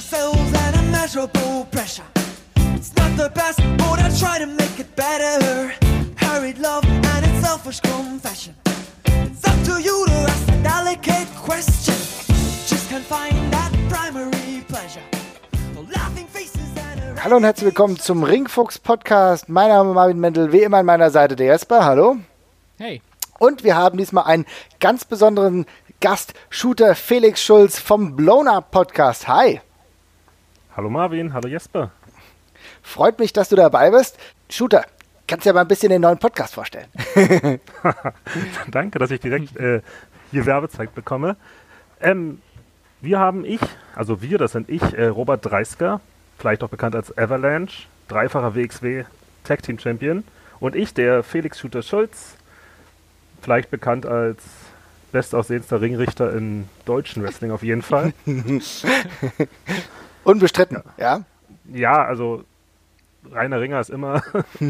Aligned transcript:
cells 0.00 0.52
and 0.52 0.76
immeasurable 0.76 1.64
pressure. 1.70 2.04
It's 2.74 2.94
not 2.96 3.16
the 3.16 3.30
best, 3.30 3.58
but 3.78 3.98
I 3.98 4.10
try 4.18 4.38
to 4.38 4.46
make 4.46 4.78
it 4.78 4.94
better. 4.96 5.72
Hurried 6.16 6.58
love 6.58 6.84
and 6.84 7.26
its 7.26 7.46
selfish 7.46 7.80
confession. 7.80 8.54
It's 9.06 9.44
up 9.46 9.58
to 9.64 9.80
you 9.82 10.06
to 10.06 10.12
ask 10.12 10.48
a 10.48 10.62
delicate 10.62 11.28
question. 11.36 11.94
Just 12.66 12.88
can't 12.90 13.04
find 13.04 13.34
that 13.52 13.72
primary 13.88 14.64
pleasure. 14.68 15.02
The 15.74 15.82
laughing 15.92 16.26
faces 16.26 16.60
and 16.76 17.18
a 17.18 17.22
Hallo 17.22 17.36
und 17.36 17.44
herzlich 17.44 17.66
willkommen 17.66 17.98
zum 17.98 18.22
Ringfuchs 18.22 18.78
Podcast. 18.78 19.48
Mein 19.48 19.68
Name 19.68 19.90
ist 19.90 19.94
Marvin 19.94 20.20
Mendel, 20.20 20.52
wie 20.52 20.62
immer 20.62 20.78
an 20.78 20.86
meiner 20.86 21.10
Seite 21.10 21.36
der 21.36 21.46
Jesper. 21.46 21.84
Hallo. 21.84 22.16
Hey. 22.78 23.00
Und 23.38 23.64
wir 23.64 23.76
haben 23.76 23.98
diesmal 23.98 24.24
einen 24.24 24.46
ganz 24.80 25.04
besonderen 25.04 25.66
Gast, 26.00 26.34
Shooter 26.50 26.94
Felix 26.94 27.42
Schulz 27.42 27.78
vom 27.78 28.16
Blown 28.16 28.48
Up 28.48 28.70
Podcast. 28.70 29.28
Hi. 29.28 29.60
Hallo 30.76 30.90
Marvin, 30.90 31.32
hallo 31.32 31.48
Jesper. 31.48 31.90
Freut 32.82 33.18
mich, 33.18 33.32
dass 33.32 33.48
du 33.48 33.56
dabei 33.56 33.90
bist. 33.90 34.18
Shooter, 34.50 34.84
kannst 35.26 35.46
du 35.46 35.48
dir 35.48 35.54
mal 35.54 35.62
ein 35.62 35.68
bisschen 35.68 35.88
den 35.88 36.02
neuen 36.02 36.18
Podcast 36.18 36.52
vorstellen? 36.52 36.88
Danke, 38.70 38.98
dass 38.98 39.10
ich 39.10 39.20
direkt 39.20 39.56
äh, 39.56 39.80
hier 40.30 40.44
Werbezeit 40.44 40.94
bekomme. 40.94 41.36
Ähm, 41.98 42.42
wir 43.00 43.18
haben 43.18 43.46
ich, 43.46 43.60
also 43.94 44.20
wir, 44.20 44.36
das 44.36 44.52
sind 44.52 44.68
ich, 44.68 44.82
äh, 44.82 45.06
Robert 45.06 45.46
Dreisker, 45.46 46.02
vielleicht 46.36 46.62
auch 46.62 46.68
bekannt 46.68 46.94
als 46.94 47.16
Avalanche, 47.16 47.84
dreifacher 48.08 48.54
WXW 48.54 49.04
Tag 49.44 49.62
Team 49.62 49.78
Champion. 49.78 50.24
Und 50.60 50.76
ich, 50.76 50.92
der 50.92 51.22
Felix 51.22 51.58
Shooter 51.58 51.80
Schulz, 51.80 52.36
vielleicht 53.40 53.70
bekannt 53.70 54.04
als 54.04 54.42
bestaussehendster 55.10 55.80
Ringrichter 55.80 56.34
im 56.34 56.68
deutschen 56.84 57.22
Wrestling 57.22 57.50
auf 57.50 57.62
jeden 57.62 57.80
Fall. 57.80 58.12
Unbestritten, 60.26 60.82
ja. 60.98 61.20
Ja, 61.72 62.04
also 62.04 62.44
reiner 63.30 63.60
Ringer 63.60 63.80
ist 63.80 63.90
immer 63.90 64.22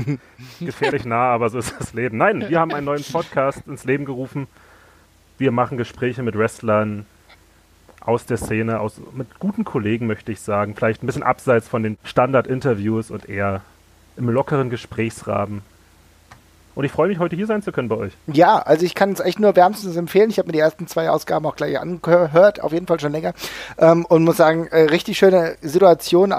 gefährlich 0.61 1.07
nah, 1.07 1.33
aber 1.33 1.49
so 1.49 1.59
ist 1.59 1.75
das 1.79 1.95
Leben. 1.95 2.19
Nein, 2.19 2.45
wir 2.49 2.61
haben 2.61 2.75
einen 2.75 2.85
neuen 2.85 3.05
Podcast 3.05 3.67
ins 3.67 3.85
Leben 3.85 4.05
gerufen. 4.05 4.49
Wir 5.39 5.53
machen 5.53 5.79
Gespräche 5.79 6.23
mit 6.23 6.37
Wrestlern 6.37 7.07
aus 8.01 8.27
der 8.27 8.37
Szene, 8.37 8.81
aus, 8.81 9.01
mit 9.15 9.39
guten 9.39 9.65
Kollegen, 9.65 10.07
möchte 10.07 10.31
ich 10.31 10.41
sagen. 10.41 10.75
Vielleicht 10.75 11.03
ein 11.03 11.07
bisschen 11.07 11.23
abseits 11.23 11.69
von 11.69 11.83
den 11.83 11.97
Standard-Interviews 12.05 13.11
und 13.11 13.27
eher 13.27 13.63
im 14.19 14.29
lockeren 14.29 14.69
Gesprächsrahmen. 14.69 15.63
Und 16.77 16.85
ich 16.85 16.93
freue 16.93 17.09
mich, 17.09 17.19
heute 17.19 17.35
hier 17.35 17.47
sein 17.47 17.63
zu 17.63 17.73
können 17.73 17.89
bei 17.89 17.97
euch. 17.97 18.13
Ja, 18.27 18.59
also 18.59 18.85
ich 18.85 18.95
kann 18.95 19.11
es 19.11 19.21
echt 19.21 19.41
nur 19.41 19.57
wärmstens 19.57 19.97
empfehlen. 19.97 20.29
Ich 20.29 20.39
habe 20.39 20.49
mir 20.49 20.53
die 20.53 20.59
ersten 20.59 20.87
zwei 20.87 21.09
Ausgaben 21.09 21.47
auch 21.47 21.57
gleich 21.57 21.81
angehört, 21.81 22.63
auf 22.63 22.73
jeden 22.73 22.87
Fall 22.87 23.01
schon 23.01 23.13
länger. 23.13 23.33
Ähm, 23.79 24.05
und 24.05 24.25
muss 24.25 24.37
sagen, 24.37 24.67
äh, 24.67 24.83
richtig 24.83 25.17
schöne 25.17 25.57
Situation. 25.63 26.35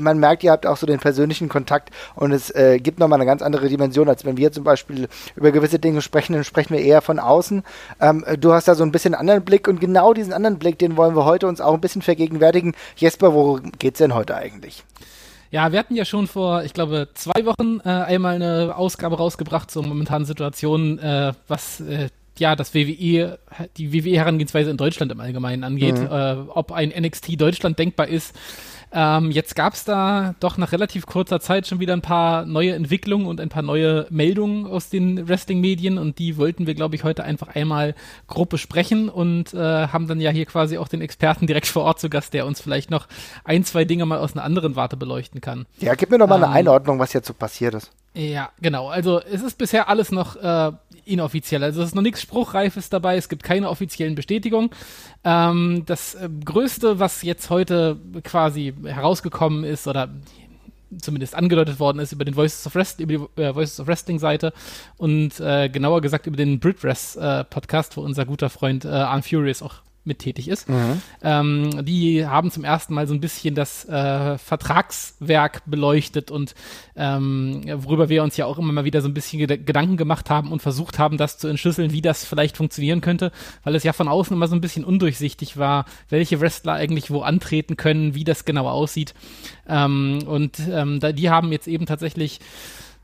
Man 0.00 0.18
merkt, 0.18 0.44
ihr 0.44 0.50
habt 0.50 0.64
auch 0.64 0.78
so 0.78 0.86
den 0.86 0.98
persönlichen 0.98 1.50
Kontakt 1.50 1.90
und 2.14 2.32
es 2.32 2.48
äh, 2.48 2.78
gibt 2.78 3.00
nochmal 3.00 3.18
eine 3.18 3.26
ganz 3.26 3.42
andere 3.42 3.68
Dimension, 3.68 4.08
als 4.08 4.24
wenn 4.24 4.38
wir 4.38 4.50
zum 4.50 4.64
Beispiel 4.64 5.08
über 5.36 5.52
gewisse 5.52 5.78
Dinge 5.78 6.00
sprechen, 6.00 6.32
dann 6.32 6.44
sprechen 6.44 6.74
wir 6.74 6.82
eher 6.82 7.02
von 7.02 7.18
außen. 7.18 7.62
Ähm, 8.00 8.24
du 8.40 8.54
hast 8.54 8.68
da 8.68 8.74
so 8.74 8.84
ein 8.84 8.92
bisschen 8.92 9.14
anderen 9.14 9.44
Blick 9.44 9.68
und 9.68 9.78
genau 9.78 10.14
diesen 10.14 10.32
anderen 10.32 10.58
Blick, 10.58 10.78
den 10.78 10.96
wollen 10.96 11.14
wir 11.14 11.26
heute 11.26 11.46
uns 11.46 11.60
auch 11.60 11.74
ein 11.74 11.82
bisschen 11.82 12.00
vergegenwärtigen. 12.00 12.72
Jesper, 12.96 13.34
worum 13.34 13.72
geht's 13.78 13.98
denn 13.98 14.14
heute 14.14 14.36
eigentlich? 14.36 14.84
Ja, 15.52 15.70
wir 15.70 15.78
hatten 15.78 15.94
ja 15.94 16.04
schon 16.06 16.26
vor, 16.26 16.64
ich 16.64 16.72
glaube, 16.72 17.08
zwei 17.14 17.44
Wochen 17.44 17.78
äh, 17.84 17.88
einmal 17.90 18.36
eine 18.36 18.74
Ausgabe 18.74 19.18
rausgebracht 19.18 19.70
zur 19.70 19.86
momentanen 19.86 20.24
Situation, 20.24 20.98
äh, 20.98 21.34
was 21.46 21.80
äh, 21.80 22.08
ja 22.38 22.56
das 22.56 22.74
WWE, 22.74 23.38
die 23.76 23.92
WWE-Herangehensweise 23.92 24.70
in 24.70 24.78
Deutschland 24.78 25.12
im 25.12 25.20
Allgemeinen 25.20 25.62
angeht, 25.62 25.98
Mhm. 25.98 26.06
äh, 26.06 26.36
ob 26.48 26.72
ein 26.72 26.88
NXT 26.90 27.38
Deutschland 27.38 27.78
denkbar 27.78 28.08
ist. 28.08 28.34
Ähm, 28.94 29.30
jetzt 29.30 29.54
gab 29.54 29.72
es 29.72 29.84
da 29.84 30.34
doch 30.40 30.58
nach 30.58 30.72
relativ 30.72 31.06
kurzer 31.06 31.40
Zeit 31.40 31.66
schon 31.66 31.80
wieder 31.80 31.94
ein 31.94 32.02
paar 32.02 32.44
neue 32.44 32.74
Entwicklungen 32.74 33.26
und 33.26 33.40
ein 33.40 33.48
paar 33.48 33.62
neue 33.62 34.06
Meldungen 34.10 34.66
aus 34.66 34.90
den 34.90 35.28
Wrestling-Medien 35.28 35.96
und 35.96 36.18
die 36.18 36.36
wollten 36.36 36.66
wir, 36.66 36.74
glaube 36.74 36.94
ich, 36.94 37.04
heute 37.04 37.24
einfach 37.24 37.48
einmal 37.48 37.94
grob 38.26 38.50
besprechen 38.50 39.08
und 39.08 39.54
äh, 39.54 39.88
haben 39.88 40.08
dann 40.08 40.20
ja 40.20 40.30
hier 40.30 40.44
quasi 40.44 40.76
auch 40.76 40.88
den 40.88 41.00
Experten 41.00 41.46
direkt 41.46 41.66
vor 41.66 41.84
Ort 41.84 42.00
zu 42.00 42.10
Gast, 42.10 42.34
der 42.34 42.46
uns 42.46 42.60
vielleicht 42.60 42.90
noch 42.90 43.08
ein, 43.44 43.64
zwei 43.64 43.84
Dinge 43.84 44.04
mal 44.04 44.18
aus 44.18 44.34
einer 44.34 44.44
anderen 44.44 44.76
Warte 44.76 44.96
beleuchten 44.96 45.40
kann. 45.40 45.66
Ja, 45.78 45.94
gib 45.94 46.10
mir 46.10 46.18
doch 46.18 46.28
mal 46.28 46.36
eine 46.36 46.46
Ähm, 46.46 46.52
Einordnung, 46.52 46.98
was 46.98 47.14
jetzt 47.14 47.26
so 47.26 47.34
passiert 47.34 47.74
ist. 47.74 47.90
Ja, 48.14 48.50
genau. 48.60 48.88
Also 48.88 49.20
es 49.20 49.42
ist 49.42 49.56
bisher 49.56 49.88
alles 49.88 50.12
noch 50.12 50.36
äh, 50.36 50.72
inoffiziell. 51.04 51.64
Also 51.64 51.80
es 51.80 51.88
ist 51.88 51.94
noch 51.94 52.02
nichts 52.02 52.20
Spruchreifes 52.20 52.90
dabei. 52.90 53.16
Es 53.16 53.28
gibt 53.28 53.42
keine 53.42 53.70
offiziellen 53.70 54.14
Bestätigungen. 54.14 54.70
Ähm, 55.24 55.84
das 55.86 56.14
äh, 56.14 56.28
Größte, 56.44 56.98
was 56.98 57.22
jetzt 57.22 57.48
heute 57.48 57.96
quasi 58.22 58.74
herausgekommen 58.84 59.64
ist 59.64 59.86
oder 59.86 60.10
zumindest 61.00 61.34
angedeutet 61.34 61.80
worden 61.80 62.00
ist 62.00 62.12
über 62.12 62.26
den 62.26 62.36
Voices 62.36 62.66
of 62.66 62.74
Wrestling, 62.74 63.08
über 63.08 63.28
die 63.36 63.42
äh, 63.42 63.54
Voices 63.54 63.80
of 63.80 63.86
Wrestling 63.86 64.18
Seite 64.18 64.52
und 64.98 65.40
äh, 65.40 65.70
genauer 65.70 66.02
gesagt 66.02 66.26
über 66.26 66.36
den 66.36 66.60
Britress 66.60 67.16
äh, 67.16 67.44
Podcast, 67.44 67.96
wo 67.96 68.02
unser 68.02 68.26
guter 68.26 68.50
Freund 68.50 68.84
äh, 68.84 68.88
Arn 68.88 69.22
Furious 69.22 69.62
auch 69.62 69.76
mit 70.04 70.18
tätig 70.18 70.48
ist. 70.48 70.68
Ähm, 71.22 71.84
die 71.84 72.26
haben 72.26 72.50
zum 72.50 72.64
ersten 72.64 72.94
Mal 72.94 73.06
so 73.06 73.14
ein 73.14 73.20
bisschen 73.20 73.54
das 73.54 73.84
äh, 73.88 74.36
Vertragswerk 74.38 75.62
beleuchtet 75.66 76.30
und 76.30 76.54
ähm, 76.96 77.62
worüber 77.76 78.08
wir 78.08 78.22
uns 78.22 78.36
ja 78.36 78.46
auch 78.46 78.58
immer 78.58 78.72
mal 78.72 78.84
wieder 78.84 79.00
so 79.00 79.08
ein 79.08 79.14
bisschen 79.14 79.38
Ged 79.46 79.66
Gedanken 79.66 79.96
gemacht 79.96 80.28
haben 80.30 80.50
und 80.50 80.60
versucht 80.60 80.98
haben, 80.98 81.18
das 81.18 81.38
zu 81.38 81.48
entschlüsseln, 81.48 81.92
wie 81.92 82.02
das 82.02 82.24
vielleicht 82.24 82.56
funktionieren 82.56 83.00
könnte, 83.00 83.30
weil 83.62 83.74
es 83.74 83.84
ja 83.84 83.92
von 83.92 84.08
außen 84.08 84.36
immer 84.36 84.48
so 84.48 84.56
ein 84.56 84.60
bisschen 84.60 84.84
undurchsichtig 84.84 85.56
war, 85.56 85.84
welche 86.08 86.40
Wrestler 86.40 86.74
eigentlich 86.74 87.10
wo 87.10 87.22
antreten 87.22 87.76
können, 87.76 88.14
wie 88.14 88.24
das 88.24 88.44
genau 88.44 88.68
aussieht. 88.68 89.14
Ähm, 89.68 90.20
und 90.26 90.58
ähm, 90.70 91.00
da, 91.00 91.12
die 91.12 91.30
haben 91.30 91.52
jetzt 91.52 91.68
eben 91.68 91.86
tatsächlich 91.86 92.40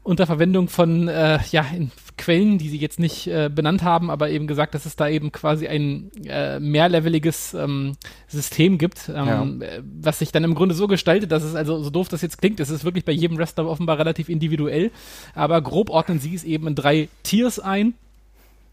unter 0.02 0.26
Verwendung 0.26 0.68
von 0.68 1.08
äh, 1.08 1.38
ja, 1.50 1.64
in 1.74 1.90
Quellen, 2.28 2.58
die 2.58 2.68
sie 2.68 2.76
jetzt 2.76 3.00
nicht 3.00 3.26
äh, 3.26 3.48
benannt 3.48 3.82
haben, 3.82 4.10
aber 4.10 4.28
eben 4.28 4.46
gesagt, 4.46 4.74
dass 4.74 4.84
es 4.84 4.96
da 4.96 5.08
eben 5.08 5.32
quasi 5.32 5.66
ein 5.66 6.10
äh, 6.26 6.60
mehrleveliges 6.60 7.54
ähm, 7.54 7.94
System 8.26 8.76
gibt, 8.76 9.10
ähm, 9.14 9.62
äh, 9.62 9.80
was 9.82 10.18
sich 10.18 10.30
dann 10.30 10.44
im 10.44 10.54
Grunde 10.54 10.74
so 10.74 10.88
gestaltet, 10.88 11.32
dass 11.32 11.42
es 11.42 11.54
also 11.54 11.82
so 11.82 11.88
doof 11.88 12.08
das 12.10 12.20
jetzt 12.20 12.36
klingt, 12.36 12.60
es 12.60 12.68
ist 12.68 12.84
wirklich 12.84 13.06
bei 13.06 13.12
jedem 13.12 13.38
Wrestler 13.38 13.66
offenbar 13.66 13.98
relativ 13.98 14.28
individuell, 14.28 14.90
aber 15.34 15.62
grob 15.62 15.88
ordnen 15.88 16.18
sie 16.18 16.34
es 16.34 16.44
eben 16.44 16.66
in 16.66 16.74
drei 16.74 17.08
Tiers 17.22 17.60
ein. 17.60 17.94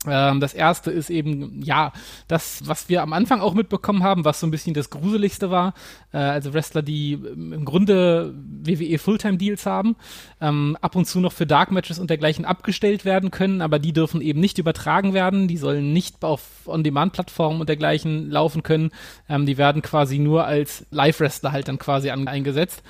Ähm, 0.07 0.39
das 0.39 0.53
erste 0.53 0.91
ist 0.91 1.09
eben, 1.09 1.61
ja, 1.63 1.91
das, 2.27 2.61
was 2.65 2.89
wir 2.89 3.01
am 3.01 3.13
Anfang 3.13 3.41
auch 3.41 3.53
mitbekommen 3.53 4.03
haben, 4.03 4.25
was 4.25 4.39
so 4.39 4.47
ein 4.47 4.51
bisschen 4.51 4.73
das 4.73 4.89
Gruseligste 4.89 5.51
war. 5.51 5.73
Äh, 6.13 6.17
also 6.17 6.53
Wrestler, 6.53 6.81
die 6.81 7.13
ähm, 7.13 7.53
im 7.53 7.65
Grunde 7.65 8.33
WWE 8.35 8.97
Fulltime-Deals 8.97 9.65
haben, 9.65 9.95
ähm, 10.41 10.77
ab 10.81 10.95
und 10.95 11.05
zu 11.05 11.19
noch 11.19 11.33
für 11.33 11.45
Dark 11.45 11.71
Matches 11.71 11.99
und 11.99 12.09
dergleichen 12.09 12.45
abgestellt 12.45 13.05
werden 13.05 13.31
können, 13.31 13.61
aber 13.61 13.79
die 13.79 13.93
dürfen 13.93 14.21
eben 14.21 14.39
nicht 14.39 14.57
übertragen 14.57 15.13
werden. 15.13 15.47
Die 15.47 15.57
sollen 15.57 15.93
nicht 15.93 16.23
auf 16.23 16.41
On-Demand-Plattformen 16.65 17.61
und 17.61 17.69
dergleichen 17.69 18.29
laufen 18.29 18.63
können. 18.63 18.91
Die 19.29 19.57
werden 19.57 19.81
quasi 19.81 20.19
nur 20.19 20.45
als 20.45 20.85
Live-Wrestler 20.91 21.51
halt 21.51 21.67
dann 21.67 21.79
quasi 21.79 22.09
eingesetzt. 22.09 22.83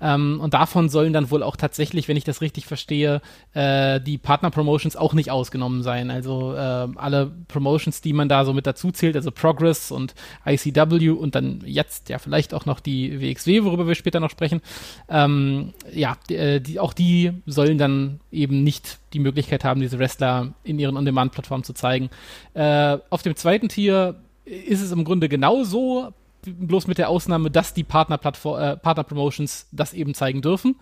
Ähm, 0.00 0.40
und 0.40 0.54
davon 0.54 0.88
sollen 0.88 1.12
dann 1.12 1.30
wohl 1.30 1.42
auch 1.42 1.56
tatsächlich, 1.56 2.08
wenn 2.08 2.16
ich 2.16 2.24
das 2.24 2.40
richtig 2.40 2.66
verstehe, 2.66 3.20
äh, 3.54 4.00
die 4.00 4.18
Partner-Promotions 4.18 4.96
auch 4.96 5.14
nicht 5.14 5.30
ausgenommen 5.30 5.82
sein. 5.82 6.10
Also 6.10 6.54
äh, 6.54 6.88
alle 6.96 7.30
Promotions, 7.48 8.00
die 8.00 8.12
man 8.12 8.28
da 8.28 8.44
so 8.44 8.52
mit 8.52 8.66
dazu 8.66 8.90
zählt, 8.90 9.16
also 9.16 9.30
Progress 9.30 9.90
und 9.90 10.14
ICW 10.46 11.10
und 11.10 11.34
dann 11.34 11.62
jetzt 11.64 12.08
ja 12.08 12.18
vielleicht 12.18 12.54
auch 12.54 12.66
noch 12.66 12.80
die 12.80 13.20
WXW, 13.20 13.64
worüber 13.64 13.86
wir 13.86 13.94
später 13.94 14.20
noch 14.20 14.30
sprechen. 14.30 14.60
Ähm, 15.08 15.74
ja, 15.92 16.16
die, 16.28 16.36
äh, 16.36 16.60
die, 16.60 16.80
auch 16.80 16.92
die 16.92 17.32
sollen 17.46 17.78
dann 17.78 18.20
eben 18.30 18.62
nicht 18.64 18.98
die 19.12 19.18
Möglichkeit 19.18 19.64
haben, 19.64 19.80
diese 19.80 19.98
Wrestler 19.98 20.52
in 20.64 20.78
ihren 20.78 20.96
On-Demand-Plattformen 20.96 21.64
zu 21.64 21.72
zeigen. 21.72 22.10
Äh, 22.54 22.98
auf 23.10 23.22
dem 23.22 23.36
zweiten 23.36 23.68
Tier 23.68 24.16
ist 24.44 24.80
es 24.80 24.92
im 24.92 25.04
Grunde 25.04 25.28
genauso, 25.28 26.12
bloß 26.44 26.86
mit 26.86 26.98
der 26.98 27.08
Ausnahme, 27.08 27.50
dass 27.50 27.74
die 27.74 27.84
Partner-Plattform, 27.84 28.60
äh, 28.60 28.76
Partner-Promotions 28.76 29.68
das 29.72 29.92
eben 29.92 30.14
zeigen 30.14 30.42
dürfen. 30.42 30.76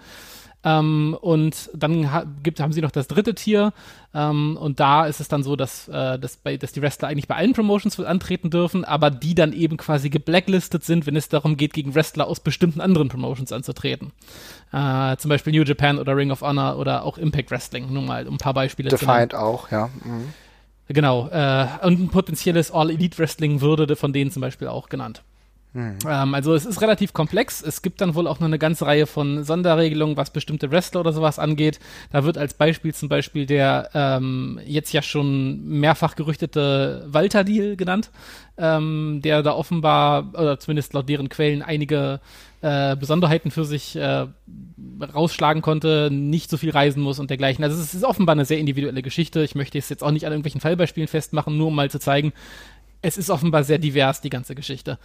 Ähm, 0.66 1.16
und 1.20 1.70
dann 1.74 2.12
ha 2.12 2.24
gibt, 2.42 2.58
haben 2.58 2.72
sie 2.72 2.80
noch 2.80 2.90
das 2.90 3.06
dritte 3.06 3.36
Tier. 3.36 3.72
Ähm, 4.12 4.56
und 4.60 4.80
da 4.80 5.06
ist 5.06 5.20
es 5.20 5.28
dann 5.28 5.44
so, 5.44 5.54
dass, 5.54 5.86
äh, 5.86 6.18
dass, 6.18 6.38
bei, 6.38 6.56
dass 6.56 6.72
die 6.72 6.82
Wrestler 6.82 7.06
eigentlich 7.06 7.28
bei 7.28 7.36
allen 7.36 7.52
Promotions 7.52 8.00
antreten 8.00 8.50
dürfen, 8.50 8.84
aber 8.84 9.10
die 9.10 9.36
dann 9.36 9.52
eben 9.52 9.76
quasi 9.76 10.10
geblacklistet 10.10 10.82
sind, 10.82 11.06
wenn 11.06 11.14
es 11.14 11.28
darum 11.28 11.56
geht, 11.56 11.72
gegen 11.72 11.94
Wrestler 11.94 12.26
aus 12.26 12.40
bestimmten 12.40 12.80
anderen 12.80 13.08
Promotions 13.08 13.52
anzutreten. 13.52 14.10
Äh, 14.72 15.16
zum 15.18 15.28
Beispiel 15.28 15.52
New 15.52 15.62
Japan 15.62 15.98
oder 15.98 16.16
Ring 16.16 16.32
of 16.32 16.40
Honor 16.40 16.78
oder 16.78 17.04
auch 17.04 17.16
Impact 17.16 17.52
Wrestling, 17.52 17.92
nur 17.92 18.02
mal 18.02 18.26
um 18.26 18.34
ein 18.34 18.38
paar 18.38 18.54
Beispiele 18.54 18.88
zu 18.88 18.96
nennen. 18.96 19.06
Defiant 19.06 19.34
auch, 19.36 19.70
ja. 19.70 19.88
Mhm. 20.02 20.32
Genau. 20.88 21.28
Äh, 21.28 21.66
und 21.82 22.00
ein 22.00 22.08
potenzielles 22.08 22.72
All-Elite 22.72 23.18
Wrestling 23.18 23.60
würde 23.60 23.94
von 23.94 24.12
denen 24.12 24.32
zum 24.32 24.40
Beispiel 24.40 24.66
auch 24.66 24.88
genannt. 24.88 25.22
Mhm. 25.72 25.98
Ähm, 26.08 26.34
also 26.34 26.54
es 26.54 26.64
ist 26.64 26.80
relativ 26.80 27.12
komplex. 27.12 27.62
Es 27.62 27.82
gibt 27.82 28.00
dann 28.00 28.14
wohl 28.14 28.26
auch 28.26 28.40
noch 28.40 28.46
eine 28.46 28.58
ganze 28.58 28.86
Reihe 28.86 29.06
von 29.06 29.44
Sonderregelungen, 29.44 30.16
was 30.16 30.30
bestimmte 30.30 30.70
Wrestler 30.70 31.00
oder 31.00 31.12
sowas 31.12 31.38
angeht. 31.38 31.80
Da 32.10 32.24
wird 32.24 32.38
als 32.38 32.54
Beispiel 32.54 32.94
zum 32.94 33.08
Beispiel 33.08 33.44
der 33.44 33.90
ähm, 33.92 34.58
jetzt 34.64 34.92
ja 34.92 35.02
schon 35.02 35.66
mehrfach 35.66 36.16
gerüchtete 36.16 37.04
Walter-Deal 37.08 37.76
genannt, 37.76 38.10
ähm, 38.56 39.20
der 39.22 39.42
da 39.42 39.52
offenbar, 39.52 40.32
oder 40.32 40.58
zumindest 40.58 40.94
laut 40.94 41.08
deren 41.08 41.28
Quellen, 41.28 41.62
einige 41.62 42.20
äh, 42.62 42.96
Besonderheiten 42.96 43.50
für 43.50 43.66
sich 43.66 43.96
äh, 43.96 44.26
rausschlagen 45.14 45.60
konnte, 45.60 46.08
nicht 46.10 46.48
so 46.48 46.56
viel 46.56 46.70
reisen 46.70 47.02
muss 47.02 47.18
und 47.18 47.28
dergleichen. 47.28 47.62
Also 47.62 47.80
es 47.80 47.92
ist 47.92 48.04
offenbar 48.04 48.32
eine 48.32 48.46
sehr 48.46 48.58
individuelle 48.58 49.02
Geschichte. 49.02 49.42
Ich 49.42 49.54
möchte 49.54 49.76
es 49.76 49.90
jetzt 49.90 50.02
auch 50.02 50.10
nicht 50.10 50.24
an 50.24 50.32
irgendwelchen 50.32 50.62
Fallbeispielen 50.62 51.08
festmachen, 51.08 51.58
nur 51.58 51.66
um 51.66 51.74
mal 51.74 51.90
zu 51.90 52.00
zeigen, 52.00 52.32
es 53.02 53.18
ist 53.18 53.30
offenbar 53.30 53.62
sehr 53.62 53.78
divers, 53.78 54.20
die 54.20 54.30
ganze 54.30 54.54
Geschichte. 54.54 54.98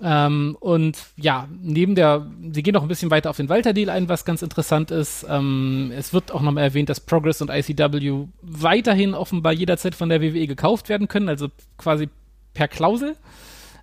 Ähm, 0.00 0.56
und 0.58 0.98
ja, 1.16 1.48
neben 1.60 1.94
der, 1.94 2.26
sie 2.52 2.62
gehen 2.62 2.74
noch 2.74 2.82
ein 2.82 2.88
bisschen 2.88 3.10
weiter 3.10 3.30
auf 3.30 3.36
den 3.36 3.48
Walter-Deal 3.48 3.90
ein, 3.90 4.08
was 4.08 4.24
ganz 4.24 4.42
interessant 4.42 4.90
ist. 4.90 5.26
Ähm, 5.28 5.92
es 5.94 6.12
wird 6.12 6.32
auch 6.32 6.40
nochmal 6.40 6.64
erwähnt, 6.64 6.88
dass 6.88 7.00
Progress 7.00 7.42
und 7.42 7.50
ICW 7.50 8.26
weiterhin 8.40 9.14
offenbar 9.14 9.52
jederzeit 9.52 9.94
von 9.94 10.08
der 10.08 10.20
WWE 10.20 10.46
gekauft 10.46 10.88
werden 10.88 11.08
können, 11.08 11.28
also 11.28 11.48
quasi 11.76 12.08
per 12.54 12.68
Klausel, 12.68 13.16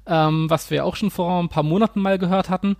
ähm, 0.07 0.49
was 0.49 0.71
wir 0.71 0.85
auch 0.85 0.95
schon 0.95 1.11
vor 1.11 1.39
ein 1.39 1.49
paar 1.49 1.63
Monaten 1.63 2.01
mal 2.01 2.17
gehört 2.17 2.49
hatten. 2.49 2.75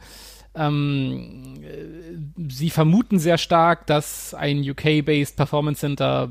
Ähm, 0.55 1.61
äh, 1.61 2.49
sie 2.49 2.71
vermuten 2.71 3.19
sehr 3.19 3.37
stark, 3.37 3.87
dass 3.87 4.33
ein 4.33 4.67
UK-based 4.67 5.37
Performance 5.37 5.79
Center 5.81 6.29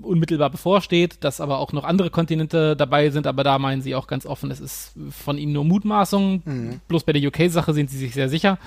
unmittelbar 0.00 0.50
bevorsteht, 0.50 1.18
dass 1.20 1.40
aber 1.40 1.58
auch 1.58 1.72
noch 1.72 1.84
andere 1.84 2.10
Kontinente 2.10 2.76
dabei 2.76 3.10
sind, 3.10 3.26
aber 3.26 3.44
da 3.44 3.58
meinen 3.58 3.82
sie 3.82 3.94
auch 3.94 4.06
ganz 4.06 4.24
offen, 4.26 4.50
es 4.50 4.60
ist 4.60 4.92
von 5.10 5.38
ihnen 5.38 5.52
nur 5.52 5.64
Mutmaßung. 5.64 6.42
Mhm. 6.44 6.80
Bloß 6.88 7.04
bei 7.04 7.12
der 7.12 7.26
UK-Sache 7.28 7.74
sind 7.74 7.90
sie 7.90 7.98
sich 7.98 8.14
sehr 8.14 8.28
sicher. 8.28 8.58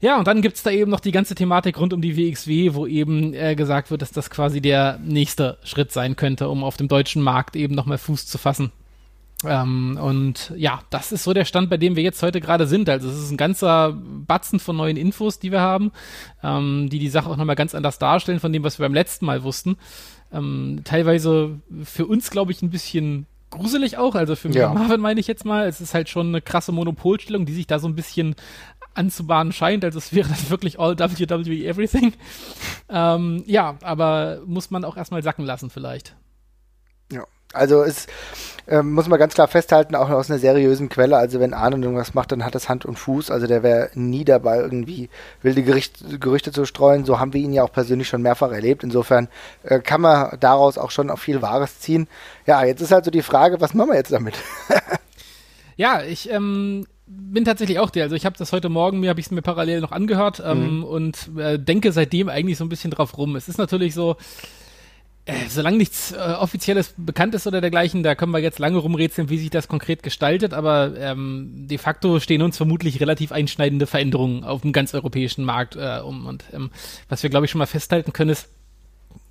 Ja, 0.00 0.18
und 0.18 0.26
dann 0.26 0.40
gibt 0.40 0.56
es 0.56 0.62
da 0.62 0.70
eben 0.70 0.90
noch 0.90 1.00
die 1.00 1.12
ganze 1.12 1.34
Thematik 1.34 1.78
rund 1.78 1.92
um 1.92 2.00
die 2.00 2.16
WXW, 2.16 2.74
wo 2.74 2.86
eben 2.86 3.34
äh, 3.34 3.54
gesagt 3.54 3.90
wird, 3.90 4.00
dass 4.00 4.12
das 4.12 4.30
quasi 4.30 4.62
der 4.62 4.98
nächste 5.04 5.58
Schritt 5.62 5.92
sein 5.92 6.16
könnte, 6.16 6.48
um 6.48 6.64
auf 6.64 6.78
dem 6.78 6.88
deutschen 6.88 7.22
Markt 7.22 7.54
eben 7.54 7.74
nochmal 7.74 7.98
Fuß 7.98 8.26
zu 8.26 8.38
fassen. 8.38 8.72
Ähm, 9.44 9.98
und 10.00 10.52
ja, 10.56 10.80
das 10.90 11.12
ist 11.12 11.24
so 11.24 11.32
der 11.32 11.44
Stand, 11.44 11.70
bei 11.70 11.76
dem 11.76 11.96
wir 11.96 12.02
jetzt 12.02 12.22
heute 12.22 12.40
gerade 12.40 12.66
sind. 12.66 12.88
Also 12.88 13.08
es 13.08 13.18
ist 13.18 13.30
ein 13.30 13.36
ganzer 13.36 13.92
Batzen 13.94 14.58
von 14.58 14.76
neuen 14.76 14.96
Infos, 14.96 15.38
die 15.38 15.50
wir 15.50 15.60
haben, 15.60 15.92
ähm, 16.42 16.88
die 16.90 16.98
die 16.98 17.08
Sache 17.08 17.28
auch 17.28 17.36
nochmal 17.36 17.56
ganz 17.56 17.74
anders 17.74 17.98
darstellen 17.98 18.40
von 18.40 18.52
dem, 18.52 18.64
was 18.64 18.78
wir 18.78 18.84
beim 18.84 18.94
letzten 18.94 19.26
Mal 19.26 19.42
wussten. 19.42 19.76
Ähm, 20.32 20.80
teilweise 20.84 21.60
für 21.82 22.06
uns, 22.06 22.30
glaube 22.30 22.52
ich, 22.52 22.62
ein 22.62 22.70
bisschen 22.70 23.26
gruselig 23.50 23.98
auch. 23.98 24.14
Also 24.14 24.36
für 24.36 24.50
ja. 24.50 24.72
Marvin 24.72 25.00
meine 25.00 25.20
ich 25.20 25.26
jetzt 25.26 25.44
mal. 25.44 25.66
Es 25.66 25.80
ist 25.80 25.94
halt 25.94 26.08
schon 26.08 26.28
eine 26.28 26.40
krasse 26.40 26.72
Monopolstellung, 26.72 27.46
die 27.46 27.52
sich 27.52 27.66
da 27.66 27.78
so 27.78 27.88
ein 27.88 27.96
bisschen 27.96 28.36
anzubahnen 28.94 29.52
scheint. 29.52 29.84
Also 29.84 29.98
es 29.98 30.12
wäre 30.12 30.28
dann 30.28 30.50
wirklich 30.50 30.78
all 30.78 30.98
WWE 30.98 31.66
everything. 31.66 32.12
ähm, 32.88 33.42
ja, 33.46 33.76
aber 33.82 34.40
muss 34.46 34.70
man 34.70 34.84
auch 34.84 34.96
erstmal 34.96 35.22
sacken 35.22 35.44
lassen 35.44 35.70
vielleicht. 35.70 36.16
Also 37.52 37.82
es 37.82 38.06
ähm, 38.70 38.92
muss 38.92 39.08
man 39.08 39.18
ganz 39.18 39.34
klar 39.34 39.48
festhalten, 39.48 39.96
auch 39.96 40.08
aus 40.10 40.30
einer 40.30 40.38
seriösen 40.38 40.88
Quelle. 40.88 41.16
Also 41.16 41.40
wenn 41.40 41.52
Arne 41.52 41.76
irgendwas 41.76 42.14
macht, 42.14 42.30
dann 42.30 42.44
hat 42.44 42.54
das 42.54 42.68
Hand 42.68 42.84
und 42.84 42.98
Fuß. 42.98 43.30
Also 43.30 43.48
der 43.48 43.64
wäre 43.64 43.90
nie 43.94 44.24
dabei, 44.24 44.58
irgendwie 44.58 45.10
wilde 45.42 45.64
Gericht, 45.64 46.20
Gerüchte 46.20 46.52
zu 46.52 46.64
streuen. 46.64 47.04
So 47.04 47.18
haben 47.18 47.32
wir 47.32 47.40
ihn 47.40 47.52
ja 47.52 47.64
auch 47.64 47.72
persönlich 47.72 48.08
schon 48.08 48.22
mehrfach 48.22 48.52
erlebt. 48.52 48.84
Insofern 48.84 49.28
äh, 49.64 49.80
kann 49.80 50.00
man 50.00 50.38
daraus 50.38 50.78
auch 50.78 50.92
schon 50.92 51.10
auf 51.10 51.20
viel 51.20 51.42
Wahres 51.42 51.80
ziehen. 51.80 52.06
Ja, 52.46 52.64
jetzt 52.64 52.80
ist 52.80 52.92
halt 52.92 53.04
so 53.04 53.10
die 53.10 53.22
Frage, 53.22 53.60
was 53.60 53.74
machen 53.74 53.90
wir 53.90 53.96
jetzt 53.96 54.12
damit? 54.12 54.34
ja, 55.76 56.02
ich 56.02 56.30
ähm, 56.30 56.86
bin 57.06 57.44
tatsächlich 57.44 57.80
auch 57.80 57.90
der. 57.90 58.04
Also 58.04 58.14
ich 58.14 58.24
habe 58.24 58.38
das 58.38 58.52
heute 58.52 58.68
Morgen, 58.68 59.00
mir 59.00 59.10
habe 59.10 59.18
ich 59.18 59.26
es 59.26 59.32
mir 59.32 59.42
parallel 59.42 59.80
noch 59.80 59.90
angehört 59.90 60.40
ähm, 60.46 60.76
mhm. 60.76 60.84
und 60.84 61.30
äh, 61.36 61.58
denke 61.58 61.90
seitdem 61.90 62.28
eigentlich 62.28 62.58
so 62.58 62.64
ein 62.64 62.68
bisschen 62.68 62.92
drauf 62.92 63.18
rum. 63.18 63.34
Es 63.34 63.48
ist 63.48 63.58
natürlich 63.58 63.94
so, 63.94 64.16
äh, 65.30 65.48
solange 65.48 65.76
nichts 65.76 66.12
äh, 66.12 66.16
Offizielles 66.16 66.94
bekannt 66.96 67.34
ist 67.34 67.46
oder 67.46 67.60
dergleichen, 67.60 68.02
da 68.02 68.14
können 68.14 68.32
wir 68.32 68.40
jetzt 68.40 68.58
lange 68.58 68.78
rumrätseln, 68.78 69.30
wie 69.30 69.38
sich 69.38 69.50
das 69.50 69.68
konkret 69.68 70.02
gestaltet, 70.02 70.52
aber 70.52 70.92
ähm, 70.98 71.66
de 71.68 71.78
facto 71.78 72.20
stehen 72.20 72.42
uns 72.42 72.56
vermutlich 72.56 73.00
relativ 73.00 73.32
einschneidende 73.32 73.86
Veränderungen 73.86 74.44
auf 74.44 74.62
dem 74.62 74.72
ganz 74.72 74.94
europäischen 74.94 75.44
Markt 75.44 75.76
äh, 75.76 76.00
um. 76.04 76.26
Und 76.26 76.44
ähm, 76.52 76.70
was 77.08 77.22
wir, 77.22 77.30
glaube 77.30 77.46
ich, 77.46 77.50
schon 77.50 77.60
mal 77.60 77.66
festhalten 77.66 78.12
können, 78.12 78.30
ist, 78.30 78.48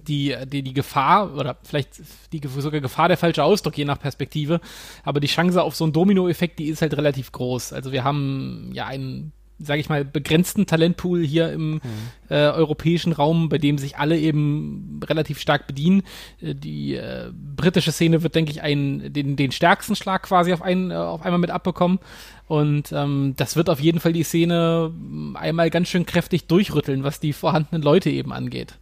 die, 0.07 0.35
die, 0.47 0.63
die 0.63 0.73
Gefahr, 0.73 1.35
oder 1.35 1.57
vielleicht 1.63 2.01
die 2.31 2.41
sogar 2.57 2.81
Gefahr 2.81 3.07
der 3.07 3.17
falsche 3.17 3.43
Ausdruck, 3.43 3.77
je 3.77 3.85
nach 3.85 3.99
Perspektive, 3.99 4.59
aber 5.03 5.19
die 5.19 5.27
Chance 5.27 5.61
auf 5.61 5.75
so 5.75 5.83
einen 5.83 5.93
Dominoeffekt, 5.93 6.59
die 6.59 6.67
ist 6.67 6.81
halt 6.81 6.95
relativ 6.97 7.31
groß. 7.31 7.73
Also 7.73 7.91
wir 7.91 8.03
haben 8.03 8.71
ja 8.73 8.87
einen 8.87 9.33
sage 9.59 9.81
ich 9.81 9.89
mal, 9.89 10.05
begrenzten 10.05 10.65
Talentpool 10.65 11.21
hier 11.21 11.51
im 11.51 11.73
mhm. 11.73 11.81
äh, 12.29 12.47
europäischen 12.47 13.11
Raum, 13.11 13.49
bei 13.49 13.57
dem 13.57 13.77
sich 13.77 13.97
alle 13.97 14.17
eben 14.17 14.99
relativ 15.05 15.39
stark 15.39 15.67
bedienen. 15.67 16.03
Äh, 16.41 16.55
die 16.55 16.95
äh, 16.95 17.31
britische 17.33 17.91
Szene 17.91 18.23
wird, 18.23 18.35
denke 18.35 18.51
ich, 18.51 18.61
einen, 18.61 19.11
den, 19.11 19.35
den 19.35 19.51
stärksten 19.51 19.95
Schlag 19.95 20.23
quasi 20.23 20.53
auf, 20.53 20.61
einen, 20.61 20.91
äh, 20.91 20.95
auf 20.95 21.23
einmal 21.23 21.39
mit 21.39 21.51
abbekommen. 21.51 21.99
Und 22.47 22.91
ähm, 22.91 23.33
das 23.35 23.55
wird 23.55 23.69
auf 23.69 23.79
jeden 23.79 23.99
Fall 23.99 24.13
die 24.13 24.23
Szene 24.23 24.91
ähm, 24.93 25.35
einmal 25.39 25.69
ganz 25.69 25.89
schön 25.89 26.05
kräftig 26.05 26.47
durchrütteln, 26.47 27.03
was 27.03 27.19
die 27.19 27.33
vorhandenen 27.33 27.83
Leute 27.83 28.09
eben 28.09 28.33
angeht. 28.33 28.79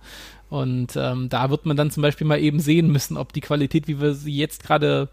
Und 0.50 0.96
ähm, 0.96 1.28
da 1.28 1.50
wird 1.50 1.66
man 1.66 1.76
dann 1.76 1.92
zum 1.92 2.02
Beispiel 2.02 2.28
mal 2.28 2.40
eben 2.40 2.60
sehen 2.60 2.90
müssen, 2.92 3.18
ob 3.18 3.34
die 3.34 3.42
Qualität, 3.42 3.88
wie 3.88 4.00
wir 4.00 4.14
sie 4.14 4.36
jetzt 4.36 4.64
gerade 4.64 5.10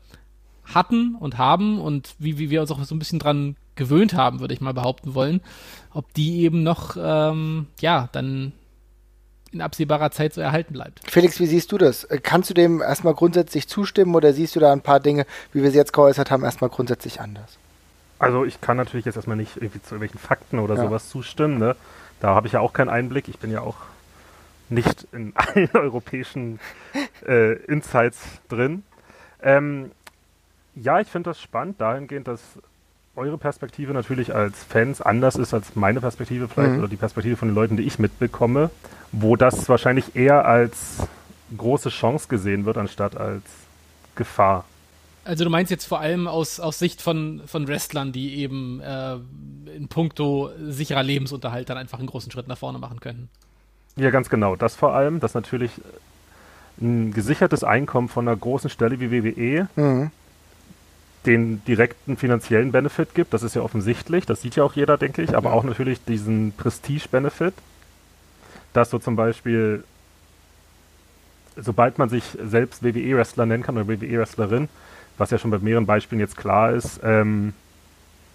hatten 0.64 1.16
und 1.16 1.38
haben 1.38 1.80
und 1.80 2.14
wie, 2.18 2.38
wie 2.38 2.50
wir 2.50 2.60
uns 2.60 2.70
auch 2.70 2.82
so 2.84 2.94
ein 2.94 2.98
bisschen 2.98 3.18
dran 3.18 3.56
gewöhnt 3.76 4.14
haben, 4.14 4.40
würde 4.40 4.54
ich 4.54 4.60
mal 4.60 4.74
behaupten 4.74 5.14
wollen, 5.14 5.40
ob 5.92 6.12
die 6.14 6.42
eben 6.42 6.62
noch, 6.62 6.96
ähm, 6.98 7.66
ja, 7.80 8.08
dann 8.12 8.52
in 9.52 9.62
absehbarer 9.62 10.10
Zeit 10.10 10.34
so 10.34 10.40
erhalten 10.40 10.72
bleibt. 10.72 11.00
Felix, 11.08 11.38
wie 11.38 11.46
siehst 11.46 11.72
du 11.72 11.78
das? 11.78 12.04
Äh, 12.04 12.18
kannst 12.22 12.50
du 12.50 12.54
dem 12.54 12.82
erstmal 12.82 13.14
grundsätzlich 13.14 13.68
zustimmen 13.68 14.14
oder 14.14 14.32
siehst 14.32 14.56
du 14.56 14.60
da 14.60 14.72
ein 14.72 14.82
paar 14.82 15.00
Dinge, 15.00 15.26
wie 15.52 15.62
wir 15.62 15.70
sie 15.70 15.78
jetzt 15.78 15.92
geäußert 15.92 16.30
haben, 16.30 16.44
erstmal 16.44 16.70
grundsätzlich 16.70 17.20
anders? 17.20 17.58
Also 18.18 18.44
ich 18.44 18.60
kann 18.60 18.76
natürlich 18.76 19.06
jetzt 19.06 19.16
erstmal 19.16 19.36
nicht 19.36 19.56
irgendwie 19.56 19.80
zu 19.80 19.94
irgendwelchen 19.94 20.18
Fakten 20.18 20.58
oder 20.58 20.74
ja. 20.76 20.82
sowas 20.82 21.08
zustimmen. 21.08 21.58
Ne? 21.58 21.76
Da 22.20 22.34
habe 22.34 22.46
ich 22.46 22.54
ja 22.54 22.60
auch 22.60 22.72
keinen 22.72 22.88
Einblick. 22.88 23.28
Ich 23.28 23.38
bin 23.38 23.50
ja 23.50 23.60
auch 23.60 23.76
nicht 24.68 25.06
in 25.12 25.32
allen 25.36 25.70
europäischen 25.72 26.58
äh, 27.26 27.54
Insights 27.64 28.18
drin. 28.48 28.82
Ähm, 29.42 29.92
ja, 30.74 31.00
ich 31.00 31.08
finde 31.08 31.30
das 31.30 31.40
spannend 31.40 31.80
dahingehend, 31.80 32.26
dass 32.26 32.40
eure 33.16 33.38
Perspektive 33.38 33.92
natürlich 33.92 34.34
als 34.34 34.62
Fans 34.64 35.00
anders 35.00 35.36
ist 35.36 35.54
als 35.54 35.76
meine 35.76 36.00
Perspektive 36.00 36.48
vielleicht 36.48 36.72
mhm. 36.72 36.78
oder 36.80 36.88
die 36.88 36.96
Perspektive 36.96 37.36
von 37.36 37.48
den 37.48 37.54
Leuten, 37.54 37.76
die 37.76 37.84
ich 37.84 37.98
mitbekomme, 37.98 38.70
wo 39.12 39.36
das 39.36 39.68
wahrscheinlich 39.68 40.16
eher 40.16 40.46
als 40.46 41.06
große 41.56 41.90
Chance 41.90 42.28
gesehen 42.28 42.64
wird, 42.64 42.76
anstatt 42.76 43.16
als 43.16 43.44
Gefahr. 44.16 44.64
Also 45.24 45.44
du 45.44 45.50
meinst 45.50 45.70
jetzt 45.70 45.86
vor 45.86 46.00
allem 46.00 46.26
aus, 46.26 46.60
aus 46.60 46.78
Sicht 46.78 47.00
von, 47.00 47.40
von 47.46 47.66
Wrestlern, 47.66 48.12
die 48.12 48.36
eben 48.36 48.80
äh, 48.80 49.16
in 49.74 49.88
puncto 49.88 50.50
sicherer 50.68 51.02
Lebensunterhalt 51.02 51.70
dann 51.70 51.78
einfach 51.78 51.98
einen 51.98 52.08
großen 52.08 52.30
Schritt 52.30 52.48
nach 52.48 52.58
vorne 52.58 52.78
machen 52.78 53.00
können. 53.00 53.28
Ja, 53.96 54.10
ganz 54.10 54.28
genau. 54.28 54.56
Das 54.56 54.74
vor 54.74 54.94
allem, 54.94 55.20
dass 55.20 55.34
natürlich 55.34 55.70
ein 56.80 57.12
gesichertes 57.12 57.64
Einkommen 57.64 58.08
von 58.08 58.28
einer 58.28 58.36
großen 58.36 58.68
Stelle 58.68 58.98
wie 59.00 59.10
WWE 59.10 59.68
mhm 59.76 60.10
den 61.26 61.64
direkten 61.64 62.16
finanziellen 62.16 62.72
Benefit 62.72 63.14
gibt, 63.14 63.32
das 63.32 63.42
ist 63.42 63.54
ja 63.54 63.62
offensichtlich, 63.62 64.26
das 64.26 64.42
sieht 64.42 64.56
ja 64.56 64.64
auch 64.64 64.74
jeder, 64.74 64.98
denke 64.98 65.22
ich, 65.22 65.36
aber 65.36 65.50
ja. 65.50 65.56
auch 65.56 65.64
natürlich 65.64 66.04
diesen 66.04 66.52
Prestige-Benefit, 66.52 67.54
dass 68.72 68.90
so 68.90 68.98
zum 68.98 69.16
Beispiel, 69.16 69.84
sobald 71.56 71.98
man 71.98 72.08
sich 72.08 72.24
selbst 72.42 72.82
WWE-Wrestler 72.82 73.46
nennen 73.46 73.62
kann 73.62 73.76
oder 73.76 73.88
WWE-Wrestlerin, 73.88 74.68
was 75.16 75.30
ja 75.30 75.38
schon 75.38 75.50
bei 75.50 75.58
mehreren 75.58 75.86
Beispielen 75.86 76.20
jetzt 76.20 76.36
klar 76.36 76.72
ist, 76.72 77.00
ähm, 77.02 77.54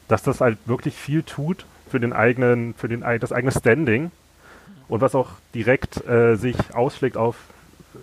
dass 0.07 0.23
das 0.23 0.41
halt 0.41 0.57
wirklich 0.65 0.95
viel 0.95 1.23
tut 1.23 1.65
für 1.89 1.99
den 1.99 2.13
eigenen, 2.13 2.73
für 2.73 2.87
den, 2.87 3.01
das 3.19 3.31
eigene 3.31 3.51
Standing. 3.51 4.11
Und 4.87 5.01
was 5.01 5.13
auch 5.13 5.29
direkt 5.53 6.05
äh, 6.07 6.35
sich 6.35 6.55
ausschlägt 6.73 7.15
auf 7.15 7.35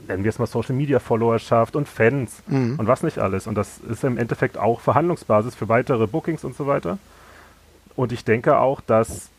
nennen 0.09 0.25
wir 0.25 0.31
es 0.31 0.38
mal 0.38 0.47
Social 0.47 0.75
Media 0.75 0.99
Followerschaft 0.99 1.76
und 1.76 1.88
Fans 1.88 2.43
mhm. 2.47 2.76
und 2.78 2.87
was 2.87 3.02
nicht 3.02 3.19
alles. 3.19 3.47
Und 3.47 3.55
das 3.55 3.78
ist 3.78 4.05
im 4.05 4.19
Endeffekt 4.19 4.59
auch 4.59 4.81
Verhandlungsbasis 4.81 5.55
für 5.55 5.69
weitere 5.69 6.07
Bookings 6.07 6.45
und 6.45 6.57
so 6.57 6.66
weiter. 6.66 6.99
Und 7.95 8.12
ich 8.12 8.25
denke 8.25 8.59
auch, 8.59 8.81
dass 8.81 9.31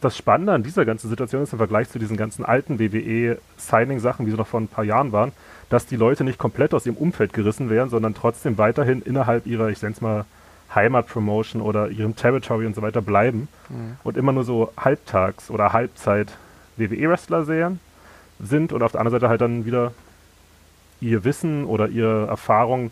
das 0.00 0.16
Spannende 0.16 0.52
an 0.52 0.62
dieser 0.62 0.84
ganzen 0.84 1.08
Situation 1.08 1.42
ist 1.42 1.52
im 1.52 1.58
Vergleich 1.58 1.88
zu 1.88 1.98
diesen 1.98 2.16
ganzen 2.16 2.44
alten 2.44 2.78
WWE-Signing-Sachen, 2.78 4.26
wie 4.26 4.30
sie 4.30 4.36
noch 4.36 4.46
vor 4.46 4.60
ein 4.60 4.68
paar 4.68 4.84
Jahren 4.84 5.10
waren, 5.10 5.32
dass 5.70 5.86
die 5.86 5.96
Leute 5.96 6.22
nicht 6.22 6.38
komplett 6.38 6.72
aus 6.72 6.86
ihrem 6.86 6.96
Umfeld 6.96 7.32
gerissen 7.32 7.68
werden, 7.68 7.90
sondern 7.90 8.14
trotzdem 8.14 8.58
weiterhin 8.58 9.02
innerhalb 9.02 9.46
ihrer, 9.46 9.68
ich 9.68 9.82
nenne 9.82 9.94
es 9.94 10.00
mal, 10.00 10.24
Heimatpromotion 10.74 11.62
oder 11.62 11.88
ihrem 11.88 12.14
Territory 12.14 12.66
und 12.66 12.76
so 12.76 12.82
weiter 12.82 13.00
bleiben 13.00 13.48
mhm. 13.70 13.96
und 14.04 14.16
immer 14.16 14.32
nur 14.32 14.44
so 14.44 14.70
halbtags 14.76 15.50
oder 15.50 15.72
Halbzeit 15.72 16.36
WWE-Wrestler 16.76 17.44
sehen 17.44 17.80
sind 18.40 18.72
und 18.72 18.82
auf 18.82 18.92
der 18.92 19.00
anderen 19.00 19.20
Seite 19.20 19.28
halt 19.28 19.40
dann 19.40 19.64
wieder 19.64 19.92
ihr 21.00 21.24
Wissen 21.24 21.64
oder 21.64 21.88
ihre 21.88 22.26
Erfahrung 22.26 22.90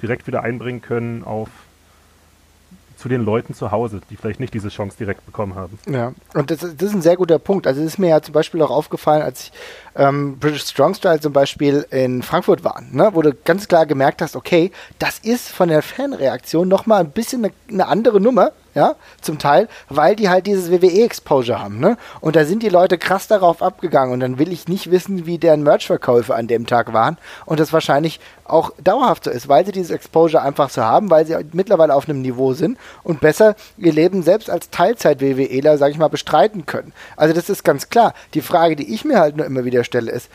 direkt 0.00 0.26
wieder 0.26 0.42
einbringen 0.42 0.82
können 0.82 1.24
auf 1.24 1.48
zu 3.02 3.08
den 3.08 3.24
Leuten 3.24 3.52
zu 3.52 3.72
Hause, 3.72 4.00
die 4.10 4.16
vielleicht 4.16 4.38
nicht 4.38 4.54
diese 4.54 4.68
Chance 4.68 4.96
direkt 4.96 5.26
bekommen 5.26 5.56
haben. 5.56 5.76
Ja, 5.88 6.12
und 6.34 6.52
das, 6.52 6.60
das 6.60 6.70
ist 6.74 6.94
ein 6.94 7.02
sehr 7.02 7.16
guter 7.16 7.40
Punkt. 7.40 7.66
Also 7.66 7.80
es 7.80 7.86
ist 7.88 7.98
mir 7.98 8.10
ja 8.10 8.22
zum 8.22 8.32
Beispiel 8.32 8.62
auch 8.62 8.70
aufgefallen, 8.70 9.22
als 9.22 9.46
ich 9.46 9.52
ähm, 9.96 10.38
British 10.38 10.66
Strong 10.66 10.94
Style 10.94 11.18
zum 11.18 11.32
Beispiel 11.32 11.84
in 11.90 12.22
Frankfurt 12.22 12.62
war, 12.62 12.80
ne, 12.92 13.10
wo 13.12 13.22
du 13.22 13.34
ganz 13.34 13.66
klar 13.66 13.86
gemerkt 13.86 14.22
hast, 14.22 14.36
okay, 14.36 14.70
das 15.00 15.18
ist 15.18 15.48
von 15.48 15.68
der 15.68 15.82
Fanreaktion 15.82 16.68
nochmal 16.68 17.00
ein 17.00 17.10
bisschen 17.10 17.44
eine, 17.44 17.54
eine 17.68 17.88
andere 17.88 18.20
Nummer, 18.20 18.52
ja, 18.74 18.94
zum 19.20 19.38
Teil, 19.38 19.68
weil 19.88 20.16
die 20.16 20.28
halt 20.28 20.46
dieses 20.46 20.70
WWE-Exposure 20.70 21.60
haben, 21.60 21.78
ne? 21.78 21.96
Und 22.20 22.36
da 22.36 22.44
sind 22.44 22.62
die 22.62 22.68
Leute 22.68 22.98
krass 22.98 23.26
darauf 23.26 23.62
abgegangen 23.62 24.12
und 24.12 24.20
dann 24.20 24.38
will 24.38 24.52
ich 24.52 24.68
nicht 24.68 24.90
wissen, 24.90 25.26
wie 25.26 25.38
deren 25.38 25.62
Merch-Verkäufe 25.62 26.34
an 26.34 26.46
dem 26.46 26.66
Tag 26.66 26.92
waren 26.92 27.18
und 27.44 27.60
das 27.60 27.72
wahrscheinlich 27.72 28.20
auch 28.44 28.70
dauerhaft 28.82 29.24
so 29.24 29.30
ist, 29.30 29.48
weil 29.48 29.64
sie 29.66 29.72
dieses 29.72 29.90
Exposure 29.90 30.42
einfach 30.42 30.70
so 30.70 30.82
haben, 30.82 31.10
weil 31.10 31.26
sie 31.26 31.36
mittlerweile 31.52 31.94
auf 31.94 32.08
einem 32.08 32.22
Niveau 32.22 32.54
sind 32.54 32.78
und 33.02 33.20
besser 33.20 33.56
ihr 33.76 33.92
Leben 33.92 34.22
selbst 34.22 34.50
als 34.50 34.70
Teilzeit-WWEler, 34.70 35.78
sag 35.78 35.90
ich 35.90 35.98
mal, 35.98 36.08
bestreiten 36.08 36.66
können. 36.66 36.92
Also 37.16 37.34
das 37.34 37.50
ist 37.50 37.64
ganz 37.64 37.88
klar. 37.88 38.14
Die 38.34 38.42
Frage, 38.42 38.76
die 38.76 38.94
ich 38.94 39.04
mir 39.04 39.20
halt 39.20 39.36
nur 39.36 39.46
immer 39.46 39.64
wieder 39.64 39.84
stelle, 39.84 40.10
ist, 40.10 40.28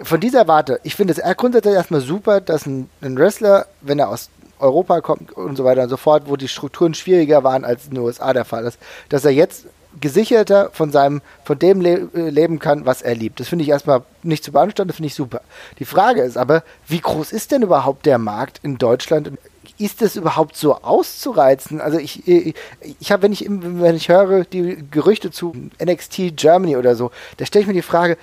von 0.00 0.20
dieser 0.20 0.48
Warte, 0.48 0.80
ich 0.82 0.96
finde 0.96 1.14
es 1.14 1.36
grundsätzlich 1.36 1.74
erstmal 1.74 2.00
super, 2.00 2.40
dass 2.40 2.66
ein, 2.66 2.88
ein 3.02 3.16
Wrestler, 3.16 3.66
wenn 3.80 3.98
er 3.98 4.08
aus 4.08 4.30
Europa 4.62 5.00
kommt 5.00 5.32
und 5.32 5.56
so 5.56 5.64
weiter 5.64 5.82
und 5.82 5.88
so 5.88 5.96
fort, 5.96 6.24
wo 6.26 6.36
die 6.36 6.48
Strukturen 6.48 6.94
schwieriger 6.94 7.44
waren, 7.44 7.64
als 7.64 7.84
in 7.84 7.94
den 7.94 8.04
USA 8.04 8.32
der 8.32 8.44
Fall 8.44 8.64
ist, 8.64 8.78
dass 9.08 9.24
er 9.24 9.32
jetzt 9.32 9.66
gesicherter 10.00 10.70
von 10.72 10.90
seinem, 10.90 11.20
von 11.44 11.58
dem 11.58 11.80
le 11.80 12.08
äh, 12.14 12.30
leben 12.30 12.58
kann, 12.58 12.86
was 12.86 13.02
er 13.02 13.14
liebt. 13.14 13.40
Das 13.40 13.48
finde 13.48 13.64
ich 13.64 13.68
erstmal 13.68 14.02
nicht 14.22 14.44
zu 14.44 14.52
beanstanden, 14.52 14.88
das 14.88 14.96
finde 14.96 15.08
ich 15.08 15.14
super. 15.14 15.42
Die 15.78 15.84
Frage 15.84 16.22
ist 16.22 16.38
aber, 16.38 16.62
wie 16.86 17.00
groß 17.00 17.32
ist 17.32 17.52
denn 17.52 17.62
überhaupt 17.62 18.06
der 18.06 18.18
Markt 18.18 18.60
in 18.62 18.78
Deutschland? 18.78 19.32
Ist 19.78 20.00
das 20.00 20.16
überhaupt 20.16 20.56
so 20.56 20.76
auszureizen? 20.76 21.80
Also 21.80 21.98
ich, 21.98 22.26
ich, 22.26 22.54
ich 23.00 23.12
habe, 23.12 23.22
wenn 23.22 23.32
ich, 23.32 23.46
wenn 23.48 23.96
ich 23.96 24.08
höre 24.08 24.44
die 24.44 24.84
Gerüchte 24.90 25.30
zu 25.30 25.54
NXT 25.82 26.36
Germany 26.36 26.76
oder 26.76 26.94
so, 26.94 27.10
da 27.36 27.46
stelle 27.46 27.62
ich 27.62 27.66
mir 27.68 27.74
die 27.74 27.82
Frage, 27.82 28.16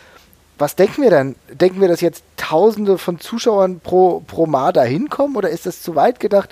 was 0.59 0.75
denken 0.75 1.01
wir 1.01 1.09
denn? 1.09 1.35
Denken 1.51 1.81
wir, 1.81 1.87
dass 1.87 2.01
jetzt 2.01 2.23
Tausende 2.37 2.97
von 2.97 3.19
Zuschauern 3.19 3.79
pro, 3.79 4.21
pro 4.21 4.45
Mal 4.45 4.73
da 4.73 4.83
hinkommen 4.83 5.35
oder 5.35 5.49
ist 5.49 5.65
das 5.65 5.81
zu 5.81 5.95
weit 5.95 6.19
gedacht? 6.19 6.49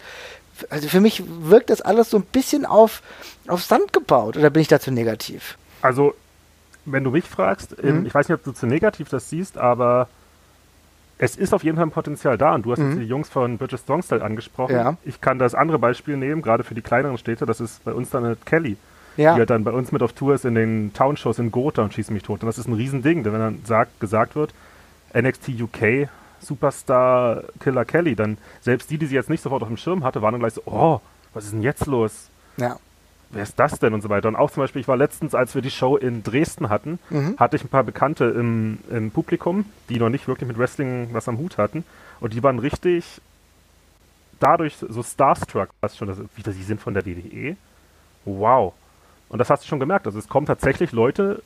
Also 0.70 0.88
für 0.88 1.02
mich 1.02 1.24
wirkt 1.28 1.70
das 1.70 1.82
alles 1.82 2.10
so 2.10 2.18
ein 2.18 2.24
bisschen 2.24 2.66
auf, 2.66 3.02
auf 3.48 3.64
Sand 3.64 3.94
gebaut 3.94 4.38
oder 4.38 4.50
bin 4.50 4.62
ich 4.62 4.68
dazu 4.68 4.92
negativ? 4.92 5.58
Also, 5.82 6.16
wenn 6.86 7.04
du 7.04 7.12
mich 7.12 7.26
fragst, 7.26 7.82
mhm. 7.84 8.06
ich 8.06 8.14
weiß 8.14 8.30
nicht, 8.30 8.36
ob 8.36 8.44
du 8.44 8.52
zu 8.52 8.66
negativ 8.66 9.10
das 9.10 9.30
siehst, 9.30 9.58
aber 9.58 10.08
es 11.20 11.36
ist 11.36 11.54
auf 11.54 11.64
jeden 11.64 11.78
Fall 11.78 11.86
ein 11.86 11.92
Potenzial 11.92 12.38
da 12.38 12.56
und 12.56 12.66
du 12.66 12.72
hast 12.72 12.80
mhm. 12.80 12.92
jetzt 12.92 13.00
die 13.02 13.08
Jungs 13.08 13.30
von 13.30 13.58
British 13.58 13.82
Strongstyle 13.82 14.24
angesprochen. 14.24 14.76
Ja. 14.76 14.98
Ich 15.04 15.22
kann 15.22 15.38
das 15.38 15.54
andere 15.54 15.80
Beispiel 15.80 16.18
nehmen, 16.18 16.42
gerade 16.42 16.64
für 16.64 16.76
die 16.76 16.82
kleineren 16.82 17.18
Städte, 17.18 17.46
das 17.46 17.60
ist 17.60 17.84
bei 17.84 17.94
uns 17.94 18.10
dann 18.10 18.38
Kelly 18.46 18.78
ja. 19.18 19.34
die 19.34 19.40
halt 19.40 19.50
dann 19.50 19.64
bei 19.64 19.72
uns 19.72 19.92
mit 19.92 20.02
auf 20.02 20.14
Tour 20.14 20.36
ist 20.36 20.46
in 20.46 20.56
den 20.56 20.94
Townshows 20.94 21.40
in 21.40 21.52
Gotha 21.52 21.84
und 21.84 21.94
schießt 21.94 22.12
mich 22.12 22.24
tot. 22.24 22.42
Und 22.42 22.48
das 22.48 22.58
ist 22.58 22.68
ein 22.68 22.74
Riesending, 22.74 23.24
denn 23.24 23.34
wenn 23.34 23.40
dann 23.40 23.62
sagt, 23.66 24.00
gesagt 24.00 24.36
wird, 24.36 24.54
NXT 25.14 25.50
UK 25.62 26.10
Superstar 26.40 27.44
Killer 27.60 27.86
Kelly, 27.86 28.16
dann 28.16 28.38
selbst 28.62 28.90
die, 28.90 28.98
die 28.98 29.08
sie 29.08 29.16
jetzt 29.16 29.30
nicht 29.30 29.42
sofort 29.42 29.64
auf 29.64 29.68
dem 29.68 29.78
Schirm 29.78 30.04
hatte, 30.04 30.22
waren 30.22 30.34
dann 30.34 30.42
gleich 30.42 30.54
so, 30.54 30.62
oh, 30.66 31.02
was 31.34 31.46
ist 31.46 31.54
denn 31.54 31.64
jetzt 31.64 31.86
los? 31.88 32.30
Ja. 32.58 32.78
Wer 33.30 33.44
ist 33.44 33.60
das 33.60 33.80
denn 33.80 33.94
und 33.94 34.02
so 34.02 34.10
weiter. 34.10 34.30
Und 34.30 34.38
auch 34.38 34.52
zum 34.52 34.64
Beispiel, 34.64 34.80
ich 34.80 34.88
war 34.88 34.96
letztens, 34.96 35.36
als 35.36 35.54
wir 35.54 35.62
die 35.62 35.72
Show 35.72 35.98
in 35.98 36.24
Dresden 36.24 36.70
hatten, 36.70 36.98
mhm. 37.10 37.36
hatte 37.38 37.58
ich 37.58 37.64
ein 37.64 37.68
paar 37.68 37.84
Bekannte 37.84 38.26
im, 38.26 38.80
im 38.90 39.12
Publikum, 39.12 39.66
die 39.90 40.00
noch 40.00 40.10
nicht 40.10 40.28
wirklich 40.28 40.48
mit 40.48 40.58
Wrestling 40.58 41.10
was 41.12 41.28
am 41.28 41.38
Hut 41.38 41.58
hatten. 41.58 41.84
Und 42.22 42.34
die 42.34 42.42
waren 42.42 42.60
richtig 42.60 43.22
dadurch 44.40 44.78
so 44.78 45.04
starstruck, 45.04 45.70
was 45.82 45.98
schon, 45.98 46.08
dass, 46.08 46.20
wie 46.36 46.52
sie 46.52 46.64
sind 46.64 46.80
von 46.80 46.94
der 46.94 47.04
DDE. 47.04 47.58
Wow. 48.24 48.74
Und 49.30 49.40
das 49.40 49.50
hast 49.50 49.64
du 49.64 49.68
schon 49.68 49.80
gemerkt. 49.80 50.06
Also 50.06 50.20
es 50.20 50.28
kommen 50.28 50.46
tatsächlich 50.46 50.92
Leute, 50.92 51.42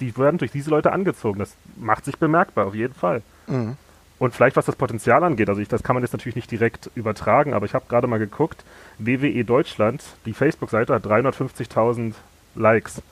die 0.00 0.16
werden 0.16 0.38
durch 0.38 0.50
diese 0.50 0.70
Leute 0.70 0.92
angezogen. 0.92 1.38
Das 1.38 1.54
macht 1.76 2.04
sich 2.04 2.18
bemerkbar, 2.18 2.66
auf 2.66 2.74
jeden 2.74 2.94
Fall. 2.94 3.22
Mhm. 3.46 3.76
Und 4.18 4.34
vielleicht 4.34 4.56
was 4.56 4.66
das 4.66 4.76
Potenzial 4.76 5.24
angeht, 5.24 5.48
also 5.48 5.60
ich, 5.60 5.68
das 5.68 5.82
kann 5.82 5.94
man 5.94 6.02
jetzt 6.02 6.12
natürlich 6.12 6.36
nicht 6.36 6.50
direkt 6.50 6.90
übertragen, 6.94 7.52
aber 7.52 7.66
ich 7.66 7.74
habe 7.74 7.86
gerade 7.88 8.06
mal 8.06 8.18
geguckt, 8.18 8.64
WWE 8.98 9.44
Deutschland, 9.44 10.02
die 10.24 10.32
Facebook-Seite 10.32 10.94
hat 10.94 11.04
350.000 11.04 12.14
Likes. 12.54 13.02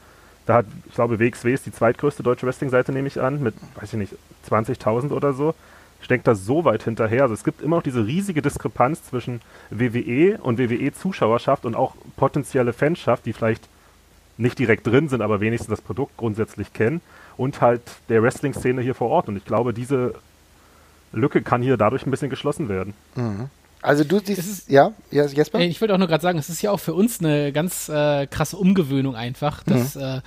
Da 0.47 0.54
hat, 0.54 0.66
ich 0.87 0.95
glaube, 0.95 1.19
WXW 1.19 1.52
ist 1.52 1.66
die 1.66 1.73
zweitgrößte 1.73 2.23
deutsche 2.23 2.47
Wrestling-Seite, 2.47 2.92
nehme 2.92 3.09
ich 3.09 3.21
an, 3.21 3.42
mit, 3.42 3.54
weiß 3.76 3.92
ich 3.92 3.99
nicht, 3.99 4.14
20.000 4.49 5.11
oder 5.11 5.33
so. 5.33 5.54
Ich 6.00 6.09
denke 6.09 6.25
da 6.25 6.35
so 6.35 6.64
weit 6.64 6.83
hinterher. 6.83 7.23
Also 7.23 7.35
es 7.35 7.45
gibt 7.45 7.62
immer 7.62 7.76
noch 7.76 7.83
diese 7.83 8.04
riesige 8.04 8.42
Diskrepanz 8.42 9.04
zwischen 9.04 9.40
WWE 9.71 10.38
und 10.42 10.59
WWE-Zuschauerschaft 10.59 11.64
und 11.64 11.76
auch 11.76 11.95
potenzielle 12.16 12.73
Fanschaft, 12.73 13.25
die 13.25 13.33
vielleicht 13.33 13.69
nicht 14.36 14.58
direkt 14.58 14.86
drin 14.86 15.08
sind, 15.08 15.22
aber 15.22 15.40
wenigstens 15.40 15.70
das 15.70 15.80
Produkt 15.80 16.16
grundsätzlich 16.16 16.72
kennen 16.72 17.00
und 17.36 17.60
halt 17.60 17.82
der 18.08 18.22
Wrestling-Szene 18.22 18.82
hier 18.82 18.94
vor 18.94 19.08
Ort. 19.08 19.28
Und 19.28 19.36
ich 19.36 19.44
glaube, 19.44 19.72
diese 19.72 20.14
Lücke 21.12 21.42
kann 21.42 21.62
hier 21.62 21.76
dadurch 21.76 22.06
ein 22.06 22.10
bisschen 22.10 22.30
geschlossen 22.30 22.68
werden. 22.68 22.94
Mhm. 23.14 23.50
Also 23.82 24.04
du 24.04 24.20
siehst, 24.20 24.70
ja, 24.70 24.92
ja, 25.10 25.26
Jesper? 25.26 25.58
Ich 25.58 25.80
wollte 25.80 25.92
auch 25.94 25.98
nur 25.98 26.06
gerade 26.06 26.22
sagen, 26.22 26.38
es 26.38 26.48
ist 26.48 26.62
ja 26.62 26.70
auch 26.70 26.78
für 26.78 26.94
uns 26.94 27.18
eine 27.18 27.52
ganz 27.52 27.88
äh, 27.88 28.28
krasse 28.28 28.56
Umgewöhnung 28.56 29.16
einfach, 29.16 29.64
dass 29.64 29.96
mhm. 29.96 30.02
äh, 30.02 30.20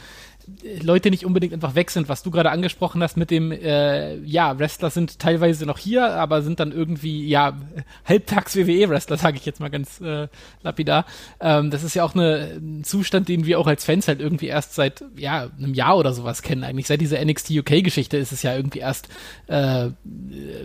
Leute 0.81 1.09
nicht 1.09 1.25
unbedingt 1.25 1.53
einfach 1.53 1.75
weg 1.75 1.89
sind, 1.89 2.09
was 2.09 2.23
du 2.23 2.31
gerade 2.31 2.51
angesprochen 2.51 3.01
hast 3.01 3.17
mit 3.17 3.31
dem, 3.31 3.51
äh, 3.51 4.15
ja, 4.17 4.57
Wrestler 4.59 4.89
sind 4.89 5.19
teilweise 5.19 5.65
noch 5.65 5.77
hier, 5.77 6.13
aber 6.13 6.41
sind 6.41 6.59
dann 6.59 6.71
irgendwie, 6.71 7.27
ja, 7.27 7.57
Halbtags-WWE-Wrestler, 8.05 9.17
sage 9.17 9.37
ich 9.37 9.45
jetzt 9.45 9.59
mal 9.59 9.69
ganz 9.69 10.01
äh, 10.01 10.27
lapidar. 10.61 11.05
Ähm, 11.39 11.71
das 11.71 11.83
ist 11.83 11.95
ja 11.95 12.03
auch 12.03 12.13
eine, 12.13 12.59
ein 12.59 12.83
Zustand, 12.83 13.27
den 13.27 13.45
wir 13.45 13.59
auch 13.59 13.67
als 13.67 13.85
Fans 13.85 14.07
halt 14.07 14.19
irgendwie 14.19 14.47
erst 14.47 14.75
seit, 14.75 15.03
ja, 15.15 15.49
einem 15.57 15.73
Jahr 15.73 15.97
oder 15.97 16.13
sowas 16.13 16.41
kennen. 16.41 16.63
Eigentlich 16.63 16.87
seit 16.87 17.01
dieser 17.01 17.23
NXT 17.23 17.51
UK-Geschichte 17.51 18.17
ist 18.17 18.31
es 18.31 18.43
ja 18.43 18.55
irgendwie 18.55 18.79
erst 18.79 19.09
äh, 19.47 19.89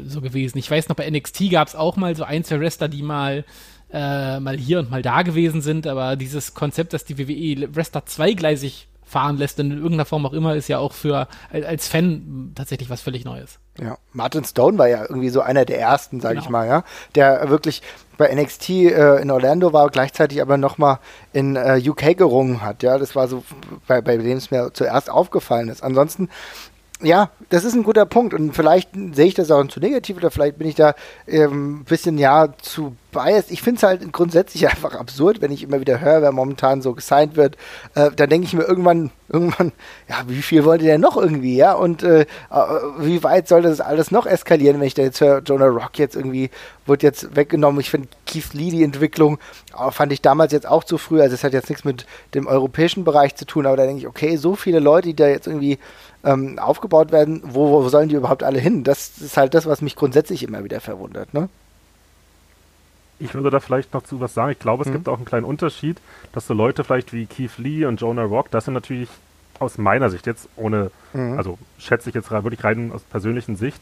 so 0.07 0.21
gewesen. 0.21 0.59
Ich 0.59 0.71
weiß 0.71 0.89
noch, 0.89 0.97
bei 0.97 1.09
NXT 1.11 1.51
gab 1.51 1.69
es 1.69 1.75
auch 1.75 1.97
mal 1.97 2.15
so 2.17 2.25
ein, 2.25 2.45
zwei 2.45 2.61
Wrestler, 2.61 2.89
die 2.89 3.03
mal 3.03 3.45
äh, 3.93 4.39
mal 4.39 4.57
hier 4.57 4.79
und 4.79 4.91
mal 4.91 5.03
da 5.03 5.23
gewesen 5.23 5.63
sind, 5.63 5.87
aber 5.87 6.15
dieses 6.15 6.55
Konzept, 6.55 6.93
dass 6.93 7.05
die 7.05 7.19
WWE 7.19 7.75
Wrestler 7.75 8.07
zweigleisig 8.07 8.87
fahren 9.11 9.38
lässt, 9.38 9.59
in 9.59 9.73
irgendeiner 9.73 10.05
Form 10.05 10.25
auch 10.25 10.33
immer, 10.33 10.55
ist 10.55 10.69
ja 10.69 10.79
auch 10.79 10.93
für 10.93 11.26
als 11.52 11.88
Fan 11.88 12.52
tatsächlich 12.55 12.90
was 12.90 13.00
völlig 13.00 13.25
Neues. 13.25 13.59
Ja, 13.81 13.99
Martin 14.12 14.45
Stone 14.45 14.79
war 14.79 14.88
ja 14.88 15.02
irgendwie 15.02 15.31
so 15.31 15.40
einer 15.40 15.64
der 15.64 15.81
ersten, 15.81 16.21
sag 16.21 16.33
genau. 16.33 16.43
ich 16.43 16.49
mal, 16.49 16.67
ja, 16.69 16.85
der 17.17 17.50
wirklich 17.50 17.83
bei 18.19 18.33
NXT 18.33 18.71
äh, 18.71 19.17
in 19.17 19.31
Orlando 19.31 19.73
war, 19.73 19.88
gleichzeitig 19.88 20.40
aber 20.43 20.59
nochmal 20.59 20.99
in 21.33 21.57
äh, 21.57 21.83
UK 21.85 22.17
gerungen 22.17 22.62
hat, 22.62 22.83
ja, 22.83 22.99
das 22.99 23.17
war 23.17 23.26
so, 23.26 23.43
bei, 23.88 24.00
bei 24.00 24.17
dem 24.17 24.37
es 24.37 24.50
mir 24.50 24.71
zuerst 24.73 25.11
aufgefallen 25.11 25.69
ist. 25.69 25.83
Ansonsten 25.83 26.29
ja, 27.02 27.30
das 27.49 27.64
ist 27.64 27.75
ein 27.75 27.83
guter 27.83 28.07
Punkt 28.07 28.35
und 28.35 28.54
vielleicht 28.54 28.90
sehe 29.12 29.26
ich 29.26 29.35
das 29.35 29.50
auch 29.50 29.66
zu 29.66 29.80
negativ 29.80 30.16
oder 30.16 30.30
vielleicht 30.30 30.59
bin 30.59 30.69
ich 30.69 30.75
da 30.75 30.95
ein 31.26 31.35
ähm, 31.35 31.85
bisschen 31.85 32.19
ja 32.19 32.49
zu 32.61 32.95
biased. 33.12 33.50
Ich 33.50 33.62
finde 33.62 33.78
es 33.78 33.83
halt 33.83 34.12
grundsätzlich 34.12 34.69
einfach 34.71 34.95
absurd, 34.95 35.40
wenn 35.40 35.50
ich 35.50 35.62
immer 35.62 35.80
wieder 35.80 36.00
höre, 36.00 36.23
wer 36.23 36.33
momentan 36.33 36.83
so 36.83 36.95
gesigned 36.95 37.37
wird. 37.37 37.57
Äh, 37.95 38.11
dann 38.14 38.30
denke 38.30 38.47
ich 38.47 38.52
mir 38.52 38.64
irgendwann, 38.64 39.11
irgendwann, 39.28 39.73
ja, 40.09 40.16
wie 40.26 40.42
viel 40.42 40.64
wollt 40.64 40.83
ihr 40.83 40.92
denn 40.92 41.00
noch 41.00 41.16
irgendwie, 41.16 41.57
ja? 41.57 41.73
Und 41.73 42.02
äh, 42.02 42.21
äh, 42.21 42.26
wie 42.99 43.23
weit 43.23 43.49
soll 43.49 43.62
das 43.62 43.80
alles 43.80 44.11
noch 44.11 44.26
eskalieren, 44.26 44.78
wenn 44.78 44.87
ich 44.87 44.95
da 44.95 45.02
jetzt 45.02 45.21
höre, 45.21 45.40
Jonah 45.40 45.66
Rock 45.66 45.99
jetzt 45.99 46.16
irgendwie 46.16 46.50
wird 46.87 47.02
jetzt 47.02 47.37
weggenommen. 47.37 47.80
Ich 47.80 47.90
finde 47.90 48.09
Keith 48.26 48.52
Lee 48.52 48.71
die 48.71 48.83
Entwicklung 48.83 49.38
äh, 49.78 49.90
fand 49.90 50.12
ich 50.12 50.23
damals 50.23 50.52
jetzt 50.52 50.69
auch 50.69 50.85
zu 50.85 50.99
früh. 50.99 51.21
Also 51.21 51.35
es 51.35 51.45
hat 51.45 51.52
jetzt 51.52 51.69
nichts 51.69 51.85
mit 51.85 52.07
dem 52.35 52.47
europäischen 52.47 53.04
Bereich 53.04 53.37
zu 53.37 53.45
tun, 53.45 53.66
aber 53.66 53.76
da 53.76 53.85
denke 53.85 54.00
ich, 54.00 54.07
okay, 54.07 54.37
so 54.37 54.54
viele 54.54 54.80
Leute, 54.80 55.09
die 55.09 55.16
da 55.16 55.28
jetzt 55.28 55.47
irgendwie 55.47 55.78
ähm, 56.25 56.59
aufgebaut 56.59 57.12
werden, 57.12 57.43
wo, 57.45 57.71
wo, 57.71 57.89
sollen 57.89 58.09
die 58.09 58.17
überhaupt 58.17 58.43
alle 58.43 58.59
hin? 58.59 58.85
Das 58.85 59.19
ist 59.19 59.37
halt 59.37 59.55
das, 59.55 59.67
was 59.67 59.83
mich 59.83 59.97
grundsätzlich 59.97 60.43
immer 60.43 60.65
wieder 60.65 60.81
verwundert. 60.81 61.33
Ne? 61.33 61.49
Ich 63.19 63.35
würde 63.35 63.50
da 63.50 63.61
vielleicht 63.61 63.95
noch 63.95 64.03
zu 64.03 64.21
was 64.21 64.35
sagen. 64.35 64.53
Ich 64.53 64.59
glaube, 64.59 64.83
es 64.83 64.89
mhm. 64.89 64.95
gibt 64.95 65.09
auch 65.09 65.17
einen 65.17 65.25
kleinen 65.25 65.45
Unterschied, 65.45 65.99
dass 66.33 66.47
so 66.47 66.55
Leute 66.55 66.85
vielleicht 66.85 67.12
wie 67.12 67.27
Keith 67.27 67.59
Lee 67.59 67.85
und 67.85 68.00
Jonah 68.00 68.25
Rock, 68.25 68.50
das 68.50 68.65
sind 68.65 68.75
natürlich 68.75 69.09
aus 69.59 69.77
meiner 69.77 70.09
Sicht 70.09 70.27
jetzt 70.27 70.49
ohne, 70.57 70.91
mhm. 71.12 71.37
also 71.37 71.59
schätze 71.79 72.09
ich 72.09 72.15
jetzt 72.15 72.31
wirklich 72.31 72.65
rein 72.65 72.93
aus 72.95 73.03
persönlichen 73.03 73.57
Sicht, 73.57 73.81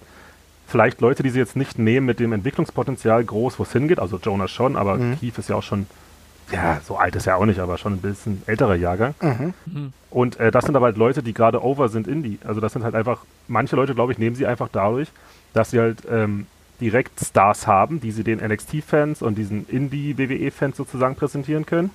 vielleicht 0.67 1.01
Leute, 1.01 1.23
die 1.23 1.31
sie 1.31 1.39
jetzt 1.39 1.57
nicht 1.57 1.79
nehmen 1.79 2.07
mit 2.07 2.21
dem 2.21 2.33
Entwicklungspotenzial 2.33 3.25
groß, 3.25 3.59
wo 3.59 3.63
es 3.63 3.73
hingeht. 3.73 4.01
Also 4.01 4.19
Jonah 4.23 4.49
schon, 4.49 4.77
aber 4.77 4.97
mhm. 4.97 5.19
Keith 5.19 5.39
ist 5.39 5.49
ja 5.49 5.57
auch 5.57 5.63
schon 5.63 5.87
ja, 6.51 6.81
so 6.85 6.97
alt 6.97 7.15
ist 7.17 7.27
er 7.27 7.37
auch 7.37 7.45
nicht, 7.45 7.61
aber 7.61 7.79
schon 7.79 7.95
ein 7.95 8.01
bisschen 8.01 8.43
älterer 8.47 8.75
Jahrgang. 8.75 9.15
Mhm. 9.21 9.55
mhm. 9.67 9.93
Und 10.11 10.41
äh, 10.41 10.51
das 10.51 10.65
sind 10.65 10.75
aber 10.75 10.87
halt 10.87 10.97
Leute, 10.97 11.23
die 11.23 11.35
gerade 11.35 11.63
over 11.63 11.91
sind 11.91 12.09
Indie. 12.09 12.39
Also 12.47 12.61
das 12.61 12.73
sind 12.73 12.83
halt 12.83 12.95
einfach, 12.95 13.21
manche 13.47 13.77
Leute, 13.77 13.95
glaube 13.95 14.13
ich, 14.13 14.19
nehmen 14.19 14.37
sie 14.37 14.47
einfach 14.47 14.69
dadurch, 14.73 15.09
dass 15.53 15.71
sie 15.71 15.79
halt 15.79 15.99
ähm, 16.11 16.47
direkt 16.81 17.21
Stars 17.21 17.67
haben, 17.67 18.01
die 18.01 18.11
sie 18.11 18.25
den 18.25 18.39
NXT-Fans 18.39 19.21
und 19.21 19.37
diesen 19.37 19.69
Indie-WWE-Fans 19.69 20.77
sozusagen 20.77 21.15
präsentieren 21.15 21.67
können. 21.67 21.91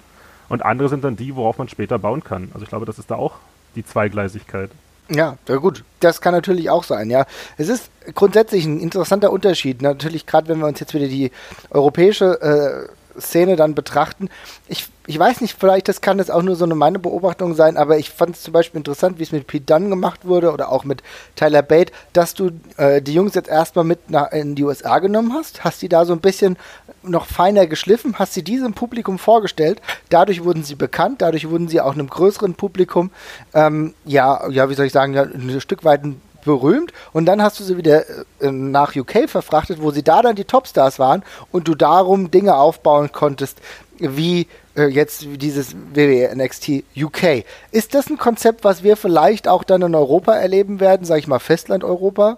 Und 0.48 0.64
andere 0.64 0.90
sind 0.90 1.04
dann 1.04 1.16
die, 1.16 1.36
worauf 1.36 1.58
man 1.58 1.70
später 1.70 1.98
bauen 1.98 2.24
kann. 2.24 2.52
Also 2.54 2.64
ich 2.64 2.70
glaube, 2.70 2.86
das 2.86 3.00
ist 3.00 3.10
da 3.10 3.16
auch 3.16 3.36
die 3.76 3.86
Zweigleisigkeit. 3.86 4.70
Ja, 5.10 5.38
ja 5.48 5.56
gut, 5.58 5.84
das 6.00 6.22
kann 6.22 6.34
natürlich 6.34 6.70
auch 6.70 6.84
sein, 6.84 7.10
ja. 7.10 7.26
Es 7.58 7.70
ist 7.70 7.90
grundsätzlich 8.14 8.66
ein 8.66 8.80
interessanter 8.80 9.32
Unterschied. 9.32 9.82
Natürlich, 9.82 10.26
gerade 10.26 10.48
wenn 10.48 10.60
wir 10.60 10.68
uns 10.68 10.80
jetzt 10.80 10.94
wieder 10.94 11.08
die 11.08 11.32
europäische 11.72 12.42
äh, 12.42 12.90
Szene 13.20 13.55
dann 13.55 13.75
betrachten. 13.75 14.29
Ich, 14.67 14.88
ich 15.08 15.17
weiß 15.17 15.41
nicht, 15.41 15.58
vielleicht 15.60 15.88
das 15.88 16.01
kann 16.01 16.17
das 16.17 16.29
auch 16.29 16.41
nur 16.41 16.55
so 16.55 16.65
eine 16.65 16.75
meine 16.75 17.00
Beobachtung 17.00 17.55
sein, 17.55 17.77
aber 17.77 17.98
ich 17.98 18.10
fand 18.10 18.36
es 18.36 18.43
zum 18.43 18.53
Beispiel 18.53 18.79
interessant, 18.79 19.20
wie 19.20 19.24
es 19.24 19.32
mit 19.32 19.48
Pete 19.48 19.65
Dunn 19.65 19.89
gemacht 19.89 20.25
wurde 20.25 20.51
oder 20.51 20.72
auch 20.72 20.84
mit 20.84 21.03
Tyler 21.36 21.62
Bate, 21.62 21.91
dass 22.13 22.34
du 22.34 22.51
äh, 22.77 23.01
die 23.01 23.13
Jungs 23.13 23.36
jetzt 23.36 23.50
erstmal 23.50 23.86
mit 23.86 24.10
nach, 24.10 24.32
in 24.32 24.55
die 24.55 24.63
USA 24.63 25.00
genommen 25.00 25.34
hast, 25.34 25.63
hast 25.63 25.79
sie 25.79 25.89
da 25.89 26.05
so 26.05 26.13
ein 26.13 26.22
bisschen 26.22 26.58
noch 27.03 27.25
feiner 27.25 27.67
geschliffen, 27.67 28.17
hast 28.17 28.34
sie 28.34 28.43
diesem 28.43 28.74
Publikum 28.74 29.20
vorgestellt, 29.20 29.82
dadurch 30.10 30.43
wurden 30.43 30.63
sie 30.63 30.75
bekannt, 30.75 31.22
dadurch 31.22 31.50
wurden 31.50 31.67
sie 31.67 31.82
auch 31.82 31.93
einem 31.93 32.10
größeren 32.10 32.55
Publikum, 32.55 33.12
ähm, 33.53 33.93
ja, 34.05 34.50
ja, 34.50 34.70
wie 34.70 34.74
soll 34.74 34.86
ich 34.86 34.93
sagen, 34.93 35.13
ja, 35.13 35.24
ein 35.24 35.62
Stück 35.62 35.84
weit 35.84 36.03
ein 36.03 36.22
berühmt 36.44 36.94
und 37.12 37.26
dann 37.26 37.42
hast 37.42 37.60
du 37.60 37.64
sie 37.64 37.78
wieder 37.78 38.04
äh, 38.40 38.52
nach 38.52 38.96
UK 38.96 39.30
verfrachtet, 39.30 39.82
wo 39.82 39.92
sie 39.92 40.04
da 40.04 40.22
dann 40.22 40.36
die 40.36 40.46
Topstars 40.46 41.00
waren 41.00 41.24
und 41.52 41.68
du 41.68 41.76
darum 41.76 42.32
Dinge 42.32 42.56
aufbauen 42.56 43.12
konntest, 43.12 43.60
wie 44.00 44.48
äh, 44.76 44.86
jetzt 44.86 45.26
dieses 45.42 45.76
WWE 45.94 46.36
NXT 46.36 46.84
UK. 46.98 47.46
Ist 47.72 47.94
das 47.94 48.10
ein 48.10 48.18
Konzept, 48.18 48.64
was 48.64 48.84
wir 48.84 48.98
vielleicht 48.98 49.48
auch 49.48 49.64
dann 49.64 49.82
in 49.82 49.96
Europa 49.96 50.34
erleben 50.34 50.80
werden, 50.80 51.06
sag 51.06 51.20
ich 51.20 51.28
mal 51.28 51.40
Festland-Europa? 51.40 52.38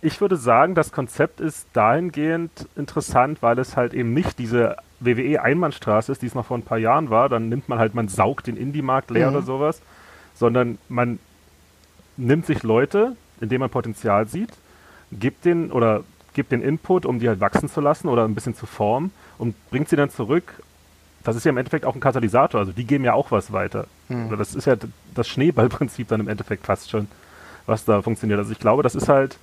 Ich 0.00 0.20
würde 0.20 0.36
sagen, 0.36 0.74
das 0.74 0.92
Konzept 0.92 1.40
ist 1.40 1.66
dahingehend 1.72 2.50
interessant, 2.76 3.42
weil 3.42 3.58
es 3.58 3.76
halt 3.76 3.94
eben 3.94 4.12
nicht 4.12 4.38
diese 4.38 4.76
WWE-Einbahnstraße 5.00 6.12
ist, 6.12 6.22
die 6.22 6.26
es 6.26 6.34
noch 6.34 6.46
vor 6.46 6.58
ein 6.58 6.62
paar 6.62 6.78
Jahren 6.78 7.10
war. 7.10 7.28
Dann 7.28 7.48
nimmt 7.48 7.68
man 7.68 7.78
halt, 7.78 7.94
man 7.94 8.08
saugt 8.08 8.46
den 8.46 8.56
Indie-Markt 8.56 9.10
leer 9.10 9.30
mhm. 9.30 9.36
oder 9.36 9.46
sowas, 9.46 9.80
sondern 10.34 10.78
man 10.88 11.18
nimmt 12.16 12.46
sich 12.46 12.62
Leute, 12.62 13.16
in 13.40 13.48
dem 13.48 13.60
man 13.60 13.70
Potenzial 13.70 14.26
sieht, 14.28 14.50
gibt 15.12 15.44
den 15.44 15.70
oder 15.70 16.04
gibt 16.34 16.52
den 16.52 16.62
Input, 16.62 17.06
um 17.06 17.20
die 17.20 17.28
halt 17.28 17.40
wachsen 17.40 17.68
zu 17.68 17.80
lassen 17.80 18.08
oder 18.08 18.24
ein 18.24 18.34
bisschen 18.34 18.54
zu 18.54 18.66
formen 18.66 19.12
und 19.38 19.54
bringt 19.70 19.88
sie 19.88 19.96
dann 19.96 20.10
zurück. 20.10 20.62
Das 21.22 21.36
ist 21.36 21.44
ja 21.44 21.50
im 21.50 21.56
Endeffekt 21.56 21.86
auch 21.86 21.94
ein 21.94 22.00
Katalysator, 22.00 22.60
also 22.60 22.72
die 22.72 22.84
geben 22.84 23.04
ja 23.04 23.14
auch 23.14 23.30
was 23.30 23.52
weiter. 23.52 23.86
Hm. 24.08 24.36
Das 24.36 24.54
ist 24.54 24.66
ja 24.66 24.76
das 25.14 25.28
Schneeballprinzip 25.28 26.08
dann 26.08 26.20
im 26.20 26.28
Endeffekt 26.28 26.66
fast 26.66 26.90
schon, 26.90 27.08
was 27.66 27.84
da 27.84 28.02
funktioniert. 28.02 28.38
Also 28.38 28.52
ich 28.52 28.58
glaube, 28.58 28.82
das 28.82 28.94
ist 28.94 29.08
halt. 29.08 29.38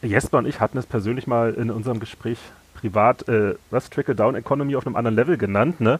Jesper 0.00 0.38
und 0.38 0.46
ich 0.46 0.60
hatten 0.60 0.78
es 0.78 0.86
persönlich 0.86 1.26
mal 1.26 1.54
in 1.54 1.72
unserem 1.72 1.98
Gespräch 1.98 2.38
privat, 2.74 3.28
äh, 3.28 3.56
was 3.70 3.90
Trickle-Down 3.90 4.36
Economy 4.36 4.76
auf 4.76 4.86
einem 4.86 4.94
anderen 4.94 5.16
Level 5.16 5.36
genannt, 5.36 5.80
ne? 5.80 5.98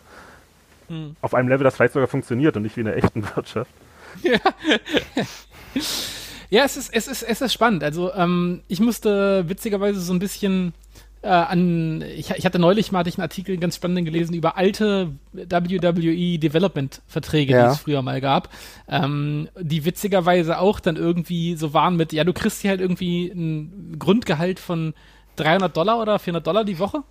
Hm. 0.86 1.16
Auf 1.20 1.34
einem 1.34 1.48
Level, 1.48 1.64
das 1.64 1.74
vielleicht 1.74 1.94
sogar 1.94 2.06
funktioniert 2.06 2.56
und 2.56 2.62
nicht 2.62 2.76
wie 2.76 2.82
in 2.82 2.86
der 2.86 2.96
echten 2.96 3.24
Wirtschaft. 3.34 3.72
Ja. 4.22 4.38
Ja, 6.50 6.64
es 6.64 6.76
ist, 6.76 6.92
es 6.92 7.08
ist, 7.08 7.22
es 7.22 7.40
ist 7.40 7.52
spannend. 7.52 7.84
Also 7.84 8.12
ähm, 8.14 8.62
ich 8.68 8.80
musste 8.80 9.48
witzigerweise 9.48 10.00
so 10.00 10.12
ein 10.12 10.18
bisschen 10.18 10.72
äh, 11.22 11.28
an, 11.28 12.02
ich, 12.02 12.30
ich, 12.30 12.46
hatte 12.46 12.58
neulich 12.58 12.92
mal 12.92 13.00
hatte 13.00 13.08
ich 13.08 13.18
einen 13.18 13.24
Artikel 13.24 13.56
ganz 13.58 13.76
spannenden 13.76 14.04
gelesen 14.04 14.34
über 14.34 14.56
alte 14.56 15.12
WWE 15.32 16.38
Development 16.38 17.02
Verträge, 17.06 17.52
ja. 17.52 17.66
die 17.66 17.72
es 17.72 17.80
früher 17.80 18.02
mal 18.02 18.20
gab, 18.20 18.50
ähm, 18.88 19.48
die 19.60 19.84
witzigerweise 19.84 20.58
auch 20.58 20.80
dann 20.80 20.96
irgendwie 20.96 21.56
so 21.56 21.74
waren 21.74 21.96
mit, 21.96 22.12
ja, 22.12 22.24
du 22.24 22.32
kriegst 22.32 22.62
hier 22.62 22.70
halt 22.70 22.80
irgendwie 22.80 23.26
ein 23.26 23.96
Grundgehalt 23.98 24.60
von 24.60 24.94
300 25.36 25.76
Dollar 25.76 26.00
oder 26.00 26.18
400 26.18 26.46
Dollar 26.46 26.64
die 26.64 26.78
Woche 26.78 27.02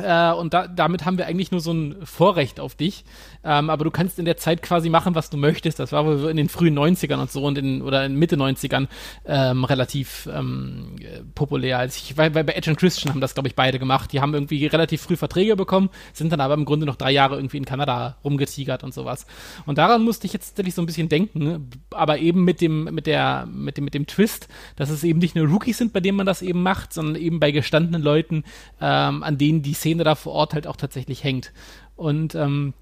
äh, 0.00 0.32
und 0.32 0.54
da, 0.54 0.68
damit 0.68 1.04
haben 1.04 1.18
wir 1.18 1.26
eigentlich 1.26 1.50
nur 1.50 1.60
so 1.60 1.72
ein 1.72 1.96
Vorrecht 2.04 2.60
auf 2.60 2.74
dich. 2.74 3.04
Ähm, 3.44 3.68
aber 3.68 3.84
du 3.84 3.90
kannst 3.90 4.18
in 4.18 4.24
der 4.24 4.36
Zeit 4.36 4.62
quasi 4.62 4.88
machen, 4.88 5.14
was 5.14 5.28
du 5.28 5.36
möchtest. 5.36 5.78
Das 5.78 5.92
war 5.92 6.06
wohl 6.06 6.30
in 6.30 6.36
den 6.36 6.48
frühen 6.48 6.78
90ern 6.78 7.20
und 7.20 7.30
so 7.30 7.44
und 7.44 7.58
in, 7.58 7.82
oder 7.82 8.06
in 8.06 8.14
Mitte 8.16 8.36
90ern 8.36 8.88
ähm, 9.26 9.64
relativ 9.64 10.28
ähm, 10.32 10.96
populär. 11.34 11.78
Also 11.78 11.98
ich, 12.02 12.16
weil, 12.16 12.30
bei 12.30 12.42
Edge 12.42 12.70
und 12.70 12.76
Christian 12.76 13.12
haben 13.12 13.20
das, 13.20 13.34
glaube 13.34 13.48
ich, 13.48 13.54
beide 13.54 13.78
gemacht. 13.78 14.12
Die 14.12 14.20
haben 14.20 14.32
irgendwie 14.32 14.66
relativ 14.66 15.02
früh 15.02 15.16
Verträge 15.16 15.56
bekommen, 15.56 15.90
sind 16.12 16.32
dann 16.32 16.40
aber 16.40 16.54
im 16.54 16.64
Grunde 16.64 16.86
noch 16.86 16.96
drei 16.96 17.10
Jahre 17.10 17.36
irgendwie 17.36 17.58
in 17.58 17.64
Kanada 17.64 18.16
rumgetigert 18.24 18.84
und 18.84 18.94
sowas. 18.94 19.26
Und 19.66 19.76
daran 19.78 20.02
musste 20.02 20.26
ich 20.26 20.32
jetzt 20.32 20.50
tatsächlich 20.50 20.74
so 20.74 20.82
ein 20.82 20.86
bisschen 20.86 21.08
denken, 21.08 21.68
aber 21.90 22.18
eben 22.18 22.44
mit 22.44 22.60
dem, 22.60 22.84
mit 22.84 23.06
der, 23.06 23.46
mit 23.52 23.76
dem, 23.76 23.84
mit 23.84 23.94
dem 23.94 24.06
Twist, 24.06 24.48
dass 24.76 24.88
es 24.88 25.04
eben 25.04 25.18
nicht 25.18 25.34
nur 25.34 25.48
Rookies 25.48 25.78
sind, 25.78 25.92
bei 25.92 26.00
denen 26.00 26.16
man 26.16 26.26
das 26.26 26.40
eben 26.40 26.62
macht, 26.62 26.92
sondern 26.92 27.16
eben 27.16 27.40
bei 27.40 27.50
gestandenen 27.50 28.02
Leuten, 28.02 28.44
ähm, 28.80 29.22
an 29.22 29.36
denen 29.36 29.62
die 29.62 29.74
Szene 29.82 30.04
da 30.04 30.14
vor 30.14 30.32
Ort 30.32 30.54
halt 30.54 30.66
auch 30.66 30.76
tatsächlich 30.76 31.24
hängt. 31.24 31.52
Und 31.96 32.34
ähm, 32.34 32.72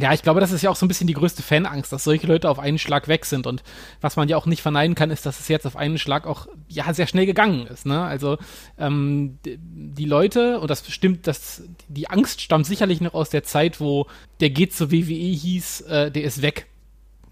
ja, 0.00 0.12
ich 0.12 0.22
glaube, 0.22 0.40
das 0.40 0.50
ist 0.50 0.62
ja 0.62 0.70
auch 0.70 0.76
so 0.76 0.84
ein 0.84 0.88
bisschen 0.88 1.06
die 1.06 1.14
größte 1.14 1.42
Fanangst, 1.42 1.92
dass 1.92 2.02
solche 2.02 2.26
Leute 2.26 2.50
auf 2.50 2.58
einen 2.58 2.78
Schlag 2.78 3.06
weg 3.06 3.24
sind. 3.24 3.46
Und 3.46 3.62
was 4.00 4.16
man 4.16 4.28
ja 4.28 4.36
auch 4.36 4.46
nicht 4.46 4.60
verneinen 4.60 4.96
kann, 4.96 5.10
ist, 5.10 5.24
dass 5.24 5.38
es 5.38 5.46
jetzt 5.46 5.66
auf 5.66 5.76
einen 5.76 5.98
Schlag 5.98 6.26
auch 6.26 6.48
ja 6.68 6.92
sehr 6.92 7.06
schnell 7.06 7.26
gegangen 7.26 7.68
ist. 7.68 7.86
Ne? 7.86 8.02
Also 8.02 8.38
ähm, 8.76 9.38
die 9.44 10.04
Leute, 10.04 10.58
und 10.58 10.68
das 10.68 10.90
stimmt, 10.90 11.28
dass 11.28 11.62
die 11.86 12.10
Angst 12.10 12.40
stammt 12.40 12.66
sicherlich 12.66 13.00
noch 13.00 13.14
aus 13.14 13.30
der 13.30 13.44
Zeit, 13.44 13.78
wo 13.78 14.06
der 14.40 14.50
geht 14.50 14.72
zur 14.72 14.90
WWE 14.90 15.04
hieß, 15.04 15.82
äh, 15.82 16.10
der 16.10 16.24
ist 16.24 16.42
weg. 16.42 16.66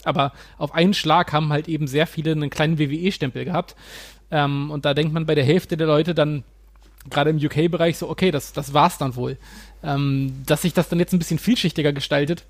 Aber 0.04 0.32
auf 0.56 0.72
einen 0.72 0.94
Schlag 0.94 1.32
haben 1.32 1.52
halt 1.52 1.66
eben 1.66 1.88
sehr 1.88 2.06
viele 2.06 2.30
einen 2.30 2.50
kleinen 2.50 2.78
WWE-Stempel 2.78 3.44
gehabt. 3.44 3.74
Ähm, 4.30 4.70
und 4.70 4.85
da 4.85 4.94
denkt 4.94 5.12
man 5.12 5.26
bei 5.26 5.35
der 5.35 5.44
Hälfte 5.44 5.76
der 5.76 5.88
Leute 5.88 6.14
dann, 6.14 6.44
gerade 7.10 7.30
im 7.30 7.36
UK-Bereich 7.36 7.98
so, 7.98 8.08
okay, 8.08 8.30
das, 8.30 8.52
das 8.52 8.72
war's 8.74 8.98
dann 8.98 9.16
wohl. 9.16 9.36
Ähm, 9.82 10.42
dass 10.46 10.62
sich 10.62 10.74
das 10.74 10.88
dann 10.88 10.98
jetzt 10.98 11.12
ein 11.12 11.18
bisschen 11.18 11.38
vielschichtiger 11.38 11.92
gestaltet, 11.92 12.44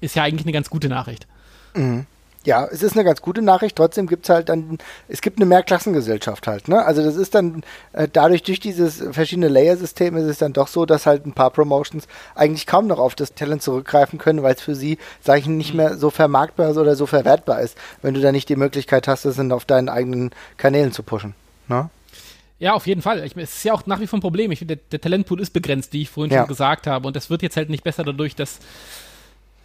ist 0.00 0.16
ja 0.16 0.22
eigentlich 0.22 0.44
eine 0.44 0.52
ganz 0.52 0.70
gute 0.70 0.88
Nachricht. 0.88 1.26
Mhm. 1.74 2.06
Ja, 2.42 2.66
es 2.66 2.82
ist 2.82 2.94
eine 2.94 3.04
ganz 3.04 3.20
gute 3.20 3.42
Nachricht. 3.42 3.76
Trotzdem 3.76 4.06
gibt 4.06 4.24
es 4.24 4.30
halt 4.30 4.48
dann, 4.48 4.78
es 5.08 5.20
gibt 5.20 5.38
eine 5.38 5.44
Mehrklassengesellschaft 5.44 6.46
halt. 6.46 6.68
Ne? 6.68 6.82
Also 6.82 7.02
das 7.04 7.16
ist 7.16 7.34
dann 7.34 7.62
äh, 7.92 8.08
dadurch 8.10 8.42
durch 8.42 8.60
dieses 8.60 9.04
verschiedene 9.10 9.48
Layer-System 9.48 10.16
ist 10.16 10.24
es 10.24 10.38
dann 10.38 10.54
doch 10.54 10.66
so, 10.66 10.86
dass 10.86 11.04
halt 11.04 11.26
ein 11.26 11.34
paar 11.34 11.50
Promotions 11.50 12.08
eigentlich 12.34 12.66
kaum 12.66 12.86
noch 12.86 12.98
auf 12.98 13.14
das 13.14 13.34
Talent 13.34 13.62
zurückgreifen 13.62 14.18
können, 14.18 14.42
weil 14.42 14.54
es 14.54 14.62
für 14.62 14.74
sie, 14.74 14.96
sage 15.22 15.40
ich, 15.40 15.46
nicht 15.48 15.74
mehr 15.74 15.98
so 15.98 16.08
vermarktbar 16.08 16.70
ist 16.70 16.78
oder 16.78 16.96
so 16.96 17.04
verwertbar 17.04 17.60
ist, 17.60 17.76
wenn 18.00 18.14
du 18.14 18.22
da 18.22 18.32
nicht 18.32 18.48
die 18.48 18.56
Möglichkeit 18.56 19.06
hast, 19.06 19.26
das 19.26 19.38
auf 19.38 19.66
deinen 19.66 19.90
eigenen 19.90 20.30
Kanälen 20.56 20.92
zu 20.92 21.02
pushen. 21.02 21.34
Ne? 21.68 21.90
Ja, 22.60 22.74
auf 22.74 22.86
jeden 22.86 23.02
Fall. 23.02 23.24
Ich, 23.24 23.36
es 23.36 23.56
ist 23.56 23.64
ja 23.64 23.72
auch 23.72 23.86
nach 23.86 24.00
wie 24.00 24.06
vor 24.06 24.18
ein 24.18 24.22
Problem. 24.22 24.52
Ich 24.52 24.60
finde, 24.60 24.76
der, 24.76 24.84
der, 24.92 25.00
Talentpool 25.00 25.40
ist 25.40 25.50
begrenzt, 25.50 25.92
wie 25.94 26.02
ich 26.02 26.10
vorhin 26.10 26.32
ja. 26.32 26.40
schon 26.40 26.48
gesagt 26.48 26.86
habe. 26.86 27.06
Und 27.06 27.16
das 27.16 27.30
wird 27.30 27.42
jetzt 27.42 27.56
halt 27.56 27.70
nicht 27.70 27.82
besser 27.82 28.04
dadurch, 28.04 28.36
dass 28.36 28.60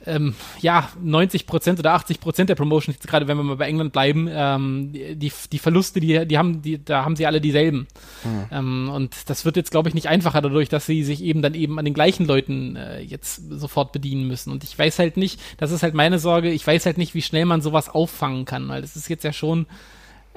ähm, 0.08 0.36
ja, 0.62 0.90
90% 1.04 1.80
oder 1.80 1.96
80% 1.96 2.46
der 2.46 2.56
Promotions, 2.56 2.96
jetzt 2.96 3.08
gerade 3.08 3.28
wenn 3.28 3.38
wir 3.38 3.44
mal 3.44 3.56
bei 3.58 3.68
England 3.68 3.92
bleiben, 3.92 4.30
ähm, 4.32 4.92
die, 4.94 5.32
die 5.52 5.60
Verluste, 5.60 6.00
die, 6.00 6.26
die 6.26 6.38
haben, 6.38 6.62
die, 6.62 6.84
da 6.84 7.04
haben 7.04 7.16
sie 7.16 7.26
alle 7.26 7.42
dieselben. 7.42 7.88
Mhm. 8.24 8.46
Ähm, 8.52 8.90
und 8.94 9.30
das 9.30 9.46
wird 9.46 9.58
jetzt, 9.58 9.72
glaube 9.72 9.90
ich, 9.90 9.96
nicht 9.96 10.08
einfacher 10.08 10.42
dadurch, 10.42 10.70
dass 10.70 10.86
sie 10.86 11.04
sich 11.04 11.24
eben 11.24 11.42
dann 11.42 11.54
eben 11.54 11.80
an 11.80 11.86
den 11.86 11.94
gleichen 11.94 12.26
Leuten 12.26 12.76
äh, 12.76 13.00
jetzt 13.02 13.42
sofort 13.50 13.92
bedienen 13.92 14.28
müssen. 14.28 14.52
Und 14.52 14.64
ich 14.64 14.78
weiß 14.78 15.00
halt 15.00 15.18
nicht, 15.18 15.40
das 15.58 15.72
ist 15.72 15.84
halt 15.84 15.94
meine 15.96 16.20
Sorge, 16.20 16.52
ich 16.52 16.66
weiß 16.66 16.86
halt 16.86 16.98
nicht, 16.98 17.16
wie 17.16 17.22
schnell 17.22 17.46
man 17.46 17.62
sowas 17.62 17.90
auffangen 17.90 18.46
kann, 18.46 18.68
weil 18.70 18.82
das 18.82 18.96
ist 18.96 19.10
jetzt 19.10 19.24
ja 19.24 19.34
schon 19.34 19.66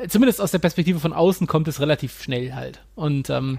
zumindest 0.08 0.40
aus 0.40 0.50
der 0.50 0.58
Perspektive 0.58 1.00
von 1.00 1.12
außen 1.12 1.46
kommt 1.46 1.68
es 1.68 1.80
relativ 1.80 2.22
schnell 2.22 2.54
halt. 2.54 2.80
Und 2.94 3.30
ähm, 3.30 3.58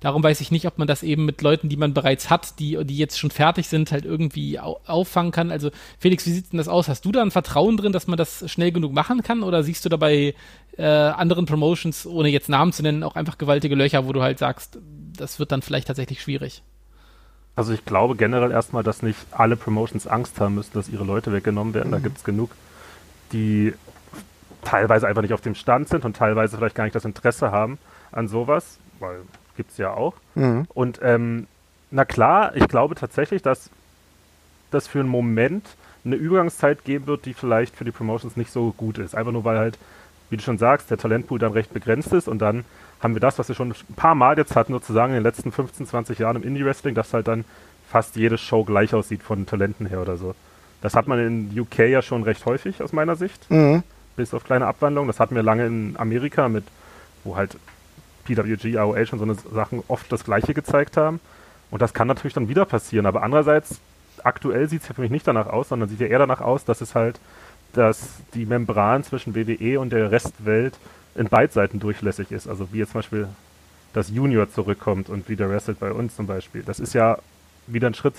darum 0.00 0.22
weiß 0.22 0.40
ich 0.40 0.50
nicht, 0.50 0.66
ob 0.66 0.78
man 0.78 0.86
das 0.86 1.02
eben 1.02 1.24
mit 1.24 1.40
Leuten, 1.42 1.68
die 1.68 1.76
man 1.76 1.94
bereits 1.94 2.28
hat, 2.28 2.58
die, 2.58 2.78
die 2.84 2.96
jetzt 2.96 3.18
schon 3.18 3.30
fertig 3.30 3.68
sind, 3.68 3.92
halt 3.92 4.04
irgendwie 4.04 4.58
au 4.60 4.80
auffangen 4.86 5.32
kann. 5.32 5.50
Also 5.50 5.70
Felix, 5.98 6.26
wie 6.26 6.32
sieht 6.32 6.52
denn 6.52 6.58
das 6.58 6.68
aus? 6.68 6.88
Hast 6.88 7.04
du 7.04 7.12
da 7.12 7.22
ein 7.22 7.30
Vertrauen 7.30 7.76
drin, 7.76 7.92
dass 7.92 8.06
man 8.06 8.16
das 8.16 8.50
schnell 8.50 8.72
genug 8.72 8.92
machen 8.92 9.22
kann? 9.22 9.42
Oder 9.42 9.62
siehst 9.62 9.84
du 9.84 9.88
dabei 9.88 10.34
äh, 10.76 10.84
anderen 10.84 11.46
Promotions, 11.46 12.06
ohne 12.06 12.28
jetzt 12.28 12.48
Namen 12.48 12.72
zu 12.72 12.82
nennen, 12.82 13.02
auch 13.02 13.14
einfach 13.14 13.38
gewaltige 13.38 13.74
Löcher, 13.74 14.06
wo 14.06 14.12
du 14.12 14.22
halt 14.22 14.38
sagst, 14.38 14.78
das 15.16 15.38
wird 15.38 15.52
dann 15.52 15.62
vielleicht 15.62 15.88
tatsächlich 15.88 16.20
schwierig? 16.20 16.62
Also 17.54 17.72
ich 17.72 17.84
glaube 17.84 18.16
generell 18.16 18.50
erstmal, 18.50 18.82
dass 18.82 19.02
nicht 19.02 19.18
alle 19.30 19.56
Promotions 19.56 20.06
Angst 20.06 20.40
haben 20.40 20.54
müssen, 20.54 20.72
dass 20.72 20.88
ihre 20.88 21.04
Leute 21.04 21.32
weggenommen 21.32 21.74
werden. 21.74 21.88
Mhm. 21.88 21.92
Da 21.92 21.98
gibt 21.98 22.18
es 22.18 22.24
genug, 22.24 22.50
die 23.32 23.74
teilweise 24.62 25.06
einfach 25.06 25.22
nicht 25.22 25.34
auf 25.34 25.40
dem 25.40 25.54
Stand 25.54 25.88
sind 25.88 26.04
und 26.04 26.16
teilweise 26.16 26.56
vielleicht 26.56 26.74
gar 26.74 26.84
nicht 26.84 26.94
das 26.94 27.04
Interesse 27.04 27.50
haben 27.50 27.78
an 28.10 28.28
sowas, 28.28 28.78
weil 29.00 29.22
gibt 29.56 29.72
es 29.72 29.78
ja 29.78 29.92
auch. 29.92 30.14
Mhm. 30.34 30.66
Und 30.72 31.00
ähm, 31.02 31.46
na 31.90 32.04
klar, 32.04 32.56
ich 32.56 32.68
glaube 32.68 32.94
tatsächlich, 32.94 33.42
dass 33.42 33.70
das 34.70 34.86
für 34.86 35.00
einen 35.00 35.08
Moment 35.08 35.64
eine 36.04 36.16
Übergangszeit 36.16 36.84
geben 36.84 37.06
wird, 37.06 37.26
die 37.26 37.34
vielleicht 37.34 37.76
für 37.76 37.84
die 37.84 37.90
Promotions 37.90 38.36
nicht 38.36 38.50
so 38.50 38.72
gut 38.76 38.98
ist. 38.98 39.14
Einfach 39.14 39.32
nur, 39.32 39.44
weil 39.44 39.58
halt, 39.58 39.78
wie 40.30 40.36
du 40.36 40.42
schon 40.42 40.58
sagst, 40.58 40.90
der 40.90 40.98
Talentpool 40.98 41.38
dann 41.38 41.52
recht 41.52 41.72
begrenzt 41.72 42.12
ist 42.12 42.28
und 42.28 42.38
dann 42.40 42.64
haben 43.00 43.14
wir 43.14 43.20
das, 43.20 43.38
was 43.38 43.48
wir 43.48 43.54
schon 43.54 43.70
ein 43.70 43.94
paar 43.94 44.14
Mal 44.14 44.38
jetzt 44.38 44.56
hatten, 44.56 44.72
sozusagen 44.72 45.12
in 45.12 45.18
den 45.18 45.24
letzten 45.24 45.52
15, 45.52 45.86
20 45.86 46.18
Jahren 46.18 46.36
im 46.36 46.42
Indie-Wrestling, 46.44 46.94
dass 46.94 47.12
halt 47.12 47.28
dann 47.28 47.44
fast 47.90 48.16
jede 48.16 48.38
Show 48.38 48.64
gleich 48.64 48.94
aussieht 48.94 49.22
von 49.22 49.44
Talenten 49.44 49.86
her 49.86 50.00
oder 50.00 50.16
so. 50.16 50.34
Das 50.80 50.94
hat 50.94 51.06
man 51.06 51.18
in 51.18 51.60
UK 51.60 51.80
ja 51.80 52.00
schon 52.00 52.22
recht 52.22 52.46
häufig 52.46 52.82
aus 52.82 52.92
meiner 52.92 53.16
Sicht. 53.16 53.50
Mhm 53.50 53.82
bis 54.16 54.34
auf 54.34 54.44
kleine 54.44 54.66
Abwandlungen. 54.66 55.08
Das 55.08 55.20
hatten 55.20 55.34
wir 55.34 55.42
lange 55.42 55.66
in 55.66 55.94
Amerika 55.98 56.48
mit, 56.48 56.64
wo 57.24 57.36
halt 57.36 57.56
PWG, 58.24 58.78
AOH 58.78 59.12
und 59.12 59.18
so 59.18 59.24
eine 59.24 59.34
Sachen 59.34 59.82
oft 59.88 60.10
das 60.12 60.24
Gleiche 60.24 60.54
gezeigt 60.54 60.96
haben. 60.96 61.20
Und 61.70 61.82
das 61.82 61.94
kann 61.94 62.08
natürlich 62.08 62.34
dann 62.34 62.48
wieder 62.48 62.64
passieren. 62.64 63.06
Aber 63.06 63.22
andererseits, 63.22 63.80
aktuell 64.22 64.68
sieht 64.68 64.82
es 64.82 64.88
ja 64.88 64.94
für 64.94 65.00
mich 65.00 65.10
nicht 65.10 65.26
danach 65.26 65.46
aus, 65.46 65.70
sondern 65.70 65.88
sieht 65.88 66.00
ja 66.00 66.06
eher 66.06 66.18
danach 66.18 66.40
aus, 66.40 66.64
dass 66.64 66.80
es 66.80 66.94
halt, 66.94 67.18
dass 67.72 68.20
die 68.34 68.46
Membran 68.46 69.02
zwischen 69.02 69.34
WWE 69.34 69.80
und 69.80 69.90
der 69.90 70.10
Restwelt 70.10 70.74
in 71.14 71.28
Seiten 71.50 71.80
durchlässig 71.80 72.30
ist. 72.30 72.48
Also 72.48 72.68
wie 72.72 72.78
jetzt 72.78 72.92
zum 72.92 73.00
Beispiel 73.00 73.28
dass 73.92 74.08
Junior 74.08 74.50
zurückkommt 74.50 75.08
und 75.08 75.28
wieder 75.28 75.50
wrestelt 75.50 75.78
bei 75.78 75.92
uns 75.92 76.16
zum 76.16 76.26
Beispiel. 76.26 76.62
Das 76.62 76.80
ist 76.80 76.94
ja 76.94 77.18
wieder 77.66 77.88
ein 77.88 77.94
Schritt 77.94 78.14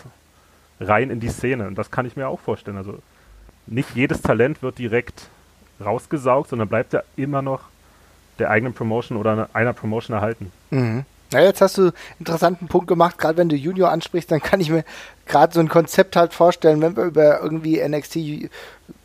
rein 0.80 1.10
in 1.10 1.20
die 1.20 1.30
Szene. 1.30 1.68
Und 1.68 1.78
das 1.78 1.92
kann 1.92 2.06
ich 2.06 2.16
mir 2.16 2.28
auch 2.28 2.40
vorstellen. 2.40 2.78
Also 2.78 3.00
nicht 3.66 3.96
jedes 3.96 4.22
Talent 4.22 4.62
wird 4.62 4.78
direkt 4.78 5.30
rausgesaugt, 5.84 6.50
sondern 6.50 6.68
bleibt 6.68 6.94
ja 6.94 7.04
immer 7.16 7.42
noch 7.42 7.62
der 8.40 8.50
eigenen 8.50 8.74
Promotion 8.74 9.18
oder 9.18 9.50
einer 9.54 9.74
Promotion 9.74 10.16
erhalten. 10.16 10.52
Mhm. 10.72 11.06
Ja, 11.34 11.42
jetzt 11.42 11.62
hast 11.62 11.78
du 11.78 11.82
einen 11.82 11.94
interessanten 12.20 12.68
Punkt 12.68 12.88
gemacht. 12.88 13.18
Gerade 13.18 13.38
wenn 13.38 13.50
du 13.50 13.56
Junior 13.56 13.92
ansprichst, 13.92 14.32
dann 14.32 14.42
kann 14.42 14.60
ich 14.62 14.70
mir 14.70 14.84
gerade 15.26 15.54
so 15.54 15.60
ein 15.60 15.70
Konzept 15.70 16.16
halt 16.16 16.34
vorstellen, 16.34 16.82
wenn 16.82 16.96
wir 16.96 17.04
über 17.04 17.42
irgendwie 17.42 17.82
NXT 17.82 18.50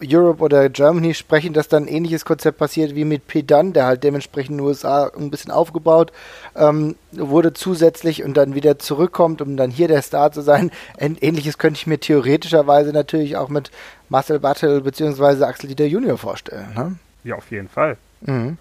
Europe 0.02 0.42
oder 0.42 0.68
Germany 0.68 1.14
sprechen, 1.14 1.52
dass 1.52 1.68
dann 1.68 1.84
ein 1.84 1.88
ähnliches 1.88 2.24
Konzept 2.24 2.58
passiert 2.58 2.94
wie 2.94 3.04
mit 3.04 3.26
P. 3.26 3.42
Dunn, 3.42 3.72
der 3.72 3.86
halt 3.86 4.04
dementsprechend 4.04 4.52
in 4.52 4.58
den 4.58 4.66
USA 4.66 5.10
ein 5.16 5.30
bisschen 5.30 5.50
aufgebaut 5.50 6.12
ähm, 6.56 6.96
wurde 7.12 7.52
zusätzlich 7.52 8.24
und 8.24 8.36
dann 8.36 8.54
wieder 8.54 8.78
zurückkommt, 8.78 9.40
um 9.40 9.56
dann 9.56 9.70
hier 9.70 9.88
der 9.88 10.02
Star 10.02 10.32
zu 10.32 10.42
sein. 10.42 10.70
Ähnliches 10.98 11.58
könnte 11.58 11.78
ich 11.78 11.86
mir 11.86 11.98
theoretischerweise 11.98 12.92
natürlich 12.92 13.36
auch 13.36 13.48
mit 13.48 13.70
Marcel 14.08 14.40
Battle 14.40 14.80
bzw. 14.80 15.44
Axel 15.44 15.68
Dieter 15.68 15.86
Junior 15.86 16.18
vorstellen. 16.18 16.74
Ne? 16.74 16.96
Ja, 17.24 17.36
auf 17.36 17.50
jeden 17.50 17.68
Fall. 17.68 17.96
Mhm 18.20 18.58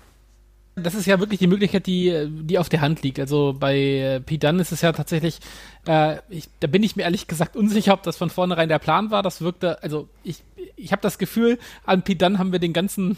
das 0.84 0.94
ist 0.94 1.08
ja 1.08 1.20
wirklich 1.20 1.40
die 1.40 1.48
Möglichkeit, 1.48 1.88
die, 1.88 2.28
die 2.30 2.60
auf 2.60 2.70
der 2.70 2.82
Hand 2.82 3.02
liegt. 3.02 3.20
Also 3.20 3.56
bei 3.60 3.78
äh, 3.78 4.20
Pete 4.20 4.48
Dunn 4.48 4.60
ist 4.60 4.72
es 4.72 4.82
ja 4.82 4.92
tatsächlich, 4.92 5.40
äh, 5.88 6.18
ich, 6.30 6.50
da 6.60 6.68
bin 6.68 6.84
ich 6.84 6.96
mir 6.96 7.04
ehrlich 7.04 7.28
gesagt 7.28 7.56
unsicher, 7.56 7.94
ob 7.94 8.04
das 8.04 8.18
von 8.18 8.30
vornherein 8.30 8.70
der 8.70 8.80
Plan 8.80 9.10
war. 9.10 9.24
Das 9.24 9.42
wirkte, 9.42 9.82
also 9.82 10.08
ich, 10.24 10.44
ich 10.76 10.92
habe 10.92 11.02
das 11.02 11.18
Gefühl, 11.18 11.58
an 11.86 12.04
Pete 12.04 12.24
Dunn 12.24 12.38
haben 12.38 12.52
wir 12.52 12.60
den 12.60 12.74
ganzen 12.74 13.18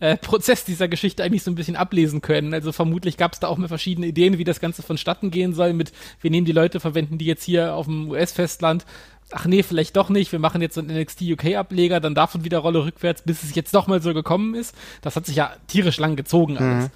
äh, 0.00 0.16
Prozess 0.16 0.64
dieser 0.64 0.86
Geschichte 0.86 1.24
eigentlich 1.24 1.42
so 1.42 1.50
ein 1.50 1.54
bisschen 1.54 1.76
ablesen 1.76 2.20
können. 2.20 2.52
Also 2.52 2.72
vermutlich 2.72 3.16
gab 3.16 3.32
es 3.32 3.40
da 3.40 3.48
auch 3.48 3.56
mal 3.56 3.68
verschiedene 3.68 4.06
Ideen, 4.06 4.36
wie 4.36 4.44
das 4.44 4.60
Ganze 4.60 4.82
vonstatten 4.82 5.30
gehen 5.30 5.54
soll. 5.54 5.72
Mit 5.72 5.92
wir 6.20 6.30
nehmen 6.30 6.44
die 6.46 6.52
Leute, 6.52 6.78
verwenden 6.78 7.16
die 7.16 7.26
jetzt 7.26 7.44
hier 7.44 7.74
auf 7.74 7.86
dem 7.86 8.10
US-Festland 8.10 8.84
ach 9.32 9.46
nee, 9.46 9.62
vielleicht 9.62 9.96
doch 9.96 10.08
nicht, 10.08 10.32
wir 10.32 10.38
machen 10.38 10.62
jetzt 10.62 10.78
einen 10.78 10.96
NXT 10.96 11.22
UK-Ableger, 11.22 12.00
dann 12.00 12.14
davon 12.14 12.44
wieder 12.44 12.58
Rolle 12.58 12.84
rückwärts, 12.84 13.22
bis 13.22 13.42
es 13.42 13.54
jetzt 13.54 13.74
doch 13.74 13.86
mal 13.86 14.00
so 14.00 14.14
gekommen 14.14 14.54
ist. 14.54 14.74
Das 15.02 15.16
hat 15.16 15.26
sich 15.26 15.36
ja 15.36 15.52
tierisch 15.66 15.98
lang 15.98 16.16
gezogen 16.16 16.54
mhm. 16.54 16.58
alles. 16.58 16.84
Mhm. 16.84 16.90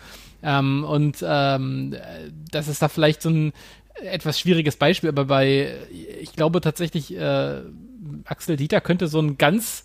Ähm, 0.45 0.85
und 0.85 1.16
ähm, 1.27 1.97
das 2.51 2.68
ist 2.68 2.83
da 2.83 2.88
vielleicht 2.88 3.23
so 3.23 3.31
ein 3.31 3.53
etwas 4.03 4.40
schwieriges 4.40 4.77
Beispiel, 4.77 5.11
aber 5.11 5.27
bei, 5.27 5.75
ich 6.21 6.33
glaube 6.33 6.61
tatsächlich, 6.61 7.14
äh, 7.16 7.61
Axel 8.25 8.57
Dieter 8.57 8.81
könnte 8.81 9.09
so 9.09 9.21
ein 9.21 9.38
ganz 9.38 9.85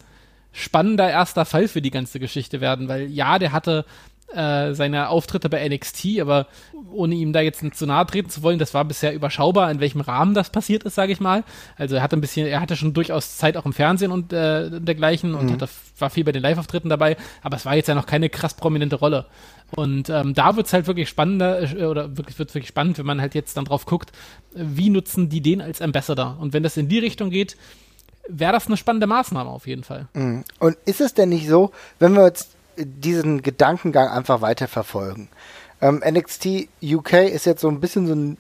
spannender 0.52 1.10
erster 1.10 1.46
Fall 1.46 1.68
für 1.68 1.82
die 1.82 1.92
ganze 1.92 2.20
Geschichte 2.20 2.62
werden, 2.62 2.88
weil 2.88 3.08
ja, 3.08 3.38
der 3.38 3.52
hatte 3.52 3.86
äh, 4.34 4.74
seine 4.74 5.10
Auftritte 5.10 5.50
bei 5.50 5.68
NXT, 5.68 6.20
aber 6.20 6.48
ohne 6.92 7.16
ihm 7.16 7.34
da 7.34 7.42
jetzt 7.42 7.64
zu 7.76 7.86
nahe 7.86 8.06
treten 8.06 8.30
zu 8.30 8.44
wollen, 8.44 8.60
das 8.60 8.74
war 8.74 8.84
bisher 8.86 9.14
überschaubar, 9.14 9.72
in 9.72 9.80
welchem 9.80 10.02
Rahmen 10.02 10.34
das 10.34 10.50
passiert 10.50 10.84
ist, 10.84 10.96
sage 10.96 11.12
ich 11.12 11.20
mal. 11.20 11.44
Also 11.78 11.96
er 11.96 12.02
hatte 12.02 12.18
ein 12.18 12.22
bisschen, 12.22 12.48
er 12.48 12.60
hatte 12.60 12.76
schon 12.76 12.94
durchaus 12.94 13.38
Zeit 13.38 13.56
auch 13.56 13.66
im 13.66 13.74
Fernsehen 13.74 14.12
und 14.12 14.34
äh, 14.34 14.82
dergleichen 14.82 15.34
und 15.34 15.46
mhm. 15.46 15.54
hatte, 15.54 15.70
war 15.98 16.10
viel 16.10 16.24
bei 16.24 16.32
den 16.32 16.42
Live-Auftritten 16.42 16.90
dabei, 16.90 17.16
aber 17.42 17.56
es 17.56 17.66
war 17.66 17.76
jetzt 17.76 17.88
ja 17.88 17.96
noch 17.96 18.06
keine 18.06 18.30
krass 18.30 18.54
prominente 18.54 18.98
Rolle. 18.98 19.28
Und 19.76 20.10
ähm, 20.10 20.34
da 20.34 20.56
wird's 20.56 20.74
halt 20.74 20.88
wirklich 20.88 21.10
spannender, 21.10 21.62
äh, 21.62 21.86
oder 21.86 22.18
wirklich 22.18 22.38
wird's 22.40 22.54
wirklich 22.54 22.70
spannend, 22.70 22.98
wenn 22.98 23.06
man 23.06 23.22
halt 23.22 23.36
jetzt 23.36 23.58
dann 23.58 23.66
drauf 23.66 23.86
guckt, 23.86 24.12
wie 24.54 24.90
nutzen 24.90 25.30
die 25.30 25.42
den 25.42 25.62
als 25.62 25.82
Ambassador? 25.82 26.38
Und 26.40 26.54
wenn 26.54 26.64
das 26.64 26.78
in 26.78 26.90
die 26.90 27.00
Richtung 27.00 27.30
geht, 27.30 27.58
wäre 28.28 28.52
das 28.52 28.68
eine 28.68 28.78
spannende 28.78 29.08
Maßnahme 29.08 29.50
auf 29.50 29.68
jeden 29.68 29.84
Fall. 29.84 30.08
Mhm. 30.14 30.44
Und 30.60 30.78
ist 30.86 31.02
es 31.02 31.14
denn 31.14 31.30
nicht 31.30 31.48
so, 31.48 31.72
wenn 32.00 32.14
wir 32.14 32.26
jetzt 32.26 32.57
diesen 32.78 33.42
Gedankengang 33.42 34.10
einfach 34.10 34.42
weiter 34.42 34.68
verfolgen. 34.68 35.30
Ähm, 35.82 36.02
NXT 36.06 36.70
UK 36.82 37.14
ist 37.14 37.46
jetzt 37.46 37.62
so 37.62 37.70
ein 37.70 37.80
bisschen 37.80 38.08
so 38.08 38.14
ein 38.14 38.38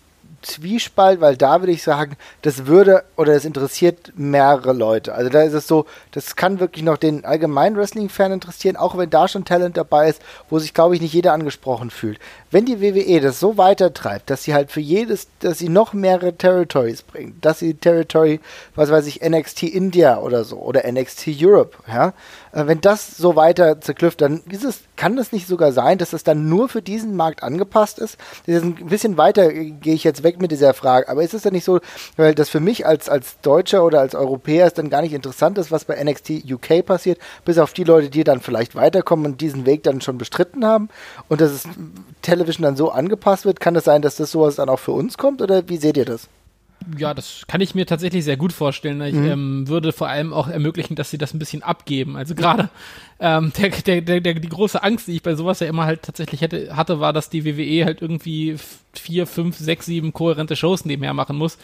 Zwiespalt, 0.47 1.21
weil 1.21 1.37
da 1.37 1.61
würde 1.61 1.71
ich 1.71 1.83
sagen, 1.83 2.15
das 2.41 2.65
würde 2.65 3.03
oder 3.15 3.33
es 3.33 3.45
interessiert 3.45 4.13
mehrere 4.15 4.73
Leute. 4.73 5.13
Also 5.13 5.29
da 5.29 5.43
ist 5.43 5.53
es 5.53 5.67
so, 5.67 5.85
das 6.11 6.35
kann 6.35 6.59
wirklich 6.59 6.83
noch 6.83 6.97
den 6.97 7.25
allgemeinen 7.25 7.75
Wrestling-Fan 7.75 8.31
interessieren, 8.31 8.75
auch 8.75 8.97
wenn 8.97 9.09
da 9.09 9.27
schon 9.27 9.45
Talent 9.45 9.77
dabei 9.77 10.09
ist, 10.09 10.21
wo 10.49 10.59
sich, 10.59 10.73
glaube 10.73 10.95
ich, 10.95 11.01
nicht 11.01 11.13
jeder 11.13 11.33
angesprochen 11.33 11.89
fühlt. 11.89 12.19
Wenn 12.49 12.65
die 12.65 12.81
WWE 12.81 13.19
das 13.21 13.39
so 13.39 13.57
weitertreibt, 13.57 14.29
dass 14.29 14.43
sie 14.43 14.53
halt 14.53 14.71
für 14.71 14.79
jedes, 14.79 15.27
dass 15.39 15.59
sie 15.59 15.69
noch 15.69 15.93
mehrere 15.93 16.33
Territories 16.33 17.01
bringt, 17.01 17.43
dass 17.43 17.59
sie 17.59 17.73
Territory, 17.73 18.39
was 18.75 18.89
weiß 18.89 19.05
ich, 19.07 19.21
NXT 19.21 19.63
India 19.63 20.19
oder 20.19 20.45
so 20.45 20.57
oder 20.57 20.89
NXT 20.89 21.27
Europe, 21.41 21.77
ja, 21.87 22.13
äh, 22.53 22.67
wenn 22.67 22.81
das 22.81 23.17
so 23.17 23.35
weiter 23.35 23.81
zerklüfft, 23.81 24.21
dann 24.21 24.41
es, 24.49 24.81
kann 24.95 25.17
es 25.17 25.31
nicht 25.31 25.47
sogar 25.47 25.71
sein, 25.71 25.97
dass 25.97 26.13
es 26.13 26.23
dann 26.23 26.49
nur 26.49 26.69
für 26.69 26.81
diesen 26.81 27.15
Markt 27.15 27.43
angepasst 27.43 27.99
ist? 27.99 28.17
Das 28.45 28.55
ist 28.57 28.63
ein 28.63 28.75
bisschen 28.87 29.17
weiter 29.17 29.51
gehe 29.51 29.93
ich 29.93 30.03
jetzt 30.03 30.23
weg 30.23 30.36
mit 30.41 30.51
dieser 30.51 30.73
Frage, 30.73 31.09
aber 31.09 31.23
ist 31.23 31.33
es 31.33 31.43
dann 31.43 31.53
nicht 31.53 31.63
so, 31.63 31.79
weil 32.15 32.35
das 32.35 32.49
für 32.49 32.59
mich 32.59 32.85
als, 32.85 33.09
als 33.09 33.39
Deutscher 33.41 33.83
oder 33.83 33.99
als 33.99 34.15
Europäer 34.15 34.67
ist 34.67 34.77
dann 34.77 34.89
gar 34.89 35.01
nicht 35.01 35.13
interessant 35.13 35.57
ist, 35.57 35.71
was 35.71 35.85
bei 35.85 36.01
NXT 36.03 36.43
UK 36.49 36.85
passiert, 36.85 37.19
bis 37.45 37.57
auf 37.57 37.73
die 37.73 37.83
Leute, 37.83 38.09
die 38.09 38.23
dann 38.23 38.41
vielleicht 38.41 38.75
weiterkommen 38.75 39.25
und 39.25 39.41
diesen 39.41 39.65
Weg 39.65 39.83
dann 39.83 40.01
schon 40.01 40.17
bestritten 40.17 40.65
haben. 40.65 40.89
Und 41.29 41.41
dass 41.41 41.51
es 41.51 41.63
Television 42.21 42.63
dann 42.63 42.75
so 42.75 42.91
angepasst 42.91 43.45
wird, 43.45 43.59
kann 43.59 43.75
es 43.75 43.85
sein, 43.85 44.01
dass 44.01 44.15
das 44.15 44.31
sowas 44.31 44.55
dann 44.55 44.69
auch 44.69 44.79
für 44.79 44.91
uns 44.91 45.17
kommt? 45.17 45.41
Oder 45.41 45.67
wie 45.69 45.77
seht 45.77 45.97
ihr 45.97 46.05
das? 46.05 46.27
Ja, 46.97 47.13
das 47.13 47.43
kann 47.47 47.61
ich 47.61 47.75
mir 47.75 47.85
tatsächlich 47.85 48.23
sehr 48.23 48.37
gut 48.37 48.53
vorstellen. 48.53 49.01
Ich 49.01 49.13
mhm. 49.13 49.25
ähm, 49.25 49.67
würde 49.67 49.91
vor 49.91 50.07
allem 50.07 50.33
auch 50.33 50.47
ermöglichen, 50.47 50.95
dass 50.95 51.09
sie 51.09 51.17
das 51.17 51.33
ein 51.33 51.39
bisschen 51.39 51.63
abgeben. 51.63 52.15
Also 52.15 52.35
gerade 52.35 52.69
ähm, 53.19 53.51
der, 53.57 53.69
der, 53.69 54.01
der, 54.01 54.21
der, 54.21 54.33
die 54.35 54.49
große 54.49 54.81
Angst, 54.81 55.07
die 55.07 55.13
ich 55.13 55.23
bei 55.23 55.35
sowas 55.35 55.59
ja 55.59 55.67
immer 55.67 55.85
halt 55.85 56.03
tatsächlich 56.03 56.41
hätte, 56.41 56.75
hatte, 56.75 56.99
war, 56.99 57.13
dass 57.13 57.29
die 57.29 57.45
WWE 57.45 57.85
halt 57.85 58.01
irgendwie 58.01 58.57
vier, 58.93 59.27
fünf, 59.27 59.57
sechs, 59.57 59.85
sieben 59.85 60.13
kohärente 60.13 60.55
Shows 60.55 60.85
nebenher 60.85 61.13
machen 61.13 61.35
muss 61.35 61.57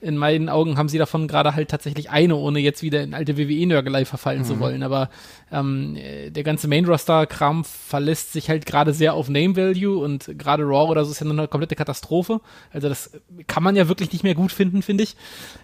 in 0.00 0.16
meinen 0.16 0.48
Augen 0.48 0.78
haben 0.78 0.88
sie 0.88 0.98
davon 0.98 1.28
gerade 1.28 1.54
halt 1.54 1.68
tatsächlich 1.68 2.10
eine, 2.10 2.36
ohne 2.36 2.58
jetzt 2.58 2.82
wieder 2.82 3.02
in 3.02 3.12
alte 3.12 3.36
WWE-Nörgelei 3.36 4.04
verfallen 4.04 4.40
mhm. 4.40 4.44
zu 4.44 4.58
wollen. 4.58 4.82
Aber 4.82 5.10
ähm, 5.52 5.96
der 6.28 6.42
ganze 6.42 6.68
Main-Roster-Kram 6.68 7.64
verlässt 7.64 8.32
sich 8.32 8.48
halt 8.48 8.64
gerade 8.64 8.94
sehr 8.94 9.14
auf 9.14 9.28
Name-Value 9.28 10.02
und 10.02 10.38
gerade 10.38 10.62
Raw 10.64 10.90
oder 10.90 11.04
so 11.04 11.10
ist 11.10 11.20
ja 11.20 11.28
eine 11.28 11.48
komplette 11.48 11.76
Katastrophe. 11.76 12.40
Also 12.72 12.88
das 12.88 13.10
kann 13.46 13.62
man 13.62 13.76
ja 13.76 13.88
wirklich 13.88 14.12
nicht 14.12 14.24
mehr 14.24 14.34
gut 14.34 14.52
finden, 14.52 14.82
finde 14.82 15.04
ich. 15.04 15.16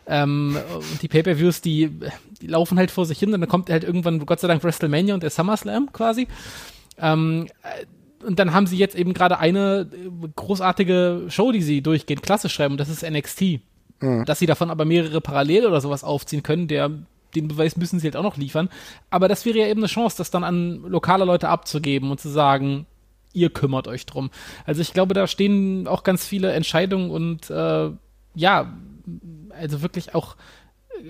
Ähm, 0.07 0.57
und 0.75 1.03
die 1.03 1.09
Pay-Per-Views, 1.09 1.62
die, 1.62 1.90
die 2.42 2.46
laufen 2.46 2.79
halt 2.79 2.90
vor 2.90 3.07
sich 3.07 3.18
hin 3.18 3.33
und 3.33 3.40
dann 3.40 3.49
kommt 3.49 3.70
halt 3.70 3.85
irgendwann, 3.85 4.25
Gott 4.27 4.40
sei 4.40 4.49
Dank, 4.49 4.62
WrestleMania 4.62 5.14
und 5.14 5.22
der 5.22 5.31
SummerSlam 5.31 5.92
quasi. 5.92 6.29
Ähm, 6.99 7.49
und 8.25 8.38
dann 8.38 8.53
haben 8.53 8.66
sie 8.66 8.77
jetzt 8.77 8.96
eben 8.96 9.14
gerade 9.14 9.38
eine 9.38 9.88
großartige 10.35 11.27
Show, 11.29 11.53
die 11.53 11.62
sie 11.62 11.81
durchgehend 11.81 12.22
klasse 12.22 12.49
schreiben, 12.49 12.75
und 12.75 12.79
das 12.81 12.88
ist 12.88 13.09
NXT. 13.09 13.61
Mhm. 14.00 14.24
Dass 14.24 14.38
sie 14.38 14.46
davon 14.46 14.70
aber 14.70 14.85
mehrere 14.85 15.20
parallel 15.20 15.66
oder 15.66 15.80
sowas 15.80 16.04
aufziehen 16.04 16.42
können, 16.42 16.68
der 16.68 16.90
den 17.35 17.48
Beweis 17.48 17.76
müssen 17.76 18.00
sie 18.00 18.06
halt 18.06 18.16
auch 18.16 18.22
noch 18.22 18.37
liefern. 18.37 18.68
Aber 19.11 19.28
das 19.28 19.44
wäre 19.44 19.59
ja 19.59 19.66
eben 19.66 19.80
eine 19.80 19.88
Chance, 19.88 20.16
das 20.16 20.30
dann 20.30 20.44
an 20.44 20.82
lokale 20.87 21.24
Leute 21.24 21.48
abzugeben 21.48 22.11
und 22.11 22.20
zu 22.20 22.28
sagen, 22.28 22.87
ihr 23.32 23.50
kümmert 23.50 23.88
euch 23.88 24.06
drum. 24.06 24.30
Also 24.64 24.80
ich 24.80 24.94
glaube, 24.94 25.12
da 25.14 25.26
stehen 25.26 25.87
auch 25.87 26.02
ganz 26.02 26.26
viele 26.26 26.52
Entscheidungen 26.52 27.11
und 27.11 27.50
äh, 27.50 27.90
ja, 28.35 28.72
also 29.50 29.82
wirklich 29.82 30.14
auch 30.14 30.37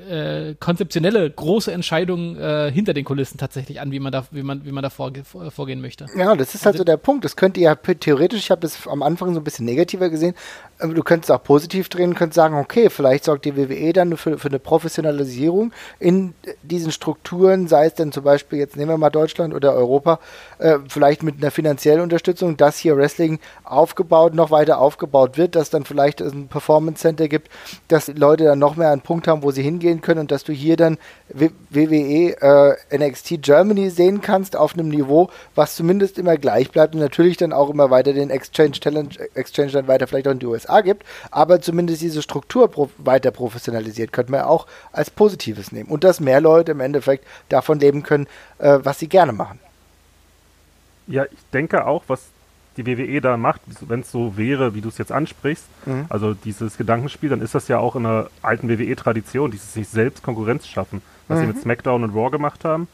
äh, 0.09 0.55
konzeptionelle 0.59 1.31
große 1.31 1.72
Entscheidungen 1.72 2.37
äh, 2.37 2.70
hinter 2.72 2.94
den 2.94 3.05
Kulissen 3.05 3.38
tatsächlich 3.38 3.81
an, 3.81 3.90
wie 3.90 4.01
man 4.01 4.12
da, 4.12 4.27
wie 4.31 4.42
man, 4.42 4.64
wie 4.64 4.72
man 4.72 4.83
da 4.83 4.90
vorge 4.90 5.22
vorgehen 5.25 5.81
möchte. 5.81 6.07
Ja, 6.16 6.35
das 6.35 6.55
ist 6.55 6.64
halt 6.64 6.75
also, 6.75 6.79
so 6.79 6.85
der 6.85 6.96
Punkt. 6.96 7.25
Das 7.25 7.37
könnte 7.37 7.61
ja 7.61 7.75
theoretisch, 7.75 8.40
ich 8.40 8.51
habe 8.51 8.61
das 8.61 8.87
am 8.87 9.03
Anfang 9.03 9.35
so 9.35 9.40
ein 9.40 9.44
bisschen 9.44 9.66
negativer 9.66 10.11
gesehen, 10.11 10.35
du 10.79 11.03
könntest 11.03 11.31
auch 11.31 11.42
positiv 11.42 11.88
drehen, 11.88 12.14
könntest 12.14 12.37
sagen, 12.37 12.57
okay, 12.57 12.90
vielleicht 12.90 13.25
sorgt 13.25 13.44
die 13.44 13.57
WWE 13.57 13.92
dann 13.92 14.16
für, 14.16 14.38
für 14.38 14.49
eine 14.49 14.59
Professionalisierung 14.59 15.72
in 15.99 16.35
diesen 16.62 16.92
Strukturen, 16.92 17.66
sei 17.68 17.87
es 17.87 17.94
denn 17.94 18.12
zum 18.12 18.25
Beispiel, 18.25 18.59
jetzt 18.59 18.77
nehmen 18.77 18.90
wir 18.90 18.99
mal 18.99 19.11
Deutschland 19.11 19.55
oder 19.55 19.75
Europa, 19.75 20.18
äh, 20.59 20.79
vielleicht 20.88 21.22
mit 21.22 21.37
einer 21.38 21.51
finanziellen 21.51 22.03
Unterstützung, 22.03 22.57
dass 22.57 22.77
hier 22.79 22.96
Wrestling 22.96 23.38
aufgebaut, 23.64 24.35
noch 24.35 24.51
weiter 24.51 24.79
aufgebaut 24.79 25.38
wird, 25.38 25.55
dass 25.55 25.70
dann 25.70 25.85
vielleicht 25.85 26.20
es 26.20 26.33
ein 26.33 26.49
Performance 26.49 27.01
Center 27.01 27.29
gibt, 27.29 27.49
dass 27.88 28.09
Leute 28.09 28.44
dann 28.44 28.59
noch 28.59 28.77
mehr 28.77 28.90
einen 28.90 29.01
Punkt 29.01 29.29
haben, 29.29 29.42
wo 29.42 29.51
sie 29.51 29.62
hingehen 29.79 30.01
können 30.01 30.21
und 30.21 30.31
dass 30.31 30.45
du 30.45 30.53
hier 30.53 30.77
dann 30.77 30.99
WWE 31.29 32.77
äh, 32.91 32.99
NXT 32.99 33.43
Germany 33.43 33.91
sehen 33.91 34.21
kannst 34.21 34.57
auf 34.57 34.75
einem 34.75 34.89
Niveau, 34.89 35.31
was 35.55 35.77
zumindest 35.77 36.19
immer 36.19 36.37
gleich 36.37 36.71
bleibt 36.71 36.95
und 36.95 37.01
natürlich 37.01 37.37
dann 37.37 37.53
auch 37.53 37.71
immer 37.71 37.91
weiter 37.91 38.12
den 38.12 38.31
Exchange 38.31 38.73
Talent 38.73 39.19
Exchange 39.35 39.71
dann 39.71 39.89
weiter 39.89 40.07
vielleicht 40.07 40.29
auch 40.29 40.33
in 40.33 40.39
die 40.39 40.47
USA 40.47 40.57
USA 40.57 40.81
gibt, 40.81 41.05
aber 41.31 41.61
zumindest 41.61 42.03
diese 42.03 42.23
Struktur 42.23 42.69
pro 42.69 42.91
weiter 42.99 43.31
professionalisiert, 43.31 44.12
könnte 44.12 44.33
man 44.33 44.43
auch 44.43 44.67
als 44.93 45.11
Positives 45.11 45.73
nehmen. 45.73 45.91
Und 45.91 46.05
dass 46.05 46.21
mehr 46.21 46.41
Leute 46.41 46.73
im 46.73 46.81
Endeffekt 46.81 47.27
davon 47.49 47.79
leben 47.79 48.03
können, 48.03 48.27
äh, 48.59 48.79
was 48.83 48.99
sie 48.99 49.09
gerne 49.09 49.33
machen. 49.33 49.61
Ja, 51.07 51.25
ich 51.25 51.39
denke 51.53 51.87
auch, 51.87 52.03
was 52.09 52.21
die 52.77 52.87
WWE 52.87 53.21
da 53.21 53.37
macht, 53.37 53.61
wenn 53.81 54.01
es 54.01 54.11
so 54.11 54.37
wäre, 54.37 54.75
wie 54.75 54.81
du 54.81 54.89
es 54.89 54.99
jetzt 54.99 55.12
ansprichst, 55.12 55.67
mhm. 55.87 56.07
also 56.09 56.35
dieses 56.35 56.77
Gedankenspiel, 56.77 57.31
dann 57.31 57.41
ist 57.41 57.55
das 57.55 57.69
ja 57.69 57.79
auch 57.79 57.97
in 57.97 58.07
einer 58.07 58.29
alten 58.43 58.69
WWE-Tradition, 58.69 59.51
dieses 59.51 59.73
sich 59.73 59.89
selbst 59.89 60.23
Konkurrenz 60.23 60.67
schaffen. 60.67 61.03
Was 61.29 61.39
mhm. 61.39 61.43
sie 61.43 61.47
mit 61.49 61.61
SmackDown 61.61 62.05
und 62.05 62.15
Raw 62.15 62.31
gemacht 62.31 62.65
haben, 62.65 62.89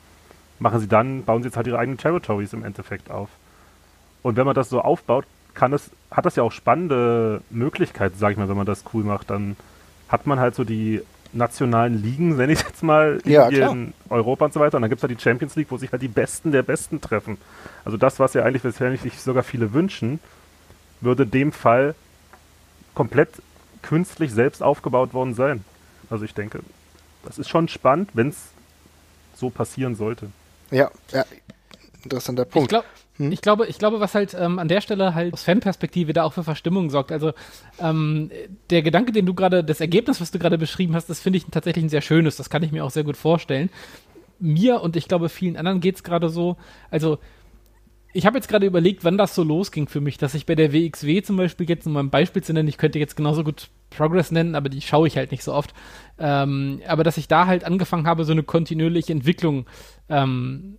machen 0.59 0.81
sie 0.81 0.89
dann, 0.89 1.25
bauen 1.25 1.43
sie 1.43 1.49
jetzt 1.49 1.57
halt 1.57 1.67
ihre 1.67 1.79
eigenen 1.79 1.99
Territories 1.99 2.53
im 2.53 2.65
Endeffekt 2.65 3.11
auf. 3.11 3.29
Und 4.23 4.37
wenn 4.37 4.47
man 4.47 4.55
das 4.55 4.69
so 4.69 4.81
aufbaut, 4.81 5.27
kann 5.55 5.73
es, 5.73 5.91
hat 6.11 6.25
das 6.25 6.37
ja 6.37 6.43
auch 6.43 6.53
spannende 6.53 7.43
Möglichkeiten, 7.51 8.17
sag 8.19 8.33
ich 8.33 8.39
mal, 8.39 8.49
wenn 8.49 8.57
man 8.57 8.67
das 8.67 8.85
cool 8.95 9.05
macht. 9.05 9.31
Dann 9.31 9.57
hat 10.09 10.27
man 10.27 10.39
halt 10.39 10.55
so 10.55 10.65
die 10.65 11.03
nationalen 11.33 12.03
Ligen, 12.03 12.37
nenne 12.37 12.53
ich 12.53 12.63
jetzt 12.63 12.83
mal, 12.83 13.19
Ja, 13.25 13.49
in 13.49 13.95
Europa 14.09 14.47
und 14.47 14.53
so 14.55 14.61
weiter. 14.61 14.77
Und 14.77 14.83
dann 14.83 14.91
gibt 14.91 15.01
es 15.01 15.09
halt 15.09 15.19
die 15.19 15.23
Champions 15.23 15.57
League, 15.57 15.71
wo 15.71 15.77
sich 15.77 15.93
halt 15.93 16.03
die 16.03 16.09
Besten 16.09 16.53
der 16.53 16.63
Besten 16.63 17.01
treffen. 17.01 17.39
Also 17.85 17.97
das, 17.97 18.19
was 18.19 18.35
ja 18.35 18.45
eigentlich 18.45 18.63
bisher 18.63 18.91
nicht 18.91 19.21
sogar 19.21 19.43
viele 19.43 19.73
wünschen, 19.73 20.21
würde 21.01 21.27
dem 21.27 21.53
Fall 21.53 21.95
komplett 22.95 23.31
künstlich 23.83 24.33
selbst 24.33 24.63
aufgebaut 24.63 25.15
worden 25.15 25.35
sein. 25.35 25.65
Also 26.11 26.25
ich 26.25 26.35
denke, 26.35 26.61
das 27.25 27.39
ist 27.39 27.49
schon 27.49 27.69
spannend, 27.69 28.11
wenn 28.15 28.29
es 28.29 28.37
so 29.35 29.51
passieren 29.51 29.97
sollte. 29.97 30.29
Ja, 30.71 30.91
ja. 31.13 31.25
Interessanter 32.05 32.45
Ich, 32.45 32.51
Punkt. 32.51 32.73
Glaub, 33.17 33.33
ich, 33.33 33.41
glaube, 33.41 33.67
ich 33.67 33.79
glaube, 33.79 34.01
was 34.01 34.15
halt 34.15 34.35
ähm, 34.39 34.59
an 34.59 34.69
der 34.69 34.81
Stelle 34.81 35.15
halt 35.15 35.35
aus 35.35 35.43
Fanperspektive 35.43 36.13
da 36.13 36.25
auch 36.25 36.33
für 36.33 36.45
Verstimmung 36.45 36.91
sorgt. 36.91 37.13
Also 37.13 37.33
ähm, 37.79 38.31
der 38.71 38.83
Gedanke, 38.83 39.13
den 39.13 39.27
du 39.27 39.35
gerade, 39.35 39.63
das 39.63 39.81
Ergebnis, 39.81 40.21
was 40.21 40.31
du 40.31 40.39
gerade 40.39 40.59
beschrieben 40.59 40.95
hast, 40.95 41.11
das 41.11 41.21
finde 41.21 41.39
ich 41.39 41.45
tatsächlich 41.51 41.85
ein 41.85 41.91
sehr 41.91 42.01
schönes. 42.01 42.37
Das 42.37 42.51
kann 42.51 42.63
ich 42.63 42.73
mir 42.73 42.85
auch 42.85 42.91
sehr 42.91 43.05
gut 43.05 43.17
vorstellen. 43.17 43.71
Mir 44.39 44.81
und 44.81 44.97
ich 44.97 45.09
glaube 45.09 45.29
vielen 45.29 45.57
anderen 45.57 45.81
geht 45.81 45.97
es 45.97 46.03
gerade 46.03 46.29
so. 46.29 46.57
Also 46.91 47.19
ich 48.15 48.27
habe 48.27 48.37
jetzt 48.37 48.49
gerade 48.49 48.67
überlegt, 48.67 49.05
wann 49.05 49.17
das 49.17 49.35
so 49.35 49.43
losging 49.43 49.89
für 49.89 50.01
mich, 50.01 50.19
dass 50.19 50.35
ich 50.35 50.45
bei 50.45 50.55
der 50.55 50.73
WXW 50.73 51.23
zum 51.23 51.37
Beispiel 51.37 51.69
jetzt, 51.69 51.87
um 51.87 51.95
mal 51.95 52.03
ein 52.03 52.11
Beispiel 52.11 52.43
zu 52.43 52.53
nennen, 52.53 52.69
ich 52.69 52.77
könnte 52.77 52.99
jetzt 52.99 53.17
genauso 53.17 53.43
gut 53.43 53.71
Progress 53.91 54.31
nennen, 54.31 54.55
aber 54.55 54.69
die 54.69 54.83
schaue 54.83 55.07
ich 55.07 55.17
halt 55.17 55.31
nicht 55.31 55.45
so 55.45 55.55
oft. 55.55 55.73
Ähm, 56.19 56.81
aber 56.87 57.05
dass 57.05 57.17
ich 57.17 57.29
da 57.29 57.47
halt 57.47 57.65
angefangen 57.65 58.07
habe, 58.07 58.25
so 58.25 58.33
eine 58.33 58.43
kontinuierliche 58.43 59.13
Entwicklung 59.13 59.67
ähm, 60.09 60.79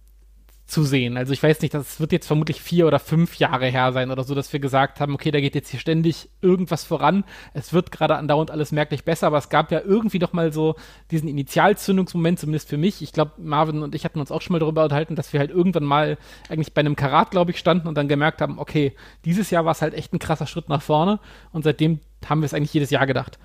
zu 0.73 0.83
sehen. 0.83 1.17
Also 1.17 1.33
ich 1.33 1.43
weiß 1.43 1.61
nicht, 1.61 1.75
das 1.75 1.99
wird 1.99 2.11
jetzt 2.11 2.25
vermutlich 2.25 2.59
vier 2.59 2.87
oder 2.87 2.97
fünf 2.97 3.37
Jahre 3.37 3.67
her 3.67 3.93
sein 3.93 4.09
oder 4.09 4.23
so, 4.23 4.33
dass 4.33 4.51
wir 4.51 4.59
gesagt 4.59 4.99
haben, 4.99 5.13
okay, 5.13 5.29
da 5.29 5.39
geht 5.39 5.53
jetzt 5.53 5.69
hier 5.69 5.79
ständig 5.79 6.29
irgendwas 6.41 6.83
voran. 6.83 7.23
Es 7.53 7.73
wird 7.73 7.91
gerade 7.91 8.15
andauernd 8.15 8.49
alles 8.49 8.71
merklich 8.71 9.03
besser, 9.05 9.27
aber 9.27 9.37
es 9.37 9.49
gab 9.49 9.71
ja 9.71 9.81
irgendwie 9.85 10.17
doch 10.17 10.33
mal 10.33 10.51
so 10.51 10.75
diesen 11.11 11.29
Initialzündungsmoment, 11.29 12.39
zumindest 12.39 12.69
für 12.69 12.77
mich. 12.77 13.03
Ich 13.03 13.13
glaube, 13.13 13.33
Marvin 13.37 13.83
und 13.83 13.93
ich 13.93 14.03
hatten 14.03 14.19
uns 14.19 14.31
auch 14.31 14.41
schon 14.41 14.53
mal 14.53 14.59
darüber 14.59 14.83
unterhalten, 14.83 15.15
dass 15.15 15.31
wir 15.31 15.39
halt 15.39 15.51
irgendwann 15.51 15.83
mal 15.83 16.17
eigentlich 16.49 16.73
bei 16.73 16.79
einem 16.79 16.95
Karat, 16.95 17.29
glaube 17.29 17.51
ich, 17.51 17.59
standen 17.59 17.87
und 17.87 17.95
dann 17.95 18.07
gemerkt 18.07 18.41
haben, 18.41 18.57
okay, 18.57 18.95
dieses 19.25 19.51
Jahr 19.51 19.65
war 19.65 19.73
es 19.73 19.83
halt 19.83 19.93
echt 19.93 20.11
ein 20.11 20.19
krasser 20.19 20.47
Schritt 20.47 20.69
nach 20.69 20.81
vorne 20.81 21.19
und 21.51 21.63
seitdem 21.63 21.99
haben 22.27 22.41
wir 22.41 22.47
es 22.47 22.55
eigentlich 22.55 22.73
jedes 22.73 22.89
Jahr 22.89 23.05
gedacht. 23.05 23.37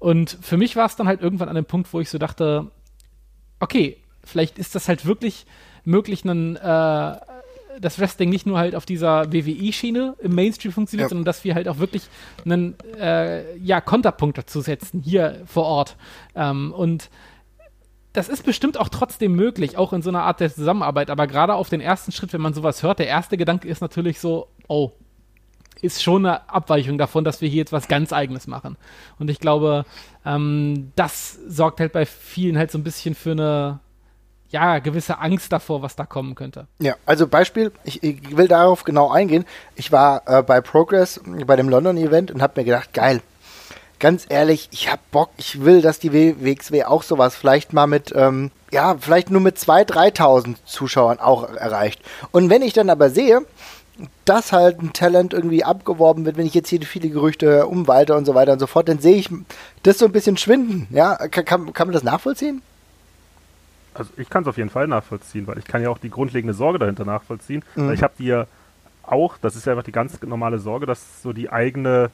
Und 0.00 0.36
für 0.40 0.56
mich 0.56 0.74
war 0.74 0.86
es 0.86 0.96
dann 0.96 1.06
halt 1.06 1.20
irgendwann 1.20 1.48
an 1.48 1.54
dem 1.54 1.66
Punkt, 1.66 1.92
wo 1.92 2.00
ich 2.00 2.10
so 2.10 2.18
dachte, 2.18 2.72
okay, 3.60 3.96
vielleicht 4.24 4.58
ist 4.58 4.74
das 4.74 4.88
halt 4.88 5.06
wirklich 5.06 5.46
möglich, 5.84 6.24
einen, 6.24 6.56
äh, 6.56 7.16
das 7.80 7.98
Wrestling 7.98 8.30
nicht 8.30 8.46
nur 8.46 8.58
halt 8.58 8.74
auf 8.74 8.86
dieser 8.86 9.32
WWE-Schiene 9.32 10.14
im 10.20 10.34
Mainstream 10.34 10.72
funktioniert, 10.72 11.06
Ja. 11.06 11.08
sondern 11.08 11.24
dass 11.24 11.42
wir 11.44 11.54
halt 11.54 11.68
auch 11.68 11.78
wirklich 11.78 12.04
einen 12.44 12.76
äh, 12.98 13.56
ja, 13.58 13.80
Konterpunkt 13.80 14.38
dazu 14.38 14.60
setzen, 14.60 15.02
hier 15.02 15.40
vor 15.46 15.64
Ort. 15.64 15.96
Ähm, 16.36 16.72
und 16.72 17.10
das 18.12 18.28
ist 18.28 18.44
bestimmt 18.44 18.78
auch 18.78 18.88
trotzdem 18.88 19.34
möglich, 19.34 19.76
auch 19.76 19.92
in 19.92 20.02
so 20.02 20.10
einer 20.10 20.22
Art 20.22 20.38
der 20.38 20.54
Zusammenarbeit, 20.54 21.10
aber 21.10 21.26
gerade 21.26 21.54
auf 21.54 21.68
den 21.68 21.80
ersten 21.80 22.12
Schritt, 22.12 22.32
wenn 22.32 22.40
man 22.40 22.54
sowas 22.54 22.82
hört, 22.84 23.00
der 23.00 23.08
erste 23.08 23.36
Gedanke 23.36 23.66
ist 23.66 23.80
natürlich 23.80 24.20
so, 24.20 24.46
oh, 24.68 24.92
ist 25.82 26.00
schon 26.02 26.24
eine 26.24 26.48
Abweichung 26.48 26.96
davon, 26.96 27.24
dass 27.24 27.40
wir 27.40 27.48
hier 27.48 27.58
jetzt 27.58 27.72
was 27.72 27.88
ganz 27.88 28.12
Eigenes 28.12 28.46
machen. 28.46 28.76
Und 29.18 29.28
ich 29.30 29.40
glaube, 29.40 29.84
ähm, 30.24 30.92
das 30.94 31.38
sorgt 31.48 31.80
halt 31.80 31.92
bei 31.92 32.06
vielen 32.06 32.56
halt 32.56 32.70
so 32.70 32.78
ein 32.78 32.84
bisschen 32.84 33.16
für 33.16 33.32
eine, 33.32 33.80
ja, 34.50 34.78
gewisse 34.78 35.18
Angst 35.18 35.52
davor, 35.52 35.82
was 35.82 35.96
da 35.96 36.04
kommen 36.04 36.34
könnte. 36.34 36.66
Ja, 36.78 36.94
also 37.06 37.26
Beispiel, 37.26 37.72
ich, 37.84 38.02
ich 38.02 38.36
will 38.36 38.48
darauf 38.48 38.84
genau 38.84 39.10
eingehen. 39.10 39.44
Ich 39.74 39.90
war 39.90 40.22
äh, 40.26 40.42
bei 40.42 40.60
Progress 40.60 41.20
bei 41.46 41.56
dem 41.56 41.68
London-Event 41.68 42.30
und 42.30 42.40
habe 42.42 42.60
mir 42.60 42.64
gedacht, 42.64 42.92
geil. 42.92 43.20
Ganz 43.98 44.26
ehrlich, 44.28 44.68
ich 44.70 44.90
hab 44.90 45.10
Bock, 45.10 45.30
ich 45.36 45.64
will, 45.64 45.80
dass 45.80 45.98
die 45.98 46.12
WXW 46.12 46.84
auch 46.84 47.02
sowas 47.02 47.34
vielleicht 47.36 47.72
mal 47.72 47.86
mit, 47.86 48.12
ähm, 48.14 48.50
ja, 48.70 48.96
vielleicht 48.98 49.30
nur 49.30 49.40
mit 49.40 49.56
2.000, 49.56 50.16
3.000 50.16 50.56
Zuschauern 50.66 51.20
auch 51.20 51.48
erreicht. 51.54 52.00
Und 52.30 52.50
wenn 52.50 52.62
ich 52.62 52.72
dann 52.72 52.90
aber 52.90 53.10
sehe, 53.10 53.42
dass 54.24 54.52
halt 54.52 54.80
ein 54.80 54.92
Talent 54.92 55.32
irgendwie 55.32 55.64
abgeworben 55.64 56.24
wird, 56.24 56.36
wenn 56.36 56.46
ich 56.46 56.54
jetzt 56.54 56.68
hier 56.68 56.80
viele 56.82 57.08
Gerüchte 57.08 57.66
umwalte 57.66 58.14
und 58.14 58.24
so 58.24 58.34
weiter 58.34 58.52
und 58.52 58.58
so 58.58 58.66
fort, 58.66 58.88
dann 58.88 58.98
sehe 58.98 59.16
ich 59.16 59.28
das 59.82 59.98
so 59.98 60.06
ein 60.06 60.12
bisschen 60.12 60.36
schwinden. 60.36 60.88
Ja, 60.90 61.16
kann, 61.28 61.72
kann 61.72 61.86
man 61.86 61.94
das 61.94 62.02
nachvollziehen? 62.02 62.62
Also 63.94 64.10
ich 64.16 64.28
kann 64.28 64.42
es 64.42 64.48
auf 64.48 64.56
jeden 64.56 64.70
Fall 64.70 64.86
nachvollziehen, 64.88 65.46
weil 65.46 65.58
ich 65.58 65.64
kann 65.64 65.82
ja 65.82 65.88
auch 65.90 65.98
die 65.98 66.10
grundlegende 66.10 66.54
Sorge 66.54 66.78
dahinter 66.78 67.04
nachvollziehen. 67.04 67.62
Mhm. 67.76 67.86
Weil 67.86 67.94
ich 67.94 68.02
habe 68.02 68.14
die 68.18 68.26
ja 68.26 68.46
auch, 69.04 69.36
das 69.40 69.54
ist 69.56 69.66
ja 69.66 69.72
einfach 69.72 69.84
die 69.84 69.92
ganz 69.92 70.20
normale 70.22 70.58
Sorge, 70.58 70.86
dass 70.86 71.22
so 71.22 71.32
die 71.32 71.50
eigene 71.50 72.10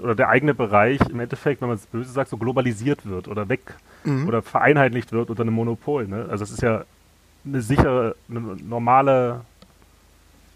oder 0.00 0.14
der 0.14 0.28
eigene 0.28 0.54
Bereich 0.54 1.00
im 1.08 1.20
Endeffekt, 1.20 1.60
wenn 1.60 1.68
man 1.68 1.76
es 1.76 1.86
böse 1.86 2.10
sagt, 2.10 2.30
so 2.30 2.36
globalisiert 2.36 3.06
wird 3.06 3.28
oder 3.28 3.48
weg 3.48 3.74
Mhm. 4.04 4.28
oder 4.28 4.42
vereinheitlicht 4.42 5.12
wird 5.12 5.30
unter 5.30 5.42
einem 5.42 5.54
Monopol. 5.54 6.06
Ne? 6.06 6.26
Also 6.28 6.44
das 6.44 6.50
ist 6.50 6.60
ja 6.62 6.84
eine 7.46 7.62
sichere, 7.62 8.16
eine 8.28 8.40
normale 8.40 9.40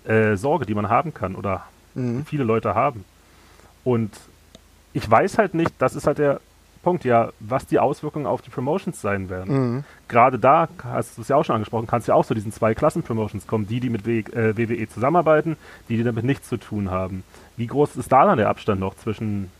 äh, 0.04 0.36
Sorge, 0.36 0.66
die 0.66 0.74
man 0.74 0.88
haben 0.90 1.14
kann 1.14 1.34
oder 1.34 1.64
Mhm. 1.94 2.24
viele 2.26 2.44
Leute 2.44 2.74
haben. 2.74 3.04
Und 3.84 4.14
ich 4.92 5.08
weiß 5.10 5.38
halt 5.38 5.54
nicht, 5.54 5.72
das 5.78 5.94
ist 5.94 6.06
halt 6.06 6.18
der 6.18 6.40
Punkt, 6.82 7.04
ja, 7.04 7.30
was 7.40 7.66
die 7.66 7.78
Auswirkungen 7.78 8.26
auf 8.26 8.42
die 8.42 8.50
Promotions 8.50 9.00
sein 9.00 9.28
werden. 9.28 9.74
Mhm. 9.74 9.84
Gerade 10.06 10.38
da, 10.38 10.68
hast 10.84 11.18
du 11.18 11.22
es 11.22 11.28
ja 11.28 11.36
auch 11.36 11.44
schon 11.44 11.56
angesprochen, 11.56 11.86
kannst 11.86 12.08
du 12.08 12.12
ja 12.12 12.16
auch 12.16 12.24
zu 12.24 12.34
diesen 12.34 12.52
zwei 12.52 12.74
Klassen-Promotions 12.74 13.46
kommen, 13.46 13.66
die, 13.66 13.80
die 13.80 13.90
mit 13.90 14.06
w 14.06 14.20
äh, 14.20 14.56
WWE 14.56 14.88
zusammenarbeiten, 14.88 15.56
die, 15.88 15.96
die 15.96 16.04
damit 16.04 16.24
nichts 16.24 16.48
zu 16.48 16.56
tun 16.56 16.90
haben. 16.90 17.24
Wie 17.56 17.66
groß 17.66 17.96
ist 17.96 18.12
da 18.12 18.24
dann 18.24 18.38
der 18.38 18.48
Abstand 18.48 18.80
noch 18.80 18.94
zwischen, 18.96 19.50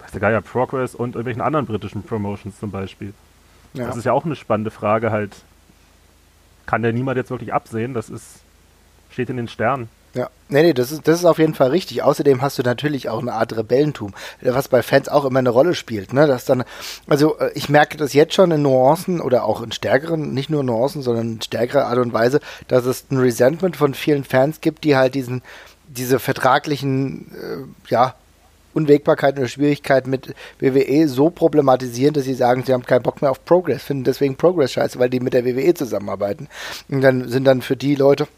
weiß 0.00 0.12
der 0.12 0.20
Geier, 0.20 0.40
Progress 0.40 0.94
und 0.94 1.14
irgendwelchen 1.14 1.42
anderen 1.42 1.66
britischen 1.66 2.02
Promotions 2.02 2.58
zum 2.58 2.70
Beispiel? 2.70 3.12
Ja. 3.74 3.86
Das 3.86 3.96
ist 3.96 4.04
ja 4.04 4.12
auch 4.12 4.24
eine 4.24 4.36
spannende 4.36 4.70
Frage 4.70 5.10
halt. 5.10 5.36
Kann 6.66 6.82
der 6.82 6.92
niemand 6.92 7.16
jetzt 7.16 7.30
wirklich 7.30 7.52
absehen? 7.52 7.92
Das 7.92 8.08
ist, 8.08 8.40
steht 9.10 9.30
in 9.30 9.36
den 9.36 9.48
Sternen. 9.48 9.88
Ja, 10.14 10.28
nee, 10.50 10.62
nee, 10.62 10.74
das 10.74 10.92
ist, 10.92 11.08
das 11.08 11.20
ist 11.20 11.24
auf 11.24 11.38
jeden 11.38 11.54
Fall 11.54 11.70
richtig. 11.70 12.02
Außerdem 12.02 12.42
hast 12.42 12.58
du 12.58 12.62
natürlich 12.62 13.08
auch 13.08 13.20
eine 13.20 13.32
Art 13.32 13.56
Rebellentum, 13.56 14.12
was 14.42 14.68
bei 14.68 14.82
Fans 14.82 15.08
auch 15.08 15.24
immer 15.24 15.38
eine 15.38 15.48
Rolle 15.48 15.74
spielt. 15.74 16.12
Ne? 16.12 16.26
Dass 16.26 16.44
dann, 16.44 16.64
also 17.08 17.38
äh, 17.38 17.50
ich 17.54 17.70
merke 17.70 17.96
das 17.96 18.12
jetzt 18.12 18.34
schon 18.34 18.50
in 18.50 18.60
Nuancen 18.60 19.22
oder 19.22 19.44
auch 19.44 19.62
in 19.62 19.72
stärkeren, 19.72 20.34
nicht 20.34 20.50
nur 20.50 20.64
Nuancen, 20.64 21.00
sondern 21.00 21.32
in 21.32 21.42
stärkerer 21.42 21.86
Art 21.86 21.98
und 21.98 22.12
Weise, 22.12 22.40
dass 22.68 22.84
es 22.84 23.06
ein 23.10 23.16
Resentment 23.16 23.76
von 23.76 23.94
vielen 23.94 24.24
Fans 24.24 24.60
gibt, 24.60 24.84
die 24.84 24.96
halt 24.96 25.14
diesen, 25.14 25.40
diese 25.88 26.18
vertraglichen, 26.18 27.30
äh, 27.32 27.90
ja, 27.90 28.14
Unwägbarkeiten 28.74 29.38
oder 29.38 29.48
Schwierigkeiten 29.48 30.10
mit 30.10 30.34
WWE 30.58 31.08
so 31.08 31.30
problematisieren, 31.30 32.14
dass 32.14 32.24
sie 32.24 32.34
sagen, 32.34 32.64
sie 32.64 32.72
haben 32.72 32.86
keinen 32.86 33.02
Bock 33.02 33.20
mehr 33.20 33.30
auf 33.30 33.44
Progress, 33.44 33.82
finden 33.82 34.04
deswegen 34.04 34.36
Progress 34.36 34.72
scheiße, 34.72 34.98
weil 34.98 35.10
die 35.10 35.20
mit 35.20 35.34
der 35.34 35.44
WWE 35.44 35.74
zusammenarbeiten. 35.74 36.48
Und 36.88 37.02
dann 37.02 37.28
sind 37.28 37.44
dann 37.44 37.60
für 37.60 37.76
die 37.76 37.94
Leute, 37.94 38.28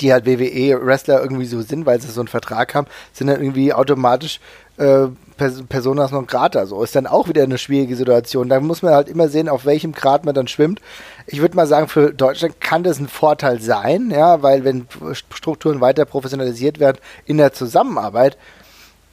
die 0.00 0.12
halt 0.12 0.26
WWE-Wrestler 0.26 1.22
irgendwie 1.22 1.46
so 1.46 1.62
sind, 1.62 1.86
weil 1.86 2.00
sie 2.00 2.08
so 2.08 2.20
einen 2.20 2.28
Vertrag 2.28 2.74
haben, 2.74 2.86
sind 3.12 3.28
dann 3.28 3.40
irgendwie 3.40 3.72
automatisch 3.72 4.40
äh, 4.76 5.06
Pers 5.36 5.62
Personas 5.68 6.10
non 6.10 6.26
grata. 6.26 6.66
So 6.66 6.82
ist 6.82 6.94
dann 6.94 7.06
auch 7.06 7.28
wieder 7.28 7.42
eine 7.42 7.58
schwierige 7.58 7.96
Situation. 7.96 8.48
Da 8.48 8.60
muss 8.60 8.82
man 8.82 8.92
halt 8.92 9.08
immer 9.08 9.28
sehen, 9.28 9.48
auf 9.48 9.64
welchem 9.64 9.92
Grad 9.92 10.24
man 10.24 10.34
dann 10.34 10.48
schwimmt. 10.48 10.80
Ich 11.26 11.40
würde 11.40 11.56
mal 11.56 11.66
sagen, 11.66 11.88
für 11.88 12.12
Deutschland 12.12 12.60
kann 12.60 12.82
das 12.82 12.98
ein 12.98 13.08
Vorteil 13.08 13.60
sein, 13.60 14.10
ja, 14.10 14.42
weil 14.42 14.64
wenn 14.64 14.86
Strukturen 15.12 15.80
weiter 15.80 16.04
professionalisiert 16.04 16.80
werden 16.80 16.98
in 17.24 17.38
der 17.38 17.52
Zusammenarbeit, 17.52 18.36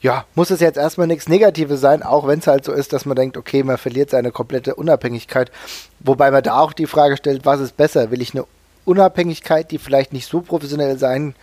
ja, 0.01 0.25
muss 0.35 0.51
es 0.51 0.59
jetzt 0.59 0.77
erstmal 0.77 1.07
nichts 1.07 1.29
Negatives 1.29 1.79
sein, 1.79 2.03
auch 2.03 2.27
wenn 2.27 2.39
es 2.39 2.47
halt 2.47 2.65
so 2.65 2.73
ist, 2.73 2.93
dass 2.93 3.05
man 3.05 3.15
denkt, 3.15 3.37
okay, 3.37 3.63
man 3.63 3.77
verliert 3.77 4.09
seine 4.09 4.31
komplette 4.31 4.75
Unabhängigkeit. 4.75 5.51
Wobei 5.99 6.29
man 6.29 6.43
da 6.43 6.59
auch 6.59 6.73
die 6.73 6.85
Frage 6.85 7.17
stellt, 7.17 7.45
was 7.45 7.59
ist 7.59 7.77
besser? 7.77 8.11
Will 8.11 8.21
ich 8.21 8.35
eine 8.35 8.45
Unabhängigkeit, 8.85 9.71
die 9.71 9.77
vielleicht 9.77 10.13
nicht 10.13 10.27
so 10.27 10.41
professionell 10.41 10.97
sein 10.97 11.35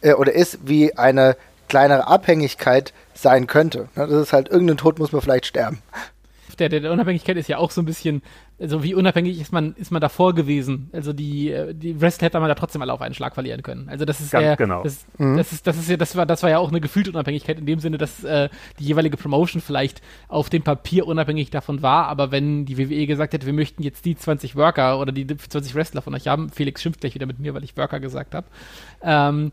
äh, 0.00 0.14
oder 0.14 0.32
ist, 0.32 0.58
wie 0.64 0.96
eine 0.96 1.36
kleinere 1.68 2.06
Abhängigkeit 2.06 2.92
sein 3.14 3.46
könnte? 3.46 3.88
Ne, 3.94 4.06
das 4.06 4.22
ist 4.22 4.32
halt, 4.32 4.48
irgendein 4.48 4.76
Tod 4.76 4.98
muss 4.98 5.12
man 5.12 5.20
vielleicht 5.20 5.46
sterben. 5.46 5.82
Der, 6.58 6.68
der, 6.68 6.80
der 6.80 6.92
Unabhängigkeit 6.92 7.36
ist 7.36 7.48
ja 7.48 7.58
auch 7.58 7.70
so 7.70 7.82
ein 7.82 7.84
bisschen, 7.84 8.22
also 8.58 8.82
wie 8.82 8.94
unabhängig 8.94 9.38
ist 9.38 9.52
man, 9.52 9.74
ist 9.74 9.90
man 9.90 10.00
davor 10.00 10.34
gewesen? 10.34 10.88
Also 10.92 11.12
die, 11.12 11.50
äh, 11.50 11.74
die 11.74 12.00
Wrestler 12.00 12.26
hätte 12.26 12.40
man 12.40 12.48
da 12.48 12.54
trotzdem 12.54 12.80
alle 12.80 12.92
auf 12.92 13.02
einen 13.02 13.14
Schlag 13.14 13.34
verlieren 13.34 13.62
können. 13.62 13.88
Also 13.88 14.06
das 14.06 14.20
ist 14.20 14.30
Ganz 14.30 14.56
genau. 14.56 14.82
das, 14.82 15.04
das 15.18 15.52
ist, 15.52 15.66
das 15.66 15.76
ist 15.76 15.90
ja, 15.90 15.96
das 15.98 16.16
war, 16.16 16.24
das 16.24 16.42
war 16.42 16.48
ja 16.48 16.58
auch 16.58 16.70
eine 16.70 16.80
gefühlte 16.80 17.10
Unabhängigkeit 17.10 17.58
in 17.58 17.66
dem 17.66 17.80
Sinne, 17.80 17.98
dass 17.98 18.24
äh, 18.24 18.48
die 18.78 18.84
jeweilige 18.84 19.18
Promotion 19.18 19.60
vielleicht 19.60 20.00
auf 20.28 20.48
dem 20.48 20.62
Papier 20.62 21.06
unabhängig 21.06 21.50
davon 21.50 21.82
war, 21.82 22.08
aber 22.08 22.30
wenn 22.30 22.64
die 22.64 22.78
WWE 22.78 23.06
gesagt 23.06 23.34
hätte, 23.34 23.44
wir 23.44 23.52
möchten 23.52 23.82
jetzt 23.82 24.06
die 24.06 24.16
20 24.16 24.56
Worker 24.56 24.98
oder 25.00 25.12
die 25.12 25.26
20 25.26 25.74
Wrestler 25.74 26.00
von 26.00 26.14
euch 26.14 26.26
haben, 26.26 26.48
Felix 26.48 26.80
schimpft 26.80 27.00
gleich 27.00 27.14
wieder 27.14 27.26
mit 27.26 27.38
mir, 27.38 27.52
weil 27.52 27.64
ich 27.64 27.76
Worker 27.76 28.00
gesagt 28.00 28.34
habe, 28.34 28.46
ähm, 29.02 29.52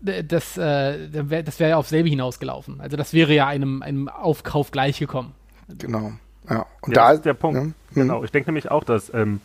das, 0.00 0.56
äh, 0.56 1.08
das 1.10 1.60
wäre 1.60 1.70
ja 1.70 1.76
auf 1.76 1.86
selbe 1.86 2.08
hinausgelaufen. 2.08 2.80
Also 2.80 2.96
das 2.96 3.12
wäre 3.12 3.34
ja 3.34 3.46
einem, 3.46 3.82
einem 3.82 4.08
Aufkauf 4.08 4.72
gleichgekommen. 4.72 5.32
Genau. 5.78 6.12
Ja. 6.48 6.66
Und 6.80 6.96
Ja, 6.96 7.02
da 7.02 7.08
das 7.08 7.16
ist 7.18 7.24
der 7.24 7.34
Punkt. 7.34 7.56
Ja. 7.56 7.64
Mhm. 7.64 7.74
Genau. 7.94 8.24
Ich 8.24 8.30
denke 8.30 8.48
nämlich 8.48 8.70
auch, 8.70 8.84
dass 8.84 9.12
ähm, 9.14 9.40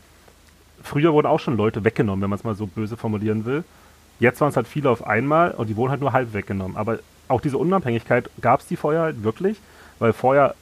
früher 0.82 1.14
wurden 1.14 1.28
auch 1.28 1.40
schon 1.40 1.58
Leute 1.58 1.84
weggenommen, 1.84 2.22
wenn 2.22 2.30
man 2.30 2.40
es 2.40 2.44
mal 2.44 2.56
so 2.56 2.68
böse 2.68 2.98
formulieren 2.98 3.46
will. 3.46 3.64
Jetzt 4.20 4.42
waren 4.42 4.50
es 4.50 4.56
halt 4.56 4.68
viele 4.68 4.90
auf 4.90 5.06
einmal 5.06 5.52
und 5.52 5.68
die 5.68 5.76
wurden 5.76 5.92
halt 5.92 6.02
nur 6.02 6.14
halb 6.14 6.34
weggenommen. 6.34 6.78
Aber 6.78 7.00
auch 7.28 7.42
diese 7.42 7.58
Unabhängigkeit 7.58 8.30
gab 8.42 8.62
es 8.62 8.68
die 8.68 8.78
vorher 8.78 9.02
halt 9.02 9.24
wirklich, 9.24 9.58
weil 10.00 10.14
vorher, 10.14 10.56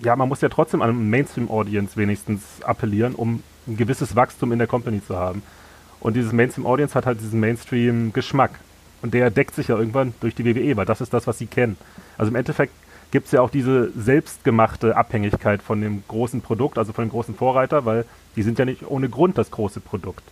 ja, 0.00 0.16
man 0.16 0.28
muss 0.28 0.40
ja 0.40 0.48
trotzdem 0.48 0.82
an 0.82 0.90
einen 0.90 1.10
Mainstream-Audience 1.10 1.96
wenigstens 1.96 2.42
appellieren, 2.62 3.14
um 3.14 3.42
ein 3.66 3.76
gewisses 3.76 4.16
Wachstum 4.16 4.52
in 4.52 4.58
der 4.58 4.66
Company 4.66 5.04
zu 5.04 5.16
haben. 5.16 5.42
Und 6.00 6.14
dieses 6.16 6.32
Mainstream-Audience 6.32 6.94
hat 6.94 7.06
halt 7.06 7.20
diesen 7.20 7.40
Mainstream-Geschmack. 7.40 8.52
Und 9.02 9.14
der 9.14 9.30
deckt 9.30 9.54
sich 9.54 9.68
ja 9.68 9.78
irgendwann 9.78 10.14
durch 10.20 10.34
die 10.34 10.44
WWE, 10.44 10.76
weil 10.76 10.86
das 10.86 11.00
ist 11.00 11.12
das, 11.12 11.26
was 11.26 11.38
sie 11.38 11.46
kennen. 11.46 11.76
Also 12.16 12.30
im 12.30 12.36
Endeffekt 12.36 12.72
gibt 13.10 13.26
es 13.26 13.32
ja 13.32 13.40
auch 13.40 13.50
diese 13.50 13.90
selbstgemachte 13.92 14.96
Abhängigkeit 14.96 15.62
von 15.62 15.80
dem 15.80 16.02
großen 16.08 16.42
Produkt, 16.42 16.78
also 16.78 16.92
von 16.92 17.06
dem 17.06 17.10
großen 17.10 17.34
Vorreiter, 17.34 17.84
weil 17.84 18.04
die 18.36 18.42
sind 18.42 18.58
ja 18.58 18.64
nicht 18.64 18.86
ohne 18.86 19.08
Grund 19.08 19.38
das 19.38 19.50
große 19.50 19.80
Produkt. 19.80 20.22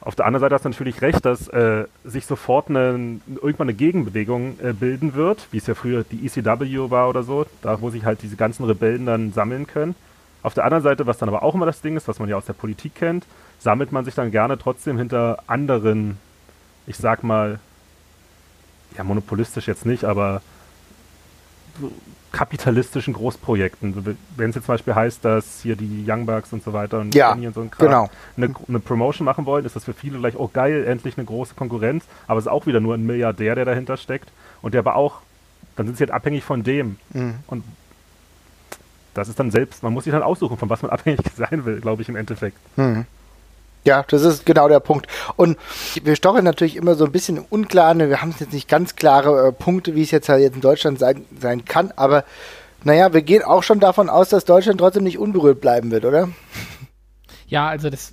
Auf 0.00 0.14
der 0.14 0.26
anderen 0.26 0.40
Seite 0.40 0.54
hast 0.54 0.64
du 0.64 0.68
natürlich 0.68 1.02
recht, 1.02 1.24
dass 1.24 1.48
äh, 1.48 1.84
sich 2.04 2.24
sofort 2.26 2.70
eine, 2.70 3.20
irgendwann 3.26 3.68
eine 3.68 3.74
Gegenbewegung 3.74 4.58
äh, 4.62 4.72
bilden 4.72 5.14
wird, 5.14 5.48
wie 5.50 5.58
es 5.58 5.66
ja 5.66 5.74
früher 5.74 6.04
die 6.04 6.24
ECW 6.24 6.90
war 6.90 7.08
oder 7.08 7.22
so, 7.22 7.46
da 7.62 7.80
wo 7.80 7.90
sich 7.90 8.04
halt 8.04 8.22
diese 8.22 8.36
ganzen 8.36 8.64
Rebellen 8.64 9.06
dann 9.06 9.32
sammeln 9.32 9.66
können. 9.66 9.94
Auf 10.42 10.54
der 10.54 10.64
anderen 10.64 10.84
Seite, 10.84 11.06
was 11.06 11.18
dann 11.18 11.28
aber 11.28 11.42
auch 11.42 11.54
immer 11.54 11.66
das 11.66 11.80
Ding 11.80 11.96
ist, 11.96 12.06
was 12.06 12.20
man 12.20 12.28
ja 12.28 12.36
aus 12.36 12.46
der 12.46 12.52
Politik 12.52 12.94
kennt, 12.94 13.24
sammelt 13.58 13.90
man 13.90 14.04
sich 14.04 14.14
dann 14.14 14.30
gerne 14.30 14.56
trotzdem 14.56 14.98
hinter 14.98 15.42
anderen, 15.48 16.16
ich 16.86 16.96
sag 16.96 17.24
mal, 17.24 17.58
ja, 18.96 19.04
monopolistisch 19.04 19.66
jetzt 19.66 19.84
nicht, 19.84 20.04
aber 20.04 20.42
kapitalistischen 22.32 23.14
Großprojekten. 23.14 24.16
Wenn 24.36 24.50
es 24.50 24.56
jetzt 24.56 24.66
zum 24.66 24.74
Beispiel 24.74 24.94
heißt, 24.94 25.24
dass 25.24 25.62
hier 25.62 25.76
die 25.76 26.04
Young 26.06 26.26
Bucks 26.26 26.52
und 26.52 26.62
so 26.62 26.72
weiter 26.72 27.00
und, 27.00 27.14
ja, 27.14 27.32
und 27.32 27.54
so 27.54 27.62
ein 27.62 27.70
Kram 27.70 27.86
genau. 27.86 28.10
eine, 28.36 28.54
eine, 28.68 28.80
Promotion 28.80 29.24
machen 29.24 29.46
wollen, 29.46 29.64
ist 29.64 29.76
das 29.76 29.84
für 29.84 29.94
viele 29.94 30.18
gleich, 30.18 30.36
oh 30.36 30.50
geil, 30.52 30.84
endlich 30.86 31.16
eine 31.16 31.24
große 31.24 31.54
Konkurrenz, 31.54 32.04
aber 32.26 32.38
es 32.38 32.44
ist 32.44 32.50
auch 32.50 32.66
wieder 32.66 32.80
nur 32.80 32.94
ein 32.94 33.06
Milliardär, 33.06 33.54
der 33.54 33.64
dahinter 33.64 33.96
steckt 33.96 34.30
und 34.60 34.74
der 34.74 34.80
aber 34.80 34.96
auch, 34.96 35.20
dann 35.76 35.86
sind 35.86 35.96
sie 35.96 36.02
halt 36.02 36.10
abhängig 36.10 36.44
von 36.44 36.62
dem. 36.62 36.96
Mhm. 37.14 37.36
Und 37.46 37.64
das 39.14 39.28
ist 39.28 39.40
dann 39.40 39.50
selbst, 39.50 39.82
man 39.82 39.92
muss 39.92 40.04
sich 40.04 40.12
dann 40.12 40.22
aussuchen, 40.22 40.58
von 40.58 40.68
was 40.68 40.82
man 40.82 40.90
abhängig 40.92 41.20
sein 41.36 41.64
will, 41.64 41.80
glaube 41.80 42.02
ich, 42.02 42.08
im 42.08 42.16
Endeffekt. 42.16 42.58
Mhm. 42.76 43.06
Ja, 43.84 44.04
das 44.08 44.22
ist 44.22 44.44
genau 44.44 44.68
der 44.68 44.80
Punkt. 44.80 45.06
Und 45.36 45.56
wir 46.02 46.16
stochern 46.16 46.44
natürlich 46.44 46.76
immer 46.76 46.94
so 46.94 47.04
ein 47.04 47.12
bisschen 47.12 47.38
unklar. 47.38 47.94
Ne? 47.94 48.08
Wir 48.08 48.20
haben 48.20 48.34
jetzt 48.38 48.52
nicht 48.52 48.68
ganz 48.68 48.96
klare 48.96 49.48
äh, 49.48 49.52
Punkte, 49.52 49.94
wie 49.94 50.02
es 50.02 50.10
jetzt 50.10 50.28
halt 50.28 50.42
jetzt 50.42 50.56
in 50.56 50.60
Deutschland 50.60 50.98
sein, 50.98 51.24
sein 51.40 51.64
kann. 51.64 51.92
Aber 51.96 52.24
naja, 52.84 53.12
wir 53.12 53.22
gehen 53.22 53.42
auch 53.42 53.62
schon 53.62 53.80
davon 53.80 54.08
aus, 54.08 54.28
dass 54.28 54.44
Deutschland 54.44 54.78
trotzdem 54.78 55.04
nicht 55.04 55.18
unberührt 55.18 55.60
bleiben 55.60 55.90
wird, 55.90 56.04
oder? 56.04 56.28
Ja, 57.46 57.68
also 57.68 57.90
das 57.90 58.12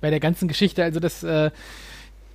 bei 0.00 0.10
der 0.10 0.20
ganzen 0.20 0.48
Geschichte, 0.48 0.82
also 0.82 0.98
das 0.98 1.22
äh, 1.22 1.50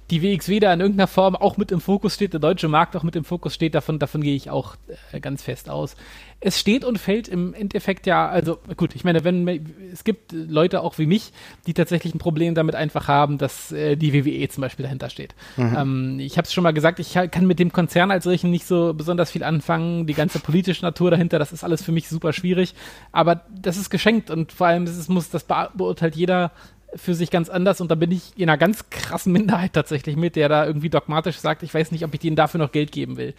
die 0.09 0.21
WXW 0.21 0.59
da 0.59 0.73
in 0.73 0.79
irgendeiner 0.79 1.07
Form 1.07 1.35
auch 1.35 1.57
mit 1.57 1.71
im 1.71 1.81
Fokus 1.81 2.13
steht, 2.13 2.33
der 2.33 2.39
deutsche 2.39 2.67
Markt 2.67 2.95
auch 2.95 3.03
mit 3.03 3.15
im 3.15 3.25
Fokus 3.25 3.53
steht, 3.53 3.75
davon, 3.75 3.99
davon 3.99 4.21
gehe 4.21 4.35
ich 4.35 4.49
auch 4.49 4.75
äh, 5.11 5.19
ganz 5.19 5.43
fest 5.43 5.69
aus. 5.69 5.95
Es 6.39 6.59
steht 6.59 6.85
und 6.85 6.97
fällt 6.97 7.27
im 7.27 7.53
Endeffekt 7.53 8.05
ja, 8.05 8.29
also 8.29 8.59
gut, 8.77 8.95
ich 8.95 9.03
meine, 9.03 9.23
wenn 9.23 9.47
es 9.91 10.03
gibt 10.03 10.31
Leute 10.31 10.81
auch 10.81 10.97
wie 10.97 11.07
mich, 11.07 11.33
die 11.65 11.73
tatsächlich 11.73 12.13
ein 12.13 12.19
Problem 12.19 12.55
damit 12.55 12.75
einfach 12.75 13.07
haben, 13.07 13.37
dass 13.37 13.71
äh, 13.71 13.97
die 13.97 14.13
WWE 14.13 14.47
zum 14.47 14.61
Beispiel 14.61 14.83
dahinter 14.83 15.09
steht. 15.09 15.35
Mhm. 15.57 15.75
Ähm, 15.77 16.19
ich 16.19 16.37
habe 16.37 16.45
es 16.45 16.53
schon 16.53 16.63
mal 16.63 16.73
gesagt, 16.73 16.99
ich 16.99 17.13
kann 17.13 17.47
mit 17.47 17.59
dem 17.59 17.73
Konzern 17.73 18.11
als 18.11 18.23
solchen 18.23 18.49
nicht 18.49 18.65
so 18.65 18.93
besonders 18.93 19.31
viel 19.31 19.43
anfangen, 19.43 20.05
die 20.07 20.13
ganze 20.13 20.39
politische 20.39 20.85
Natur 20.85 21.11
dahinter, 21.11 21.39
das 21.39 21.51
ist 21.51 21.63
alles 21.63 21.83
für 21.83 21.91
mich 21.91 22.07
super 22.07 22.31
schwierig, 22.31 22.75
aber 23.11 23.41
das 23.49 23.77
ist 23.77 23.89
geschenkt 23.89 24.29
und 24.29 24.51
vor 24.51 24.67
allem 24.67 24.85
das 24.85 25.09
muss, 25.09 25.29
das 25.29 25.43
beurteilt 25.43 26.15
jeder 26.15 26.51
für 26.95 27.13
sich 27.13 27.31
ganz 27.31 27.49
anders 27.49 27.81
und 27.81 27.91
da 27.91 27.95
bin 27.95 28.11
ich 28.11 28.31
in 28.37 28.49
einer 28.49 28.57
ganz 28.57 28.89
krassen 28.89 29.33
Minderheit 29.33 29.73
tatsächlich 29.73 30.15
mit, 30.15 30.35
der 30.35 30.47
da 30.47 30.65
irgendwie 30.65 30.89
dogmatisch 30.89 31.37
sagt, 31.37 31.63
ich 31.63 31.73
weiß 31.73 31.91
nicht, 31.91 32.05
ob 32.05 32.13
ich 32.13 32.19
denen 32.19 32.35
dafür 32.35 32.59
noch 32.59 32.71
Geld 32.71 32.91
geben 32.91 33.17
will. 33.17 33.33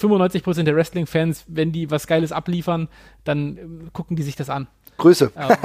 95% 0.00 0.64
der 0.64 0.74
Wrestling-Fans, 0.74 1.44
wenn 1.46 1.72
die 1.72 1.90
was 1.90 2.06
Geiles 2.06 2.32
abliefern, 2.32 2.88
dann 3.22 3.56
äh, 3.56 3.60
gucken 3.92 4.16
die 4.16 4.22
sich 4.22 4.36
das 4.36 4.50
an. 4.50 4.66
Grüße. 4.96 5.32
Ähm, 5.36 5.48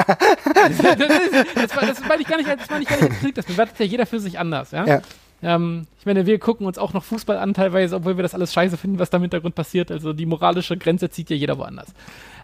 das, 0.53 0.77
das, 0.77 1.71
das, 1.71 2.07
meine 2.07 2.21
ich 2.21 2.27
gar 2.27 2.37
nicht, 2.37 2.49
das 2.49 2.69
meine 2.69 2.83
ich 2.83 2.89
gar 2.89 3.01
nicht 3.01 3.37
das 3.37 3.45
bewertet 3.45 3.79
ja 3.79 3.85
jeder 3.85 4.05
für 4.05 4.19
sich 4.19 4.39
anders, 4.39 4.71
ja. 4.71 4.85
ja. 4.85 5.01
Ähm, 5.41 5.87
ich 5.99 6.05
meine, 6.05 6.25
wir 6.25 6.37
gucken 6.39 6.67
uns 6.67 6.77
auch 6.77 6.93
noch 6.93 7.03
Fußball 7.03 7.37
an 7.37 7.53
teilweise, 7.53 7.95
obwohl 7.95 8.17
wir 8.17 8.23
das 8.23 8.33
alles 8.33 8.53
scheiße 8.53 8.77
finden, 8.77 8.99
was 8.99 9.09
da 9.09 9.17
im 9.17 9.23
Hintergrund 9.23 9.55
passiert. 9.55 9.91
Also 9.91 10.13
die 10.13 10.25
moralische 10.25 10.77
Grenze 10.77 11.09
zieht 11.09 11.29
ja 11.29 11.35
jeder 11.35 11.57
woanders. 11.57 11.93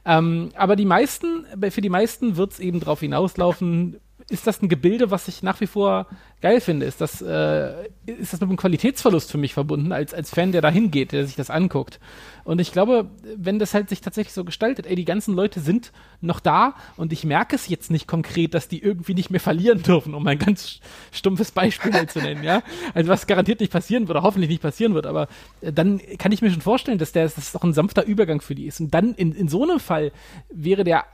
Ähm, 0.05 0.49
aber 0.55 0.75
die 0.75 0.85
meisten, 0.85 1.45
für 1.69 1.81
die 1.81 1.89
meisten 1.89 2.37
wird 2.37 2.53
es 2.53 2.59
eben 2.59 2.79
darauf 2.79 3.01
hinauslaufen, 3.01 3.99
ist 4.27 4.47
das 4.47 4.61
ein 4.61 4.69
Gebilde, 4.69 5.11
was 5.11 5.27
ich 5.27 5.43
nach 5.43 5.61
wie 5.61 5.67
vor 5.67 6.07
geil 6.41 6.59
finde. 6.59 6.87
Ist 6.87 6.99
das, 6.99 7.21
äh, 7.21 7.73
ist 8.05 8.33
das 8.33 8.39
mit 8.39 8.49
einem 8.49 8.57
Qualitätsverlust 8.57 9.31
für 9.31 9.37
mich 9.37 9.53
verbunden, 9.53 9.91
als, 9.91 10.15
als 10.15 10.31
Fan, 10.31 10.51
der 10.51 10.61
da 10.61 10.69
hingeht, 10.69 11.11
der 11.11 11.27
sich 11.27 11.35
das 11.35 11.51
anguckt. 11.51 11.99
Und 12.43 12.59
ich 12.59 12.71
glaube, 12.71 13.09
wenn 13.35 13.59
das 13.59 13.75
halt 13.75 13.89
sich 13.89 14.01
tatsächlich 14.01 14.33
so 14.33 14.43
gestaltet, 14.43 14.87
ey, 14.87 14.95
die 14.95 15.05
ganzen 15.05 15.35
Leute 15.35 15.59
sind 15.59 15.91
noch 16.21 16.39
da 16.39 16.73
und 16.97 17.13
ich 17.13 17.23
merke 17.23 17.55
es 17.55 17.67
jetzt 17.67 17.91
nicht 17.91 18.07
konkret, 18.07 18.55
dass 18.55 18.67
die 18.67 18.81
irgendwie 18.81 19.13
nicht 19.13 19.29
mehr 19.29 19.39
verlieren 19.39 19.83
dürfen, 19.83 20.15
um 20.15 20.25
ein 20.25 20.39
ganz 20.39 20.79
stumpfes 21.11 21.51
Beispiel 21.51 21.93
halt 21.93 22.11
zu 22.11 22.19
nennen, 22.19 22.43
ja. 22.43 22.63
Also 22.95 23.09
was 23.09 23.27
garantiert 23.27 23.59
nicht 23.59 23.71
passieren 23.71 24.07
wird, 24.07 24.21
hoffentlich 24.21 24.49
nicht 24.49 24.61
passieren 24.61 24.95
wird, 24.95 25.05
aber 25.05 25.27
äh, 25.61 25.71
dann 25.71 26.01
kann 26.17 26.31
ich 26.31 26.41
mir 26.41 26.49
schon 26.49 26.61
vorstellen, 26.61 26.97
dass 26.97 27.11
der, 27.11 27.25
dass 27.25 27.35
das 27.35 27.51
doch 27.51 27.63
ein 27.63 27.73
sanfter 27.73 28.05
Übergang 28.05 28.41
für 28.41 28.55
die 28.55 28.65
ist. 28.65 28.79
Und 28.79 28.91
dann 28.91 29.13
in, 29.13 29.33
in 29.33 29.47
so 29.47 29.63
einem 29.63 29.79
Fall 29.79 30.11
wäre 30.49 30.83
der 30.83 31.05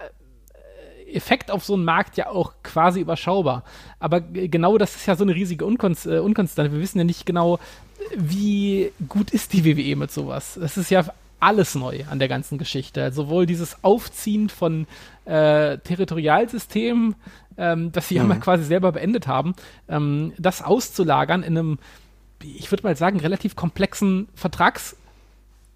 Effekt 1.13 1.52
auf 1.52 1.63
so 1.63 1.74
einen 1.74 1.86
Markt 1.86 2.17
ja 2.17 2.30
auch 2.30 2.54
quasi 2.63 3.00
überschaubar. 3.02 3.63
Aber 4.00 4.21
genau 4.21 4.78
das 4.78 4.95
ist 4.95 5.06
ja 5.06 5.15
so 5.15 5.24
eine 5.24 5.36
riesige 5.36 5.65
Unkonst 5.65 6.06
äh, 6.06 6.19
Unkonstante. 6.19 6.71
Wir 6.71 6.80
wissen 6.82 6.97
ja 6.97 7.04
nicht 7.04 7.26
genau, 7.26 7.60
wie 8.15 8.91
gut 9.08 9.32
ist 9.32 9.54
die 9.54 9.65
WWE 9.65 9.95
mit 9.95 10.12
sowas. 10.12 10.58
Das 10.60 10.78
ist 10.78 10.89
ja 10.89 11.06
alles 11.39 11.76
neu 11.76 12.04
an 12.10 12.19
der 12.19 12.28
ganzen 12.28 12.58
Geschichte. 12.58 13.04
Also 13.04 13.24
sowohl 13.24 13.45
dieses 13.45 13.84
Aufziehen 13.84 14.50
von 14.50 14.88
äh, 15.26 15.78
Territorialsystemen, 15.80 17.15
ähm, 17.58 17.91
das 17.91 18.08
sie 18.08 18.15
mhm. 18.15 18.21
ja 18.21 18.28
mal 18.28 18.39
quasi 18.39 18.63
selber 18.63 18.91
beendet 18.91 19.28
haben, 19.28 19.56
ähm, 19.89 20.34
das 20.38 20.62
auszulagern 20.62 21.43
in 21.43 21.58
einem, 21.58 21.80
ich 22.41 22.71
würde 22.71 22.84
mal 22.84 22.95
sagen, 22.95 23.19
relativ 23.19 23.56
komplexen 23.56 24.30
Vertrags- 24.36 24.95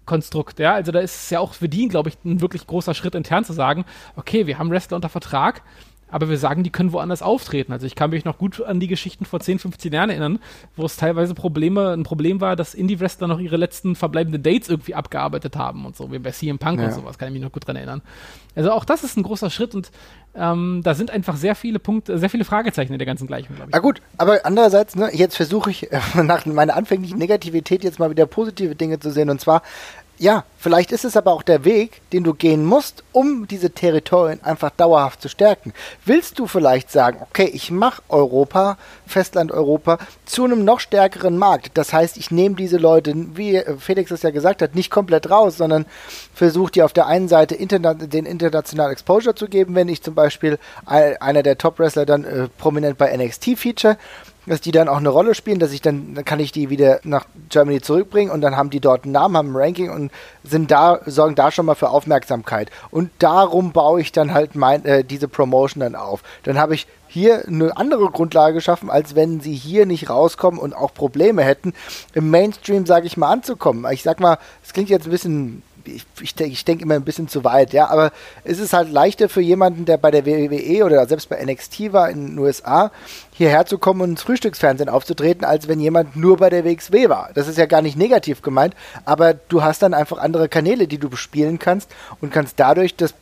Konstrukt, 0.06 0.58
ja. 0.58 0.74
Also 0.74 0.92
da 0.92 1.00
ist 1.00 1.14
es 1.14 1.30
ja 1.30 1.40
auch 1.40 1.52
für 1.52 1.68
die, 1.68 1.88
glaube 1.88 2.08
ich, 2.08 2.16
ein 2.24 2.40
wirklich 2.40 2.66
großer 2.66 2.94
Schritt 2.94 3.14
intern 3.14 3.44
zu 3.44 3.52
sagen, 3.52 3.84
okay, 4.14 4.46
wir 4.46 4.58
haben 4.58 4.70
Wrestler 4.70 4.96
unter 4.96 5.08
Vertrag, 5.08 5.62
aber 6.08 6.28
wir 6.28 6.38
sagen, 6.38 6.62
die 6.62 6.70
können 6.70 6.92
woanders 6.92 7.22
auftreten. 7.22 7.72
Also 7.72 7.86
ich 7.86 7.94
kann 7.94 8.10
mich 8.10 8.24
noch 8.24 8.38
gut 8.38 8.62
an 8.62 8.80
die 8.80 8.86
Geschichten 8.86 9.24
vor 9.24 9.40
10, 9.40 9.58
15 9.58 9.92
Jahren 9.92 10.10
erinnern, 10.10 10.38
wo 10.76 10.84
es 10.84 10.96
teilweise 10.96 11.34
Probleme, 11.34 11.92
ein 11.92 12.04
Problem 12.04 12.40
war, 12.40 12.54
dass 12.56 12.74
Indie-Wrestler 12.74 13.26
noch 13.26 13.40
ihre 13.40 13.56
letzten 13.56 13.96
verbleibenden 13.96 14.42
Dates 14.42 14.68
irgendwie 14.68 14.94
abgearbeitet 14.94 15.56
haben 15.56 15.84
und 15.84 15.96
so, 15.96 16.12
wie 16.12 16.18
bei 16.18 16.30
CM 16.30 16.58
Punk 16.58 16.80
ja. 16.80 16.86
und 16.86 16.92
sowas, 16.92 17.18
kann 17.18 17.28
ich 17.28 17.34
mich 17.34 17.42
noch 17.42 17.52
gut 17.52 17.66
dran 17.66 17.76
erinnern. 17.76 18.02
Also 18.54 18.70
auch 18.70 18.84
das 18.84 19.04
ist 19.04 19.16
ein 19.16 19.22
großer 19.22 19.50
Schritt 19.50 19.74
und 19.74 19.90
ähm, 20.34 20.80
da 20.84 20.94
sind 20.94 21.10
einfach 21.10 21.36
sehr 21.36 21.54
viele 21.54 21.78
Punkte, 21.78 22.18
sehr 22.18 22.30
viele 22.30 22.44
Fragezeichen 22.44 22.92
in 22.92 22.98
der 22.98 23.06
ganzen 23.06 23.26
Gleichung, 23.26 23.56
glaube 23.56 23.70
ich. 23.70 23.76
Ah 23.76 23.80
gut, 23.80 24.00
aber 24.16 24.40
andererseits, 24.44 24.94
ne, 24.94 25.10
jetzt 25.12 25.36
versuche 25.36 25.70
ich 25.70 25.88
nach 26.14 26.46
meiner 26.46 26.76
anfänglichen 26.76 27.18
Negativität 27.18 27.84
jetzt 27.84 27.98
mal 27.98 28.10
wieder 28.10 28.26
positive 28.26 28.74
Dinge 28.74 29.00
zu 29.00 29.10
sehen 29.10 29.28
und 29.28 29.40
zwar 29.40 29.62
ja, 30.18 30.44
vielleicht 30.58 30.92
ist 30.92 31.04
es 31.04 31.16
aber 31.16 31.32
auch 31.32 31.42
der 31.42 31.64
Weg, 31.64 32.00
den 32.12 32.24
du 32.24 32.32
gehen 32.32 32.64
musst, 32.64 33.04
um 33.12 33.46
diese 33.46 33.70
Territorien 33.70 34.42
einfach 34.42 34.70
dauerhaft 34.70 35.20
zu 35.20 35.28
stärken. 35.28 35.74
Willst 36.04 36.38
du 36.38 36.46
vielleicht 36.46 36.90
sagen, 36.90 37.18
okay, 37.20 37.50
ich 37.52 37.70
mache 37.70 38.02
Europa, 38.08 38.78
Festland 39.06 39.52
Europa, 39.52 39.98
zu 40.24 40.44
einem 40.44 40.64
noch 40.64 40.80
stärkeren 40.80 41.36
Markt. 41.36 41.72
Das 41.74 41.92
heißt, 41.92 42.16
ich 42.16 42.30
nehme 42.30 42.56
diese 42.56 42.78
Leute, 42.78 43.14
wie 43.34 43.62
Felix 43.78 44.10
es 44.10 44.22
ja 44.22 44.30
gesagt 44.30 44.62
hat, 44.62 44.74
nicht 44.74 44.90
komplett 44.90 45.30
raus, 45.30 45.58
sondern 45.58 45.84
versuche 46.34 46.72
dir 46.72 46.84
auf 46.84 46.92
der 46.92 47.06
einen 47.06 47.28
Seite 47.28 47.54
interna 47.54 47.94
den 47.94 48.26
internationalen 48.26 48.92
Exposure 48.92 49.34
zu 49.34 49.48
geben, 49.48 49.74
wenn 49.74 49.88
ich 49.88 50.02
zum 50.02 50.14
Beispiel 50.14 50.58
einer 50.86 51.42
der 51.42 51.58
Top-Wrestler 51.58 52.06
dann 52.06 52.24
äh, 52.24 52.48
prominent 52.58 52.96
bei 52.98 53.14
NXT 53.16 53.58
feature 53.58 53.98
dass 54.46 54.60
die 54.60 54.70
dann 54.70 54.88
auch 54.88 54.96
eine 54.96 55.08
Rolle 55.08 55.34
spielen, 55.34 55.58
dass 55.58 55.72
ich 55.72 55.82
dann, 55.82 56.14
dann 56.14 56.24
kann 56.24 56.40
ich 56.40 56.52
die 56.52 56.70
wieder 56.70 57.00
nach 57.04 57.26
Germany 57.48 57.80
zurückbringen 57.80 58.30
und 58.30 58.40
dann 58.40 58.56
haben 58.56 58.70
die 58.70 58.80
dort 58.80 59.04
einen 59.04 59.12
Namen, 59.12 59.36
haben 59.36 59.52
ein 59.52 59.56
Ranking 59.56 59.90
und 59.90 60.12
sind 60.44 60.70
da, 60.70 61.00
sorgen 61.06 61.34
da 61.34 61.50
schon 61.50 61.66
mal 61.66 61.74
für 61.74 61.90
Aufmerksamkeit. 61.90 62.70
Und 62.90 63.10
darum 63.18 63.72
baue 63.72 64.00
ich 64.00 64.12
dann 64.12 64.32
halt 64.32 64.54
mein, 64.54 64.84
äh, 64.84 65.04
diese 65.04 65.28
Promotion 65.28 65.80
dann 65.80 65.94
auf. 65.94 66.22
Dann 66.44 66.58
habe 66.58 66.74
ich 66.74 66.86
hier 67.08 67.46
eine 67.46 67.76
andere 67.76 68.10
Grundlage 68.10 68.54
geschaffen, 68.54 68.90
als 68.90 69.14
wenn 69.14 69.40
sie 69.40 69.54
hier 69.54 69.86
nicht 69.86 70.10
rauskommen 70.10 70.60
und 70.60 70.74
auch 70.74 70.92
Probleme 70.92 71.42
hätten, 71.42 71.72
im 72.14 72.30
Mainstream, 72.30 72.86
sage 72.86 73.06
ich 73.06 73.16
mal, 73.16 73.30
anzukommen. 73.30 73.90
Ich 73.92 74.02
sag 74.02 74.20
mal, 74.20 74.38
es 74.64 74.72
klingt 74.72 74.90
jetzt 74.90 75.06
ein 75.06 75.10
bisschen 75.10 75.62
ich, 75.86 76.06
ich 76.20 76.34
denke 76.34 76.52
ich 76.52 76.64
denk 76.64 76.82
immer 76.82 76.94
ein 76.94 77.04
bisschen 77.04 77.28
zu 77.28 77.44
weit, 77.44 77.72
ja, 77.72 77.88
aber 77.88 78.12
es 78.44 78.58
ist 78.58 78.72
halt 78.72 78.90
leichter 78.90 79.28
für 79.28 79.40
jemanden, 79.40 79.84
der 79.84 79.96
bei 79.96 80.10
der 80.10 80.26
WWE 80.26 80.84
oder 80.84 81.06
selbst 81.06 81.28
bei 81.28 81.42
NXT 81.44 81.92
war 81.92 82.10
in 82.10 82.28
den 82.28 82.38
USA, 82.38 82.90
hierher 83.32 83.66
zu 83.66 83.78
kommen 83.78 84.00
und 84.00 84.10
ins 84.10 84.22
Frühstücksfernsehen 84.22 84.88
aufzutreten, 84.88 85.44
als 85.44 85.68
wenn 85.68 85.80
jemand 85.80 86.16
nur 86.16 86.36
bei 86.36 86.50
der 86.50 86.64
WXW 86.64 87.08
war. 87.08 87.30
Das 87.34 87.48
ist 87.48 87.58
ja 87.58 87.66
gar 87.66 87.82
nicht 87.82 87.96
negativ 87.96 88.42
gemeint, 88.42 88.74
aber 89.04 89.34
du 89.34 89.62
hast 89.62 89.82
dann 89.82 89.94
einfach 89.94 90.18
andere 90.18 90.48
Kanäle, 90.48 90.88
die 90.88 90.98
du 90.98 91.08
bespielen 91.08 91.58
kannst 91.58 91.90
und 92.20 92.32
kannst 92.32 92.58
dadurch 92.58 92.96
das 92.96 93.14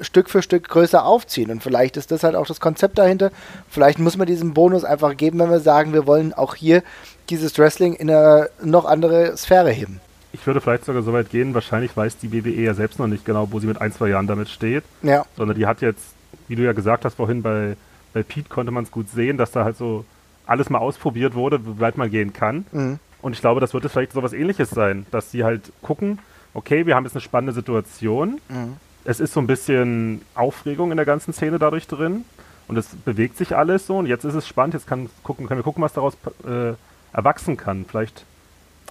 Stück 0.00 0.28
für 0.28 0.42
Stück 0.42 0.68
größer 0.68 1.04
aufziehen. 1.04 1.50
Und 1.50 1.62
vielleicht 1.62 1.96
ist 1.96 2.10
das 2.10 2.22
halt 2.22 2.34
auch 2.34 2.46
das 2.46 2.60
Konzept 2.60 2.98
dahinter. 2.98 3.30
Vielleicht 3.68 3.98
muss 3.98 4.16
man 4.16 4.26
diesen 4.26 4.54
Bonus 4.54 4.84
einfach 4.84 5.16
geben, 5.16 5.38
wenn 5.38 5.50
wir 5.50 5.60
sagen, 5.60 5.92
wir 5.92 6.06
wollen 6.06 6.34
auch 6.34 6.54
hier 6.54 6.82
dieses 7.30 7.58
Wrestling 7.58 7.94
in 7.94 8.10
eine 8.10 8.50
noch 8.62 8.84
andere 8.84 9.36
Sphäre 9.36 9.70
heben. 9.70 10.00
Ich 10.32 10.46
würde 10.46 10.60
vielleicht 10.60 10.84
sogar 10.84 11.02
so 11.02 11.12
weit 11.12 11.30
gehen, 11.30 11.54
wahrscheinlich 11.54 11.96
weiß 11.96 12.18
die 12.18 12.32
WWE 12.32 12.62
ja 12.62 12.74
selbst 12.74 12.98
noch 12.98 13.06
nicht 13.06 13.24
genau, 13.24 13.50
wo 13.52 13.60
sie 13.60 13.66
mit 13.66 13.80
ein, 13.80 13.92
zwei 13.92 14.08
Jahren 14.08 14.26
damit 14.26 14.48
steht. 14.48 14.84
Ja. 15.02 15.24
Sondern 15.36 15.56
die 15.56 15.66
hat 15.66 15.80
jetzt, 15.80 16.04
wie 16.48 16.56
du 16.56 16.62
ja 16.62 16.72
gesagt 16.72 17.04
hast 17.04 17.14
vorhin, 17.14 17.42
bei, 17.42 17.76
bei 18.12 18.22
Pete 18.22 18.48
konnte 18.48 18.72
man 18.72 18.84
es 18.84 18.90
gut 18.90 19.08
sehen, 19.08 19.38
dass 19.38 19.50
da 19.50 19.64
halt 19.64 19.76
so 19.76 20.04
alles 20.46 20.70
mal 20.70 20.78
ausprobiert 20.78 21.34
wurde, 21.34 21.64
wie 21.66 21.80
weit 21.80 21.96
man 21.96 22.10
gehen 22.10 22.32
kann. 22.32 22.66
Mhm. 22.72 22.98
Und 23.22 23.32
ich 23.32 23.40
glaube, 23.40 23.60
das 23.60 23.74
wird 23.74 23.84
jetzt 23.84 23.92
vielleicht 23.92 24.12
so 24.12 24.22
was 24.22 24.32
ähnliches 24.32 24.70
sein, 24.70 25.06
dass 25.10 25.30
sie 25.30 25.42
halt 25.42 25.72
gucken, 25.82 26.18
okay, 26.54 26.86
wir 26.86 26.94
haben 26.94 27.04
jetzt 27.04 27.14
eine 27.14 27.20
spannende 27.20 27.52
Situation. 27.52 28.40
Mhm. 28.48 28.76
Es 29.04 29.20
ist 29.20 29.32
so 29.32 29.40
ein 29.40 29.46
bisschen 29.46 30.22
Aufregung 30.34 30.90
in 30.90 30.96
der 30.96 31.06
ganzen 31.06 31.32
Szene 31.32 31.58
dadurch 31.58 31.86
drin. 31.86 32.24
Und 32.68 32.76
es 32.76 32.88
bewegt 32.88 33.36
sich 33.36 33.56
alles 33.56 33.86
so. 33.86 33.98
Und 33.98 34.06
jetzt 34.06 34.24
ist 34.24 34.34
es 34.34 34.46
spannend. 34.46 34.74
Jetzt 34.74 34.86
kann 34.86 35.08
gucken, 35.22 35.46
können 35.46 35.58
wir 35.58 35.64
gucken, 35.64 35.82
was 35.82 35.92
daraus 35.92 36.16
äh, 36.46 36.74
erwachsen 37.12 37.56
kann. 37.56 37.84
Vielleicht 37.88 38.24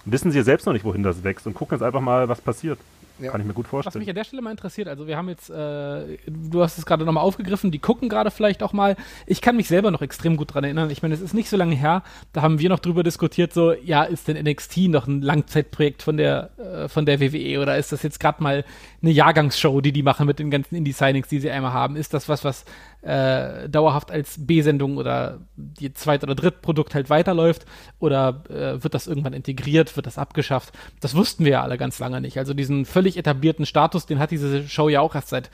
wissen 0.06 0.30
sie 0.30 0.42
selbst 0.42 0.66
noch 0.66 0.72
nicht, 0.72 0.84
wohin 0.84 1.02
das 1.02 1.22
wächst 1.24 1.46
und 1.46 1.54
gucken 1.54 1.76
jetzt 1.76 1.82
einfach 1.84 2.00
mal, 2.00 2.28
was 2.28 2.40
passiert. 2.40 2.78
Ja. 3.18 3.30
Kann 3.30 3.40
ich 3.40 3.46
mir 3.46 3.54
gut 3.54 3.64
Was 3.66 3.70
vorstellen. 3.70 4.00
mich 4.00 4.10
an 4.10 4.14
der 4.14 4.24
Stelle 4.24 4.42
mal 4.42 4.50
interessiert, 4.50 4.88
also 4.88 5.06
wir 5.06 5.16
haben 5.16 5.30
jetzt, 5.30 5.48
äh, 5.48 6.18
du 6.26 6.62
hast 6.62 6.76
es 6.76 6.84
gerade 6.84 7.02
nochmal 7.04 7.24
aufgegriffen, 7.24 7.70
die 7.70 7.78
gucken 7.78 8.10
gerade 8.10 8.30
vielleicht 8.30 8.62
auch 8.62 8.74
mal. 8.74 8.94
Ich 9.26 9.40
kann 9.40 9.56
mich 9.56 9.68
selber 9.68 9.90
noch 9.90 10.02
extrem 10.02 10.36
gut 10.36 10.52
dran 10.52 10.64
erinnern. 10.64 10.90
Ich 10.90 11.00
meine, 11.00 11.14
es 11.14 11.22
ist 11.22 11.32
nicht 11.32 11.48
so 11.48 11.56
lange 11.56 11.74
her, 11.74 12.02
da 12.34 12.42
haben 12.42 12.58
wir 12.58 12.68
noch 12.68 12.78
drüber 12.78 13.02
diskutiert, 13.02 13.54
so, 13.54 13.72
ja, 13.72 14.02
ist 14.02 14.28
denn 14.28 14.36
NXT 14.36 14.88
noch 14.88 15.06
ein 15.06 15.22
Langzeitprojekt 15.22 16.02
von 16.02 16.18
der, 16.18 16.50
äh, 16.58 16.88
von 16.88 17.06
der 17.06 17.18
WWE 17.20 17.60
oder 17.60 17.78
ist 17.78 17.90
das 17.90 18.02
jetzt 18.02 18.20
gerade 18.20 18.42
mal 18.42 18.64
eine 19.00 19.10
Jahrgangsshow, 19.10 19.80
die 19.80 19.92
die 19.92 20.02
machen 20.02 20.26
mit 20.26 20.38
den 20.38 20.50
ganzen 20.50 20.74
Indie-Signings, 20.74 21.28
die 21.28 21.40
sie 21.40 21.50
einmal 21.50 21.72
haben? 21.72 21.96
Ist 21.96 22.12
das 22.12 22.28
was, 22.28 22.44
was 22.44 22.66
äh, 23.06 23.68
dauerhaft 23.68 24.10
als 24.10 24.46
B-Sendung 24.46 24.96
oder 24.96 25.38
die 25.56 25.92
Zweit- 25.92 26.24
oder 26.24 26.34
Drittprodukt 26.34 26.94
halt 26.94 27.08
weiterläuft 27.08 27.64
oder 27.98 28.42
äh, 28.48 28.82
wird 28.82 28.94
das 28.94 29.06
irgendwann 29.06 29.32
integriert, 29.32 29.94
wird 29.96 30.06
das 30.06 30.18
abgeschafft? 30.18 30.74
Das 31.00 31.14
wussten 31.14 31.44
wir 31.44 31.52
ja 31.52 31.62
alle 31.62 31.78
ganz 31.78 31.98
lange 31.98 32.20
nicht. 32.20 32.38
Also 32.38 32.52
diesen 32.52 32.84
völlig 32.84 33.16
etablierten 33.16 33.64
Status, 33.64 34.06
den 34.06 34.18
hat 34.18 34.32
diese 34.32 34.68
Show 34.68 34.88
ja 34.88 35.00
auch 35.00 35.14
erst 35.14 35.28
seit 35.28 35.50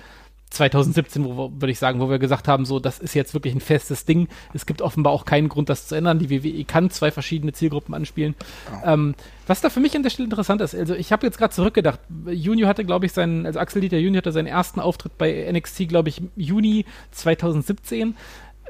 2017, 0.52 1.24
wo 1.24 1.36
wir- 1.36 1.60
würde 1.60 1.72
ich 1.72 1.78
sagen, 1.78 2.00
wo 2.00 2.08
wir 2.10 2.18
gesagt 2.18 2.46
haben, 2.48 2.64
so, 2.64 2.78
das 2.78 2.98
ist 2.98 3.14
jetzt 3.14 3.34
wirklich 3.34 3.54
ein 3.54 3.60
festes 3.60 4.04
Ding. 4.04 4.28
Es 4.52 4.66
gibt 4.66 4.82
offenbar 4.82 5.12
auch 5.12 5.24
keinen 5.24 5.48
Grund, 5.48 5.68
das 5.68 5.88
zu 5.88 5.94
ändern. 5.94 6.18
Die 6.18 6.30
WWE 6.30 6.64
kann 6.64 6.90
zwei 6.90 7.10
verschiedene 7.10 7.52
Zielgruppen 7.52 7.94
anspielen. 7.94 8.34
Ähm, 8.84 9.14
was 9.46 9.60
da 9.60 9.70
für 9.70 9.80
mich 9.80 9.96
an 9.96 10.02
der 10.02 10.10
Stelle 10.10 10.26
interessant 10.26 10.60
ist, 10.60 10.74
also 10.74 10.94
ich 10.94 11.12
habe 11.12 11.26
jetzt 11.26 11.38
gerade 11.38 11.52
zurückgedacht, 11.54 12.00
Junior 12.26 12.68
hatte, 12.68 12.84
glaube 12.84 13.06
ich, 13.06 13.12
seinen, 13.12 13.46
also 13.46 13.58
Axel 13.58 13.80
Dieter 13.80 13.98
Junior 13.98 14.18
hatte 14.18 14.32
seinen 14.32 14.46
ersten 14.46 14.80
Auftritt 14.80 15.18
bei 15.18 15.50
NXT, 15.50 15.88
glaube 15.88 16.08
ich, 16.10 16.22
Juni 16.36 16.84
2017. 17.10 18.14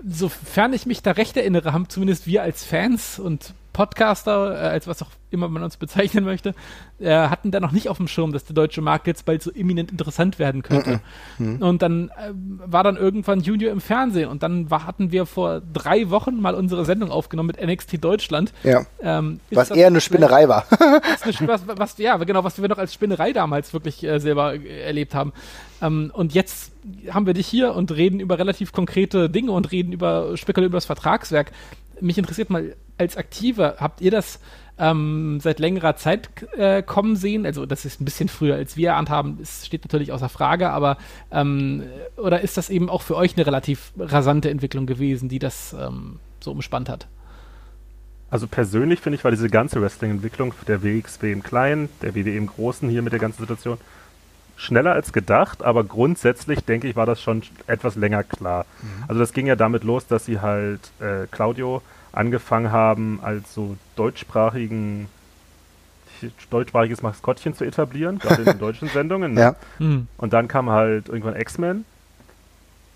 Sofern 0.07 0.73
ich 0.73 0.87
mich 0.87 1.03
da 1.03 1.13
recht 1.13 1.37
erinnere, 1.37 1.73
haben 1.73 1.89
zumindest 1.89 2.27
wir 2.27 2.43
als 2.43 2.65
Fans 2.65 3.19
und 3.19 3.55
Podcaster, 3.73 4.55
äh, 4.55 4.69
als 4.69 4.87
was 4.87 5.03
auch 5.03 5.11
immer 5.31 5.49
man 5.49 5.63
uns 5.63 5.77
bezeichnen 5.77 6.25
möchte, 6.25 6.55
äh, 6.99 7.11
hatten 7.11 7.51
da 7.51 7.61
noch 7.61 7.73
nicht 7.73 7.89
auf 7.89 7.97
dem 7.97 8.09
Schirm, 8.09 8.33
dass 8.33 8.45
der 8.45 8.55
deutsche 8.55 8.83
Markt 8.83 9.07
jetzt 9.07 9.25
bald 9.25 9.43
so 9.43 9.51
eminent 9.51 9.91
interessant 9.91 10.39
werden 10.39 10.63
könnte. 10.63 11.01
Und 11.39 11.83
dann 11.83 12.11
äh, 12.11 12.33
war 12.35 12.85
dann 12.85 12.97
irgendwann 12.97 13.41
Junior 13.41 13.73
im 13.73 13.81
Fernsehen 13.81 14.29
und 14.29 14.43
dann 14.43 14.71
war, 14.71 14.87
hatten 14.87 15.11
wir 15.13 15.27
vor 15.27 15.61
drei 15.73 16.11
Wochen 16.11 16.41
mal 16.41 16.55
unsere 16.55 16.85
Sendung 16.85 17.11
aufgenommen 17.11 17.49
mit 17.49 17.65
NXT 17.65 18.03
Deutschland. 18.05 18.53
Ja. 18.63 18.85
Ähm, 19.03 19.41
Was 19.51 19.71
eher 19.71 19.87
eine 19.87 20.01
Spinnerei 20.01 20.49
war. 20.49 20.67
eine, 20.71 21.49
was, 21.49 21.63
was, 21.67 21.99
ja, 21.99 22.17
genau, 22.19 22.45
was 22.45 22.61
wir 22.61 22.69
noch 22.69 22.79
als 22.79 22.95
Spinnerei 22.95 23.33
damals 23.33 23.73
wirklich 23.73 24.05
äh, 24.05 24.19
selber 24.21 24.55
äh, 24.55 24.83
erlebt 24.83 25.15
haben. 25.15 25.33
Ähm, 25.81 26.11
und 26.15 26.35
jetzt 26.35 26.73
haben 27.11 27.27
wir 27.27 27.35
dich 27.35 27.47
hier 27.47 27.75
und 27.75 27.93
reden 27.93 28.21
über 28.21 28.39
relativ 28.39 28.73
konkrete 28.73 29.31
Dinge 29.31 29.53
und 29.53 29.73
reden 29.73 29.93
über, 29.93 30.37
spekulieren 30.37 30.71
über 30.71 30.77
das 30.77 30.87
Vertragswerk. 30.87 31.53
Mich 32.01 32.19
interessiert 32.19 32.51
mal, 32.51 32.75
als 33.03 33.17
Aktive, 33.17 33.77
habt 33.79 34.01
ihr 34.01 34.11
das 34.11 34.41
ähm, 34.79 35.39
seit 35.41 35.59
längerer 35.59 35.97
Zeit 35.97 36.31
äh, 36.57 36.83
kommen 36.83 37.17
sehen? 37.17 37.47
Also, 37.47 37.67
das 37.67 37.85
ist 37.85 38.01
ein 38.01 38.05
bisschen 38.05 38.29
früher, 38.29 38.57
als 38.57 38.77
wir 38.77 38.91
erahnt 38.91 39.11
haben, 39.11 39.39
es 39.41 39.67
steht 39.67 39.85
natürlich 39.85 40.13
außer 40.13 40.29
Frage, 40.29 40.71
aber 40.71 40.97
ähm, 41.31 41.83
oder 42.17 42.41
ist 42.41 42.57
das 42.57 42.71
eben 42.71 42.89
auch 42.89 43.03
für 43.03 43.17
euch 43.17 43.37
eine 43.37 43.47
relativ 43.47 43.93
rasante 43.99 44.51
Entwicklung 44.51 44.87
gewesen, 44.87 45.29
die 45.29 45.39
das 45.39 45.75
ähm, 45.79 46.19
so 46.41 46.51
umspannt 46.53 46.89
hat? 46.89 47.07
Also 48.31 48.47
persönlich 48.47 49.01
finde 49.01 49.19
ich, 49.19 49.25
war 49.25 49.31
diese 49.31 49.51
ganze 49.51 49.83
Wrestling-Entwicklung 49.83 50.55
der 50.67 50.83
WXW 50.83 51.33
im 51.33 51.43
Kleinen, 51.43 51.91
der 52.01 52.15
WWE 52.15 52.35
im 52.35 52.47
Großen 52.47 52.89
hier 52.89 53.03
mit 53.03 53.13
der 53.13 53.21
ganzen 53.21 53.43
Situation 53.43 53.77
schneller 54.57 54.93
als 54.93 55.13
gedacht, 55.13 55.63
aber 55.63 55.85
grundsätzlich 55.85 56.61
denke 56.61 56.89
ich, 56.89 56.97
war 56.97 57.05
das 57.05 57.21
schon 57.21 57.43
etwas 57.67 57.97
länger 57.97 58.23
klar. 58.23 58.65
Also 59.09 59.21
das 59.21 59.33
ging 59.33 59.47
ja 59.47 59.57
damit 59.57 59.85
los, 59.85 60.07
dass 60.07 60.25
sie 60.25 60.41
halt 60.41 60.81
äh, 61.01 61.27
Claudio 61.31 61.83
angefangen 62.13 62.71
haben, 62.73 63.21
als 63.23 63.55
so 63.55 63.77
deutschsprachigen 63.97 65.09
deutschsprachiges 66.51 67.03
Maskottchen 67.03 67.55
zu 67.55 67.65
etablieren, 67.65 68.19
gerade 68.21 68.43
in 68.43 68.45
den 68.45 68.59
deutschen 68.61 68.89
Sendungen. 68.89 69.35
Ne? 69.35 69.41
Ja. 69.41 69.57
Hm. 69.79 70.07
Und 70.19 70.33
dann 70.33 70.47
kam 70.47 70.71
halt 70.71 71.09
irgendwann 71.09 71.35
X-Men. 71.35 71.85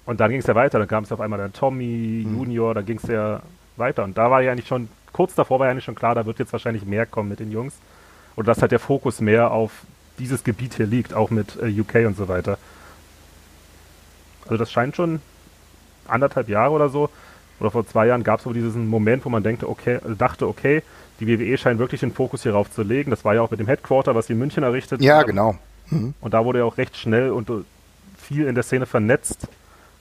Und 0.04 0.20
dann 0.20 0.30
ging 0.30 0.38
es 0.38 0.46
ja 0.46 0.54
weiter. 0.54 0.78
Dann 0.78 0.86
kam 0.86 1.02
es 1.02 1.10
auf 1.10 1.20
einmal 1.20 1.38
dann 1.40 1.52
Tommy, 1.52 2.24
Mhm. 2.24 2.36
Junior, 2.36 2.74
da 2.74 2.82
ging 2.82 2.98
es 3.02 3.08
ja 3.08 3.42
weiter. 3.76 4.04
Und 4.04 4.16
da 4.16 4.30
war 4.30 4.42
ja 4.42 4.52
eigentlich 4.52 4.68
schon, 4.68 4.88
kurz 5.12 5.34
davor 5.34 5.58
war 5.58 5.66
ja 5.66 5.72
eigentlich 5.72 5.84
schon 5.84 5.96
klar, 5.96 6.14
da 6.14 6.24
wird 6.24 6.38
jetzt 6.38 6.52
wahrscheinlich 6.52 6.84
mehr 6.84 7.04
kommen 7.04 7.28
mit 7.28 7.40
den 7.40 7.50
Jungs. 7.50 7.74
Oder 8.36 8.46
dass 8.46 8.60
halt 8.62 8.70
der 8.70 8.78
Fokus 8.78 9.20
mehr 9.20 9.50
auf 9.50 9.72
dieses 10.20 10.44
Gebiet 10.44 10.74
hier 10.74 10.86
liegt, 10.86 11.12
auch 11.12 11.30
mit 11.30 11.56
äh, 11.60 11.80
UK 11.80 12.06
und 12.06 12.16
so 12.16 12.28
weiter. 12.28 12.58
Also 14.44 14.56
das 14.56 14.70
scheint 14.70 14.94
schon 14.94 15.20
anderthalb 16.06 16.48
Jahre 16.48 16.70
oder 16.70 16.88
so, 16.88 17.10
oder 17.60 17.70
vor 17.70 17.86
zwei 17.86 18.06
Jahren 18.06 18.22
gab 18.24 18.38
es 18.40 18.44
so 18.44 18.52
diesen 18.52 18.86
Moment, 18.88 19.24
wo 19.24 19.28
man 19.30 19.42
denkt, 19.42 19.64
okay, 19.64 19.98
dachte, 20.18 20.46
okay, 20.46 20.82
die 21.20 21.26
WWE 21.26 21.56
scheint 21.56 21.78
wirklich 21.78 22.00
den 22.00 22.12
Fokus 22.12 22.42
hierauf 22.42 22.70
zu 22.70 22.82
legen. 22.82 23.10
Das 23.10 23.24
war 23.24 23.34
ja 23.34 23.42
auch 23.42 23.50
mit 23.50 23.60
dem 23.60 23.66
Headquarter, 23.66 24.14
was 24.14 24.26
sie 24.26 24.34
in 24.34 24.38
München 24.38 24.62
errichtet 24.62 25.00
Ja, 25.00 25.18
haben. 25.18 25.26
genau. 25.26 25.56
Und 26.20 26.34
da 26.34 26.44
wurde 26.44 26.58
er 26.58 26.66
auch 26.66 26.76
recht 26.78 26.96
schnell 26.96 27.30
und 27.30 27.48
äh, 27.48 27.54
viel 28.18 28.46
in 28.46 28.54
der 28.54 28.64
Szene 28.64 28.86
vernetzt. 28.86 29.48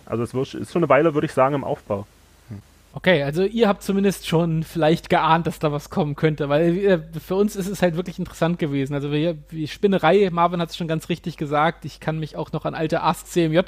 Also 0.05 0.23
es 0.23 0.33
ist 0.53 0.71
schon 0.73 0.83
eine 0.83 0.89
Weile, 0.89 1.13
würde 1.13 1.25
ich 1.25 1.33
sagen, 1.33 1.55
im 1.55 1.63
Aufbau. 1.63 2.05
Okay, 2.97 3.23
also 3.23 3.43
ihr 3.43 3.67
habt 3.67 3.83
zumindest 3.83 4.25
schon 4.25 4.63
vielleicht 4.63 5.09
geahnt, 5.09 5.47
dass 5.47 5.59
da 5.59 5.69
was 5.69 5.89
kommen 5.89 6.15
könnte, 6.15 6.47
weil 6.47 6.77
äh, 6.77 6.99
für 7.19 7.35
uns 7.35 7.57
ist 7.57 7.67
es 7.67 7.81
halt 7.81 7.97
wirklich 7.97 8.19
interessant 8.19 8.57
gewesen. 8.57 8.93
Also 8.93 9.11
wir, 9.11 9.33
die 9.33 9.67
Spinnerei, 9.67 10.29
Marvin 10.31 10.61
hat 10.61 10.69
es 10.69 10.77
schon 10.77 10.87
ganz 10.87 11.09
richtig 11.09 11.35
gesagt. 11.35 11.83
Ich 11.83 11.99
kann 11.99 12.19
mich 12.19 12.37
auch 12.37 12.53
noch 12.53 12.63
an 12.63 12.73
alte 12.73 13.03
Ask 13.03 13.27
CMJ 13.27 13.59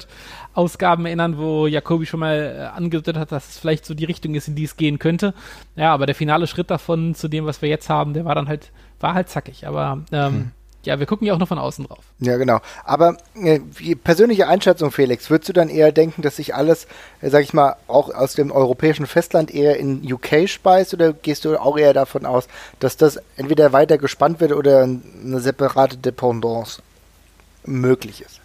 Ausgaben 0.54 1.04
erinnern, 1.04 1.36
wo 1.36 1.66
Jacobi 1.66 2.06
schon 2.06 2.20
mal 2.20 2.56
äh, 2.56 2.74
angedeutet 2.74 3.18
hat, 3.18 3.30
dass 3.30 3.50
es 3.50 3.58
vielleicht 3.58 3.84
so 3.84 3.92
die 3.92 4.06
Richtung 4.06 4.34
ist, 4.34 4.48
in 4.48 4.54
die 4.54 4.64
es 4.64 4.78
gehen 4.78 4.98
könnte. 4.98 5.34
Ja, 5.76 5.92
aber 5.92 6.06
der 6.06 6.14
finale 6.14 6.46
Schritt 6.46 6.70
davon 6.70 7.14
zu 7.14 7.28
dem, 7.28 7.44
was 7.44 7.60
wir 7.60 7.68
jetzt 7.68 7.90
haben, 7.90 8.14
der 8.14 8.24
war 8.24 8.34
dann 8.34 8.48
halt, 8.48 8.72
war 8.98 9.12
halt 9.12 9.28
zackig. 9.28 9.66
Aber 9.66 10.04
ähm, 10.10 10.52
ja, 10.88 10.98
wir 10.98 11.06
gucken 11.06 11.26
ja 11.26 11.34
auch 11.34 11.38
noch 11.38 11.48
von 11.48 11.58
außen 11.58 11.86
drauf. 11.86 12.02
Ja, 12.18 12.36
genau. 12.38 12.60
Aber 12.84 13.16
äh, 13.34 13.60
wie 13.76 13.94
persönliche 13.94 14.48
Einschätzung, 14.48 14.90
Felix, 14.90 15.28
würdest 15.28 15.50
du 15.50 15.52
dann 15.52 15.68
eher 15.68 15.92
denken, 15.92 16.22
dass 16.22 16.36
sich 16.36 16.54
alles, 16.54 16.86
äh, 17.20 17.28
sag 17.28 17.42
ich 17.42 17.52
mal, 17.52 17.76
auch 17.86 18.12
aus 18.12 18.32
dem 18.34 18.50
europäischen 18.50 19.06
Festland 19.06 19.54
eher 19.54 19.76
in 19.76 20.00
UK 20.10 20.48
speist 20.48 20.94
oder 20.94 21.12
gehst 21.12 21.44
du 21.44 21.60
auch 21.60 21.76
eher 21.78 21.92
davon 21.92 22.24
aus, 22.24 22.48
dass 22.80 22.96
das 22.96 23.18
entweder 23.36 23.72
weiter 23.74 23.98
gespannt 23.98 24.40
wird 24.40 24.52
oder 24.52 24.82
eine 24.84 25.40
separate 25.40 25.98
Dependance 25.98 26.80
möglich 27.64 28.22
ist? 28.22 28.40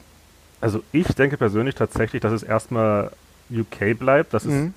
Also 0.59 0.81
ich 0.91 1.07
denke 1.15 1.37
persönlich 1.37 1.75
tatsächlich, 1.75 2.21
dass 2.21 2.33
es 2.33 2.43
erstmal 2.43 3.11
UK 3.51 3.97
bleibt. 3.97 4.33
Das 4.33 4.43
ist 4.43 4.51
Mhm. 4.51 4.73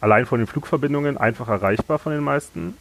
allein 0.00 0.26
von 0.26 0.38
den 0.38 0.46
Flugverbindungen 0.46 1.16
einfach 1.18 1.48
erreichbar 1.48 1.98
von 1.98 2.12
den 2.12 2.22
meisten 2.22 2.76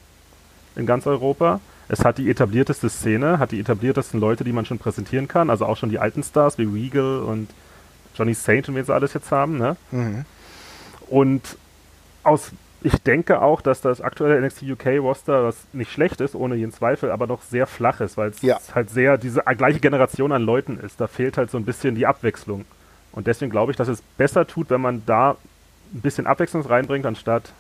in 0.76 0.86
ganz 0.86 1.06
Europa. 1.08 1.60
Es 1.88 2.04
hat 2.04 2.18
die 2.18 2.30
etablierteste 2.30 2.90
Szene, 2.90 3.38
hat 3.40 3.52
die 3.52 3.60
etabliertesten 3.60 4.20
Leute, 4.20 4.44
die 4.44 4.52
man 4.54 4.66
schon 4.66 4.80
präsentieren 4.80 5.28
kann. 5.28 5.50
Also 5.50 5.66
auch 5.66 5.78
schon 5.78 5.90
die 5.90 6.00
alten 6.00 6.24
Stars 6.24 6.58
wie 6.58 6.64
Regal 6.64 7.20
und 7.20 7.50
Johnny 8.16 8.34
Saint 8.34 8.68
und 8.70 8.76
wen 8.76 8.86
sie 8.86 8.94
alles 8.94 9.14
jetzt 9.14 9.32
haben. 9.32 9.58
Ne? 9.58 9.76
Mhm. 9.92 10.26
Und 11.08 11.42
aus, 12.24 12.52
ich 12.82 12.98
denke 13.04 13.42
auch, 13.42 13.62
dass 13.62 13.82
das 13.82 14.02
aktuelle 14.02 14.42
NXT 14.42 14.64
UK 14.64 14.86
Roster, 15.00 15.44
was 15.44 15.58
nicht 15.74 15.92
schlecht 15.92 16.22
ist, 16.22 16.34
ohne 16.34 16.56
jeden 16.56 16.72
Zweifel, 16.72 17.12
aber 17.12 17.28
doch 17.28 17.42
sehr 17.44 17.68
flach 17.68 18.02
ist, 18.02 18.18
weil 18.18 18.30
es 18.32 18.42
Ja. 18.42 18.58
halt 18.74 18.90
sehr 18.90 19.18
diese 19.18 19.42
gleiche 19.58 19.80
Generation 19.80 20.32
an 20.32 20.42
Leuten 20.42 20.80
ist. 20.80 21.00
Da 21.00 21.08
fehlt 21.08 21.38
halt 21.38 21.52
so 21.52 21.58
ein 21.58 21.66
bisschen 21.66 21.94
die 21.96 22.08
Abwechslung. 22.08 22.66
Und 23.12 23.28
deswegen 23.28 23.52
glaube 23.52 23.72
ich, 23.72 23.78
dass 23.78 23.88
es 23.88 24.02
besser 24.18 24.48
tut, 24.48 24.70
wenn 24.72 24.82
man 24.82 25.04
da 25.06 25.38
ein 25.94 26.02
bisschen 26.02 26.26
Abwechslung 26.26 26.64
reinbringt, 26.66 27.06
anstatt 27.06 27.52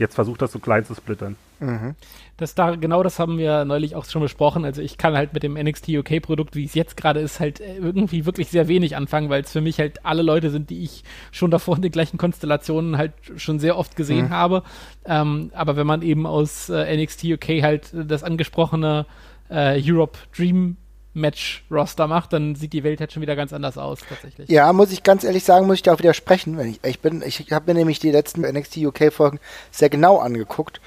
jetzt 0.00 0.14
versucht, 0.14 0.42
das 0.42 0.52
so 0.52 0.58
klein 0.58 0.84
zu 0.84 0.94
splittern. 0.94 1.36
Mhm. 1.60 1.94
Das 2.36 2.54
da, 2.54 2.76
genau 2.76 3.02
das 3.02 3.18
haben 3.18 3.36
wir 3.36 3.64
neulich 3.64 3.96
auch 3.96 4.04
schon 4.04 4.22
besprochen. 4.22 4.64
Also 4.64 4.80
ich 4.80 4.96
kann 4.96 5.16
halt 5.16 5.32
mit 5.34 5.42
dem 5.42 5.54
NXT 5.54 5.88
UK 5.88 6.22
Produkt, 6.22 6.54
wie 6.54 6.64
es 6.64 6.74
jetzt 6.74 6.96
gerade 6.96 7.18
ist, 7.20 7.40
halt 7.40 7.60
äh, 7.60 7.76
irgendwie 7.78 8.26
wirklich 8.26 8.48
sehr 8.48 8.68
wenig 8.68 8.94
anfangen, 8.96 9.28
weil 9.28 9.42
es 9.42 9.52
für 9.52 9.60
mich 9.60 9.78
halt 9.80 10.04
alle 10.06 10.22
Leute 10.22 10.50
sind, 10.50 10.70
die 10.70 10.84
ich 10.84 11.02
schon 11.32 11.50
davor 11.50 11.76
in 11.76 11.82
den 11.82 11.90
gleichen 11.92 12.16
Konstellationen 12.18 12.96
halt 12.96 13.12
schon 13.36 13.58
sehr 13.58 13.76
oft 13.76 13.96
gesehen 13.96 14.26
Mhm. 14.26 14.30
habe. 14.30 14.62
Ähm, 15.04 15.50
aber 15.54 15.76
wenn 15.76 15.86
man 15.86 16.02
eben 16.02 16.26
aus 16.26 16.68
äh, 16.68 16.96
NXT 16.96 17.24
UK 17.24 17.62
halt 17.62 17.90
das 17.92 18.22
angesprochene 18.22 19.06
äh, 19.50 19.80
Europe 19.84 20.18
Dream 20.36 20.76
Match-Roster 21.18 22.06
macht, 22.06 22.32
dann 22.32 22.54
sieht 22.54 22.72
die 22.72 22.84
Welt 22.84 23.00
halt 23.00 23.12
schon 23.12 23.22
wieder 23.22 23.36
ganz 23.36 23.52
anders 23.52 23.76
aus, 23.76 24.00
tatsächlich. 24.08 24.48
Ja, 24.48 24.72
muss 24.72 24.92
ich 24.92 25.02
ganz 25.02 25.24
ehrlich 25.24 25.44
sagen, 25.44 25.66
muss 25.66 25.76
ich 25.76 25.82
da 25.82 25.94
auch 25.94 25.98
widersprechen. 25.98 26.58
Ich, 26.60 26.80
ich 26.84 27.00
bin, 27.00 27.22
ich 27.22 27.52
habe 27.52 27.72
mir 27.72 27.78
nämlich 27.78 27.98
die 27.98 28.10
letzten 28.10 28.42
NXT 28.42 28.78
UK-Folgen 28.78 29.38
sehr 29.70 29.90
genau 29.90 30.18
angeguckt 30.18 30.80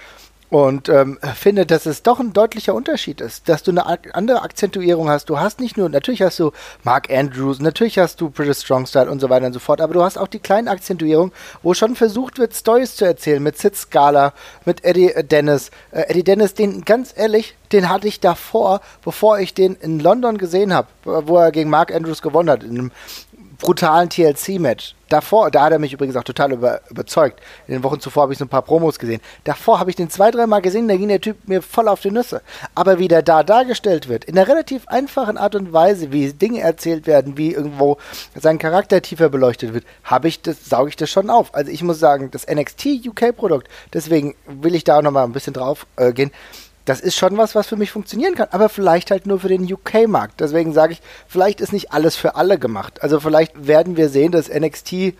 und 0.51 0.89
ähm, 0.89 1.17
finde, 1.33 1.65
dass 1.65 1.85
es 1.85 2.03
doch 2.03 2.19
ein 2.19 2.33
deutlicher 2.33 2.75
Unterschied 2.75 3.21
ist, 3.21 3.47
dass 3.47 3.63
du 3.63 3.71
eine 3.71 3.85
andere 4.13 4.41
Akzentuierung 4.41 5.07
hast. 5.09 5.29
Du 5.29 5.39
hast 5.39 5.61
nicht 5.61 5.77
nur, 5.77 5.87
natürlich 5.87 6.21
hast 6.21 6.39
du 6.39 6.51
Mark 6.83 7.09
Andrews, 7.09 7.61
natürlich 7.61 7.97
hast 7.97 8.19
du 8.19 8.29
British 8.29 8.59
Strong 8.59 8.85
Style 8.85 9.09
und 9.09 9.21
so 9.21 9.29
weiter 9.29 9.45
und 9.45 9.53
so 9.53 9.59
fort, 9.59 9.79
aber 9.79 9.93
du 9.93 10.03
hast 10.03 10.17
auch 10.17 10.27
die 10.27 10.39
kleinen 10.39 10.67
Akzentuierungen, 10.67 11.31
wo 11.63 11.73
schon 11.73 11.95
versucht 11.95 12.37
wird, 12.37 12.53
Stories 12.53 12.97
zu 12.97 13.05
erzählen 13.05 13.41
mit 13.41 13.57
Sid 13.57 13.77
Scala, 13.77 14.33
mit 14.65 14.83
Eddie 14.83 15.13
Dennis. 15.23 15.71
Äh, 15.91 16.09
Eddie 16.09 16.25
Dennis, 16.25 16.53
den 16.53 16.83
ganz 16.83 17.13
ehrlich, 17.15 17.55
den 17.71 17.87
hatte 17.87 18.09
ich 18.09 18.19
davor, 18.19 18.81
bevor 19.05 19.39
ich 19.39 19.53
den 19.53 19.75
in 19.75 20.01
London 20.01 20.37
gesehen 20.37 20.73
habe, 20.73 20.89
wo 21.05 21.37
er 21.37 21.53
gegen 21.53 21.69
Mark 21.69 21.95
Andrews 21.95 22.21
gewonnen 22.21 22.49
hat, 22.49 22.63
in 22.63 22.71
einem 22.71 22.91
brutalen 23.61 24.09
TLC-Match. 24.09 24.95
Davor, 25.07 25.51
da 25.51 25.63
hat 25.63 25.73
er 25.73 25.79
mich 25.79 25.91
übrigens 25.93 26.15
auch 26.15 26.23
total 26.23 26.53
über, 26.53 26.81
überzeugt. 26.89 27.41
In 27.67 27.73
den 27.73 27.83
Wochen 27.83 27.99
zuvor 27.99 28.23
habe 28.23 28.33
ich 28.33 28.39
so 28.39 28.45
ein 28.45 28.49
paar 28.49 28.61
Promos 28.61 28.97
gesehen. 28.97 29.21
Davor 29.43 29.79
habe 29.79 29.89
ich 29.89 29.95
den 29.97 30.09
zwei, 30.09 30.31
dreimal 30.31 30.61
gesehen, 30.61 30.87
da 30.87 30.95
ging 30.95 31.09
der 31.09 31.19
Typ 31.19 31.47
mir 31.47 31.61
voll 31.61 31.89
auf 31.89 32.01
die 32.01 32.11
Nüsse. 32.11 32.41
Aber 32.75 32.97
wie 32.97 33.09
der 33.09 33.21
da 33.21 33.43
dargestellt 33.43 34.07
wird, 34.07 34.23
in 34.25 34.37
einer 34.37 34.47
relativ 34.47 34.87
einfachen 34.87 35.37
Art 35.37 35.55
und 35.55 35.73
Weise, 35.73 36.11
wie 36.11 36.31
Dinge 36.31 36.61
erzählt 36.61 37.07
werden, 37.07 37.37
wie 37.37 37.51
irgendwo 37.51 37.97
sein 38.35 38.57
Charakter 38.57 39.01
tiefer 39.01 39.29
beleuchtet 39.29 39.73
wird, 39.73 39.85
habe 40.03 40.29
ich 40.29 40.41
das, 40.41 40.65
sauge 40.65 40.89
ich 40.89 40.95
das 40.95 41.09
schon 41.09 41.29
auf. 41.29 41.53
Also 41.53 41.71
ich 41.71 41.83
muss 41.83 41.99
sagen, 41.99 42.31
das 42.31 42.47
NXT 42.47 43.05
UK-Produkt, 43.05 43.67
deswegen 43.93 44.35
will 44.47 44.75
ich 44.75 44.85
da 44.85 44.97
auch 44.97 45.01
nochmal 45.01 45.25
ein 45.25 45.33
bisschen 45.33 45.53
drauf 45.53 45.85
äh, 45.97 46.13
gehen 46.13 46.31
das 46.85 46.99
ist 46.99 47.15
schon 47.15 47.37
was, 47.37 47.55
was 47.55 47.67
für 47.67 47.77
mich 47.77 47.91
funktionieren 47.91 48.35
kann, 48.35 48.47
aber 48.51 48.69
vielleicht 48.69 49.11
halt 49.11 49.25
nur 49.25 49.39
für 49.39 49.49
den 49.49 49.71
UK-Markt. 49.71 50.39
Deswegen 50.39 50.73
sage 50.73 50.93
ich, 50.93 51.01
vielleicht 51.27 51.61
ist 51.61 51.73
nicht 51.73 51.91
alles 51.91 52.15
für 52.15 52.35
alle 52.35 52.57
gemacht. 52.57 53.03
Also 53.03 53.19
vielleicht 53.19 53.67
werden 53.67 53.97
wir 53.97 54.09
sehen, 54.09 54.31
dass 54.31 54.49
NXT 54.49 54.93
äh, 54.93 55.13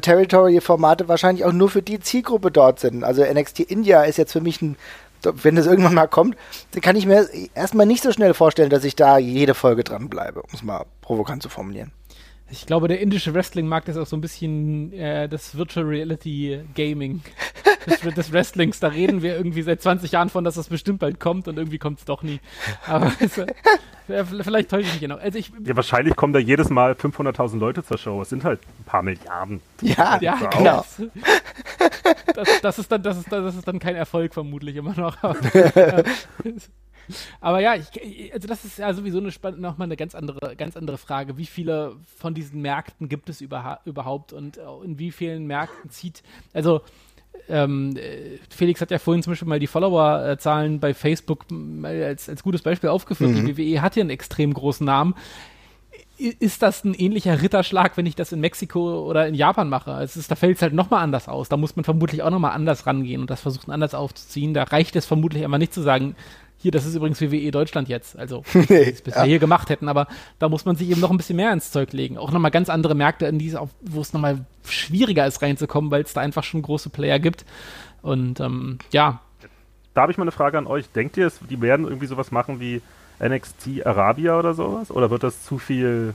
Territory-Formate 0.00 1.08
wahrscheinlich 1.08 1.44
auch 1.44 1.52
nur 1.52 1.68
für 1.68 1.82
die 1.82 2.00
Zielgruppe 2.00 2.50
dort 2.50 2.80
sind. 2.80 3.04
Also 3.04 3.24
NXT 3.24 3.60
India 3.60 4.02
ist 4.04 4.18
jetzt 4.18 4.32
für 4.32 4.40
mich 4.40 4.62
ein, 4.62 4.76
wenn 5.22 5.56
das 5.56 5.66
irgendwann 5.66 5.94
mal 5.94 6.08
kommt, 6.08 6.36
dann 6.72 6.80
kann 6.80 6.96
ich 6.96 7.06
mir 7.06 7.28
erstmal 7.54 7.86
nicht 7.86 8.02
so 8.02 8.12
schnell 8.12 8.34
vorstellen, 8.34 8.70
dass 8.70 8.84
ich 8.84 8.96
da 8.96 9.18
jede 9.18 9.54
Folge 9.54 9.84
dranbleibe, 9.84 10.42
um 10.42 10.48
es 10.52 10.62
mal 10.62 10.84
provokant 11.00 11.42
zu 11.42 11.48
formulieren. 11.48 11.92
Ich 12.50 12.66
glaube, 12.66 12.86
der 12.86 13.00
indische 13.00 13.32
Wrestling-Markt 13.32 13.88
ist 13.88 13.96
auch 13.96 14.06
so 14.06 14.14
ein 14.14 14.20
bisschen 14.20 14.92
äh, 14.92 15.26
das 15.26 15.56
Virtual 15.56 15.86
Reality 15.86 16.60
Gaming 16.74 17.22
des, 17.86 18.00
des, 18.00 18.32
Wrestlings. 18.32 18.80
Da 18.80 18.88
reden 18.88 19.22
wir 19.22 19.36
irgendwie 19.36 19.62
seit 19.62 19.82
20 19.82 20.12
Jahren 20.12 20.28
von, 20.28 20.44
dass 20.44 20.54
das 20.54 20.68
bestimmt 20.68 21.00
bald 21.00 21.20
kommt 21.20 21.48
und 21.48 21.56
irgendwie 21.56 21.78
kommt 21.78 21.98
es 21.98 22.04
doch 22.04 22.22
nie. 22.22 22.40
Aber 22.86 23.12
also, 23.20 23.44
vielleicht 24.42 24.70
täusche 24.70 24.86
ich 24.86 24.92
mich 24.92 25.00
genau. 25.00 25.16
Also 25.16 25.38
ich, 25.38 25.52
ja, 25.64 25.76
wahrscheinlich 25.76 26.16
kommen 26.16 26.32
da 26.32 26.38
jedes 26.38 26.70
Mal 26.70 26.92
500.000 26.92 27.58
Leute 27.58 27.84
zur 27.84 27.98
Show. 27.98 28.22
Es 28.22 28.30
sind 28.30 28.44
halt 28.44 28.60
ein 28.80 28.84
paar 28.84 29.02
Milliarden. 29.02 29.60
Ja, 29.80 30.18
ja 30.20 30.36
genau. 30.50 30.84
Das, 32.34 32.48
das, 32.62 32.78
ist 32.78 32.90
dann, 32.90 33.02
das, 33.02 33.18
ist, 33.18 33.30
das 33.30 33.54
ist 33.54 33.68
dann 33.68 33.78
kein 33.78 33.94
Erfolg 33.94 34.32
vermutlich 34.32 34.76
immer 34.76 34.94
noch. 34.94 35.18
Aber 37.40 37.60
ja, 37.60 37.74
ich, 37.74 38.32
also 38.32 38.48
das 38.48 38.64
ist 38.64 38.78
ja 38.78 38.92
sowieso 38.94 39.18
eine 39.18 39.30
nochmal 39.58 39.86
eine 39.86 39.96
ganz 39.96 40.14
andere, 40.14 40.56
ganz 40.56 40.76
andere 40.76 40.98
Frage. 40.98 41.36
Wie 41.36 41.46
viele 41.46 41.96
von 42.18 42.34
diesen 42.34 42.62
Märkten 42.62 43.08
gibt 43.08 43.28
es 43.28 43.40
über, 43.40 43.80
überhaupt 43.84 44.32
und 44.32 44.56
äh, 44.56 44.62
in 44.84 44.98
wie 44.98 45.10
vielen 45.10 45.46
Märkten 45.46 45.90
zieht, 45.90 46.22
also 46.52 46.82
ähm, 47.48 47.96
äh, 47.96 48.38
Felix 48.50 48.80
hat 48.80 48.90
ja 48.90 48.98
vorhin 48.98 49.22
zum 49.22 49.32
Beispiel 49.32 49.48
mal 49.48 49.58
die 49.58 49.66
Followerzahlen 49.66 50.80
bei 50.80 50.94
Facebook 50.94 51.46
als, 51.82 52.28
als 52.28 52.42
gutes 52.42 52.62
Beispiel 52.62 52.90
aufgeführt. 52.90 53.32
Mhm. 53.32 53.46
Die 53.46 53.58
WWE 53.58 53.82
hat 53.82 53.96
ja 53.96 54.00
einen 54.00 54.10
extrem 54.10 54.54
großen 54.54 54.84
Namen 54.84 55.14
ist 56.18 56.62
das 56.62 56.84
ein 56.84 56.94
ähnlicher 56.94 57.42
Ritterschlag, 57.42 57.96
wenn 57.96 58.06
ich 58.06 58.14
das 58.14 58.32
in 58.32 58.40
Mexiko 58.40 59.08
oder 59.08 59.26
in 59.26 59.34
Japan 59.34 59.68
mache? 59.68 59.92
Also 59.92 60.20
ist, 60.20 60.30
da 60.30 60.36
fällt 60.36 60.56
es 60.56 60.62
halt 60.62 60.74
nochmal 60.74 61.02
anders 61.02 61.28
aus. 61.28 61.48
Da 61.48 61.56
muss 61.56 61.74
man 61.74 61.84
vermutlich 61.84 62.22
auch 62.22 62.30
nochmal 62.30 62.52
anders 62.52 62.86
rangehen 62.86 63.22
und 63.22 63.30
das 63.30 63.40
versuchen 63.40 63.70
anders 63.70 63.94
aufzuziehen. 63.94 64.54
Da 64.54 64.64
reicht 64.64 64.94
es 64.94 65.06
vermutlich 65.06 65.44
einfach 65.44 65.58
nicht 65.58 65.74
zu 65.74 65.82
sagen, 65.82 66.14
hier, 66.62 66.70
das 66.70 66.86
ist 66.86 66.94
übrigens 66.94 67.20
WWE 67.20 67.50
Deutschland 67.50 67.88
jetzt. 67.88 68.16
Also, 68.16 68.44
nee, 68.54 68.66
die 68.66 68.90
es 68.90 69.02
bisher 69.02 69.22
ja. 69.22 69.28
hier 69.28 69.38
gemacht 69.40 69.68
hätten, 69.68 69.88
aber 69.88 70.06
da 70.38 70.48
muss 70.48 70.64
man 70.64 70.76
sich 70.76 70.88
eben 70.88 71.00
noch 71.00 71.10
ein 71.10 71.16
bisschen 71.16 71.36
mehr 71.36 71.52
ins 71.52 71.72
Zeug 71.72 71.92
legen. 71.92 72.18
Auch 72.18 72.30
nochmal 72.30 72.52
ganz 72.52 72.68
andere 72.70 72.94
Märkte, 72.94 73.26
in 73.26 73.38
die 73.38 73.52
wo 73.80 74.00
es 74.00 74.12
nochmal 74.12 74.44
schwieriger 74.64 75.26
ist 75.26 75.42
reinzukommen, 75.42 75.90
weil 75.90 76.02
es 76.02 76.12
da 76.12 76.20
einfach 76.20 76.44
schon 76.44 76.62
große 76.62 76.88
Player 76.88 77.18
gibt. 77.18 77.44
Und 78.00 78.40
ähm, 78.40 78.78
ja. 78.92 79.20
Da 79.94 80.02
habe 80.02 80.12
ich 80.12 80.18
mal 80.18 80.24
eine 80.24 80.32
Frage 80.32 80.56
an 80.56 80.66
euch. 80.66 80.88
Denkt 80.90 81.16
ihr, 81.16 81.30
die 81.50 81.60
werden 81.60 81.84
irgendwie 81.84 82.06
sowas 82.06 82.30
machen 82.30 82.60
wie 82.60 82.80
NXT 83.20 83.84
Arabia 83.84 84.38
oder 84.38 84.54
sowas? 84.54 84.90
Oder 84.90 85.10
wird 85.10 85.24
das 85.24 85.42
zu 85.42 85.58
viel 85.58 86.14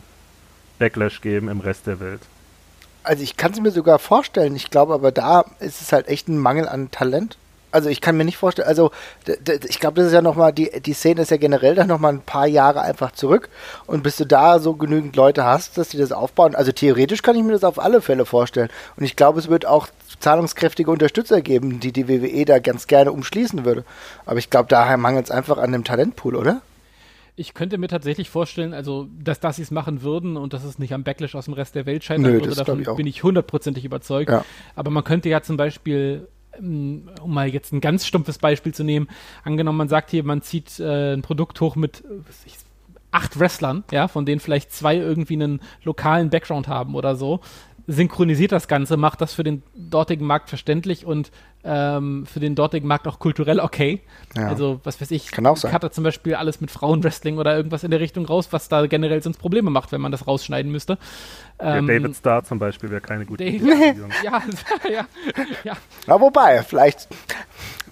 Backlash 0.79 1.21
geben 1.21 1.49
im 1.49 1.59
Rest 1.59 1.87
der 1.87 1.99
Welt? 1.99 2.21
Also 3.03 3.23
ich 3.23 3.37
kann 3.37 3.51
es 3.51 3.59
mir 3.59 3.71
sogar 3.71 3.99
vorstellen. 3.99 4.55
Ich 4.55 4.69
glaube 4.69 4.93
aber 4.93 5.11
da 5.11 5.45
ist 5.59 5.81
es 5.81 5.91
halt 5.91 6.07
echt 6.07 6.27
ein 6.27 6.37
Mangel 6.37 6.67
an 6.67 6.89
Talent 6.91 7.37
also 7.71 7.89
ich 7.89 8.01
kann 8.01 8.17
mir 8.17 8.25
nicht 8.25 8.37
vorstellen, 8.37 8.67
also 8.67 8.91
ich 9.67 9.79
glaube, 9.79 9.95
das 9.95 10.07
ist 10.07 10.13
ja 10.13 10.21
nochmal, 10.21 10.53
die, 10.53 10.69
die 10.81 10.93
Szene 10.93 11.21
ist 11.21 11.31
ja 11.31 11.37
generell 11.37 11.75
dann 11.75 11.87
nochmal 11.87 12.13
ein 12.13 12.21
paar 12.21 12.47
Jahre 12.47 12.81
einfach 12.81 13.11
zurück 13.11 13.49
und 13.85 14.03
bis 14.03 14.17
du 14.17 14.25
da 14.25 14.59
so 14.59 14.73
genügend 14.73 15.15
Leute 15.15 15.43
hast, 15.43 15.77
dass 15.77 15.89
die 15.89 15.97
das 15.97 16.11
aufbauen, 16.11 16.55
also 16.55 16.71
theoretisch 16.71 17.21
kann 17.21 17.35
ich 17.35 17.43
mir 17.43 17.51
das 17.51 17.63
auf 17.63 17.79
alle 17.79 18.01
Fälle 18.01 18.25
vorstellen 18.25 18.69
und 18.95 19.03
ich 19.03 19.15
glaube, 19.15 19.39
es 19.39 19.49
wird 19.49 19.65
auch 19.65 19.87
zahlungskräftige 20.19 20.89
Unterstützer 20.89 21.41
geben, 21.41 21.79
die 21.79 21.91
die 21.91 22.07
WWE 22.07 22.45
da 22.45 22.59
ganz 22.59 22.87
gerne 22.87 23.11
umschließen 23.11 23.65
würde, 23.65 23.83
aber 24.25 24.39
ich 24.39 24.49
glaube, 24.49 24.69
daher 24.69 24.97
mangelt 24.97 25.25
es 25.25 25.31
einfach 25.31 25.57
an 25.57 25.71
dem 25.71 25.83
Talentpool, 25.83 26.35
oder? 26.35 26.61
Ich 27.39 27.53
könnte 27.53 27.77
mir 27.77 27.87
tatsächlich 27.87 28.31
vorstellen, 28.31 28.73
also, 28.73 29.07
dass, 29.23 29.39
dass 29.39 29.57
sie 29.57 29.61
es 29.61 29.69
machen 29.69 30.01
würden 30.01 30.37
und 30.37 30.53
dass 30.53 30.63
es 30.63 30.79
nicht 30.79 30.91
am 30.95 31.03
Backlash 31.03 31.35
aus 31.35 31.45
dem 31.45 31.53
Rest 31.53 31.75
der 31.75 31.85
Welt 31.85 32.03
scheitern 32.03 32.23
Nö, 32.23 32.33
würde, 32.33 32.55
davon 32.55 32.81
ich 32.81 32.89
bin 32.95 33.05
ich 33.05 33.21
hundertprozentig 33.21 33.85
überzeugt. 33.85 34.31
Ja. 34.31 34.43
Aber 34.75 34.89
man 34.89 35.03
könnte 35.03 35.29
ja 35.29 35.43
zum 35.43 35.55
Beispiel 35.55 36.27
um 36.59 37.33
mal 37.33 37.47
jetzt 37.47 37.71
ein 37.73 37.81
ganz 37.81 38.05
stumpfes 38.05 38.37
Beispiel 38.37 38.73
zu 38.73 38.83
nehmen, 38.83 39.07
angenommen, 39.43 39.77
man 39.77 39.89
sagt 39.89 40.11
hier, 40.11 40.23
man 40.23 40.41
zieht 40.41 40.79
äh, 40.79 41.13
ein 41.13 41.21
Produkt 41.21 41.59
hoch 41.61 41.75
mit 41.75 42.03
ich, 42.45 42.55
acht 43.11 43.39
Wrestlern, 43.39 43.83
ja, 43.91 44.07
von 44.07 44.25
denen 44.25 44.39
vielleicht 44.39 44.71
zwei 44.71 44.95
irgendwie 44.95 45.35
einen 45.35 45.61
lokalen 45.83 46.29
Background 46.29 46.67
haben 46.67 46.93
oder 46.93 47.15
so, 47.15 47.39
synchronisiert 47.87 48.51
das 48.51 48.67
Ganze, 48.67 48.97
macht 48.97 49.21
das 49.21 49.33
für 49.33 49.43
den 49.43 49.63
dortigen 49.73 50.27
Markt 50.27 50.49
verständlich 50.49 51.05
und 51.05 51.31
ähm, 51.63 52.25
für 52.25 52.41
den 52.41 52.53
dortigen 52.53 52.87
Markt 52.87 53.07
auch 53.07 53.17
kulturell 53.19 53.59
okay. 53.61 54.01
Ja. 54.35 54.49
Also, 54.49 54.81
was 54.83 54.99
weiß 54.99 55.11
ich, 55.11 55.31
Kann 55.31 55.45
auch 55.45 55.55
sein. 55.55 55.71
Cutter 55.71 55.91
zum 55.91 56.03
Beispiel 56.03 56.35
alles 56.35 56.59
mit 56.59 56.69
Frauenwrestling 56.69 57.37
oder 57.37 57.55
irgendwas 57.55 57.83
in 57.83 57.91
der 57.91 58.01
Richtung 58.01 58.25
raus, 58.25 58.49
was 58.51 58.67
da 58.67 58.85
generell 58.87 59.23
sonst 59.23 59.37
Probleme 59.37 59.69
macht, 59.69 59.93
wenn 59.93 60.01
man 60.01 60.11
das 60.11 60.27
rausschneiden 60.27 60.71
müsste. 60.71 60.97
Ähm, 61.59 61.87
David 61.87 62.15
Starr 62.15 62.43
zum 62.43 62.59
Beispiel 62.59 62.89
wäre 62.89 63.01
keine 63.01 63.25
gute 63.25 63.45
Idee. 63.45 63.95
ja, 64.23 64.43
ja, 64.89 65.05
ja. 65.63 65.77
Na, 66.07 66.19
wobei, 66.19 66.63
vielleicht 66.63 67.07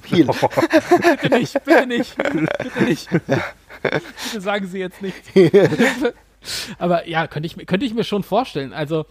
Heal. 0.07 0.27
bitte 1.21 1.35
nicht, 1.35 1.63
bitte 1.63 1.87
nicht, 1.87 2.17
bitte 2.17 2.83
nicht. 2.83 3.09
Ja. 3.11 3.43
Bitte 3.81 4.41
sagen 4.41 4.67
Sie 4.67 4.79
jetzt 4.79 5.01
nicht. 5.01 5.15
Aber 6.77 7.07
ja, 7.07 7.27
könnte 7.27 7.47
ich, 7.47 7.65
könnte 7.65 7.85
ich 7.85 7.93
mir 7.93 8.03
schon 8.03 8.23
vorstellen. 8.23 8.73
Also, 8.73 9.05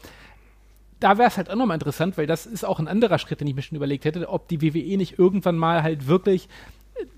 da 1.00 1.18
wäre 1.18 1.28
es 1.28 1.36
halt 1.36 1.50
auch 1.50 1.56
nochmal 1.56 1.76
interessant, 1.76 2.16
weil 2.16 2.26
das 2.26 2.46
ist 2.46 2.64
auch 2.64 2.78
ein 2.78 2.88
anderer 2.88 3.18
Schritt, 3.18 3.40
den 3.40 3.48
ich 3.48 3.54
mir 3.54 3.62
schon 3.62 3.76
überlegt 3.76 4.04
hätte, 4.04 4.28
ob 4.28 4.48
die 4.48 4.62
WWE 4.62 4.96
nicht 4.96 5.18
irgendwann 5.18 5.56
mal 5.56 5.82
halt 5.82 6.06
wirklich 6.06 6.48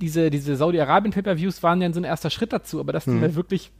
diese, 0.01 0.31
diese 0.31 0.57
Saudi-Arabien-Pay-Per-Views 0.57 1.63
waren 1.63 1.83
ja 1.83 1.93
so 1.93 2.01
ein 2.01 2.05
erster 2.05 2.31
Schritt 2.31 2.53
dazu, 2.53 2.81
aber 2.81 2.93
dass 2.93 3.05
die 3.05 3.11
mhm. 3.11 3.21
mal 3.21 3.35
wirklich 3.35 3.71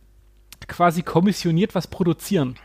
quasi 0.69 1.03
kommissioniert 1.03 1.75
was 1.75 1.87
produzieren. 1.87 2.57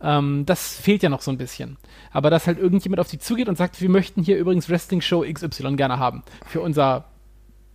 Ähm, 0.00 0.44
das 0.46 0.76
fehlt 0.76 1.02
ja 1.02 1.08
noch 1.08 1.22
so 1.22 1.30
ein 1.30 1.38
bisschen. 1.38 1.78
Aber 2.12 2.30
dass 2.30 2.46
halt 2.46 2.58
irgendjemand 2.58 3.00
auf 3.00 3.08
sie 3.08 3.18
zugeht 3.18 3.48
und 3.48 3.56
sagt, 3.56 3.80
wir 3.80 3.88
möchten 3.88 4.22
hier 4.22 4.38
übrigens 4.38 4.68
Wrestling-Show 4.68 5.24
XY 5.30 5.76
gerne 5.76 5.98
haben 5.98 6.22
für 6.46 6.60
unser 6.60 7.06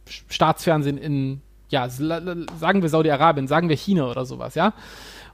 Staatsfernsehen 0.05 0.97
in, 0.97 1.41
ja, 1.71 1.89
sagen 1.89 2.81
wir 2.81 2.89
Saudi-Arabien, 2.89 3.47
sagen 3.47 3.69
wir 3.69 3.75
China 3.75 4.09
oder 4.09 4.25
sowas, 4.25 4.55
ja 4.55 4.73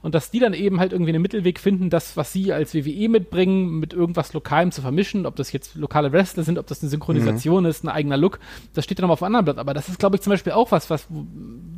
und 0.02 0.14
dass 0.14 0.30
die 0.30 0.38
dann 0.38 0.54
eben 0.54 0.80
halt 0.80 0.92
irgendwie 0.92 1.12
einen 1.12 1.22
Mittelweg 1.22 1.58
finden, 1.58 1.90
das, 1.90 2.16
was 2.16 2.32
sie 2.32 2.52
als 2.52 2.74
WWE 2.74 3.08
mitbringen, 3.08 3.78
mit 3.80 3.92
irgendwas 3.92 4.32
Lokalem 4.32 4.70
zu 4.70 4.82
vermischen, 4.82 5.26
ob 5.26 5.36
das 5.36 5.52
jetzt 5.52 5.74
lokale 5.74 6.12
Wrestler 6.12 6.44
sind, 6.44 6.58
ob 6.58 6.66
das 6.66 6.82
eine 6.82 6.90
Synchronisation 6.90 7.64
mhm. 7.64 7.70
ist, 7.70 7.84
ein 7.84 7.88
eigener 7.88 8.16
Look, 8.16 8.38
das 8.74 8.84
steht 8.84 8.98
dann 8.98 9.04
nochmal 9.04 9.14
auf 9.14 9.22
einem 9.22 9.36
anderen 9.36 9.44
Blatt. 9.46 9.58
Aber 9.58 9.74
das 9.74 9.88
ist, 9.88 9.98
glaube 9.98 10.16
ich, 10.16 10.22
zum 10.22 10.30
Beispiel 10.30 10.52
auch 10.52 10.70
was, 10.70 10.90
was, 10.90 11.06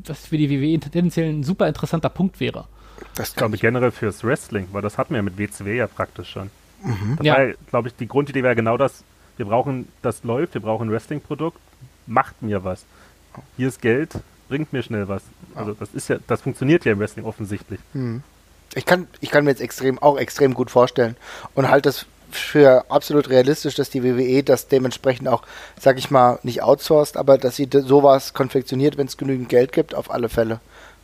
was 0.06 0.26
für 0.26 0.36
die 0.36 0.50
WWE 0.50 0.78
tendenziell 0.80 1.30
ein 1.30 1.44
super 1.44 1.66
interessanter 1.68 2.10
Punkt 2.10 2.40
wäre. 2.40 2.66
Das 3.14 3.34
glaube 3.34 3.54
ich 3.54 3.62
generell 3.62 3.90
fürs 3.90 4.22
Wrestling, 4.22 4.68
weil 4.72 4.82
das 4.82 4.98
hatten 4.98 5.10
wir 5.10 5.16
ja 5.18 5.22
mit 5.22 5.38
WCW 5.38 5.76
ja 5.76 5.86
praktisch 5.86 6.30
schon. 6.30 6.50
Mhm. 6.82 7.16
Dabei, 7.16 7.48
ja. 7.48 7.54
glaube 7.68 7.88
ich, 7.88 7.96
die 7.96 8.06
Grundidee 8.06 8.42
wäre 8.42 8.54
genau 8.54 8.76
das. 8.76 9.02
Wir 9.36 9.46
brauchen, 9.46 9.88
das 10.02 10.22
läuft, 10.22 10.54
wir 10.54 10.60
brauchen 10.60 10.88
ein 10.88 10.92
Wrestling-Produkt, 10.92 11.58
macht 12.06 12.42
mir 12.42 12.62
was. 12.62 12.84
Hier 13.56 13.68
ist 13.68 13.80
Geld, 13.80 14.18
bringt 14.50 14.72
mir 14.74 14.82
schnell 14.82 15.08
was. 15.08 15.22
Also 15.54 15.72
das 15.72 15.94
ist 15.94 16.08
ja, 16.08 16.18
das 16.26 16.42
funktioniert 16.42 16.84
ja 16.84 16.92
im 16.92 16.98
Wrestling 16.98 17.24
offensichtlich. 17.24 17.80
Hm. 17.94 18.22
Ich 18.74 18.84
kann, 18.84 19.08
ich 19.20 19.30
kann 19.30 19.44
mir 19.44 19.50
jetzt 19.50 19.62
extrem, 19.62 19.98
auch 19.98 20.18
extrem 20.18 20.54
gut 20.54 20.70
vorstellen 20.70 21.16
und 21.54 21.70
halte 21.70 21.88
das 21.88 22.06
für 22.30 22.84
absolut 22.90 23.30
realistisch, 23.30 23.74
dass 23.74 23.90
die 23.90 24.04
WWE 24.04 24.42
das 24.42 24.68
dementsprechend 24.68 25.28
auch, 25.28 25.42
sag 25.80 25.98
ich 25.98 26.10
mal, 26.10 26.38
nicht 26.42 26.62
outsourced, 26.62 27.16
aber 27.16 27.38
dass 27.38 27.56
sie 27.56 27.68
sowas 27.72 28.34
konfektioniert, 28.34 28.96
wenn 28.98 29.06
es 29.06 29.16
genügend 29.16 29.48
Geld 29.48 29.72
gibt, 29.72 29.94
auf 29.94 30.10
alle 30.10 30.28
Fälle. 30.28 30.60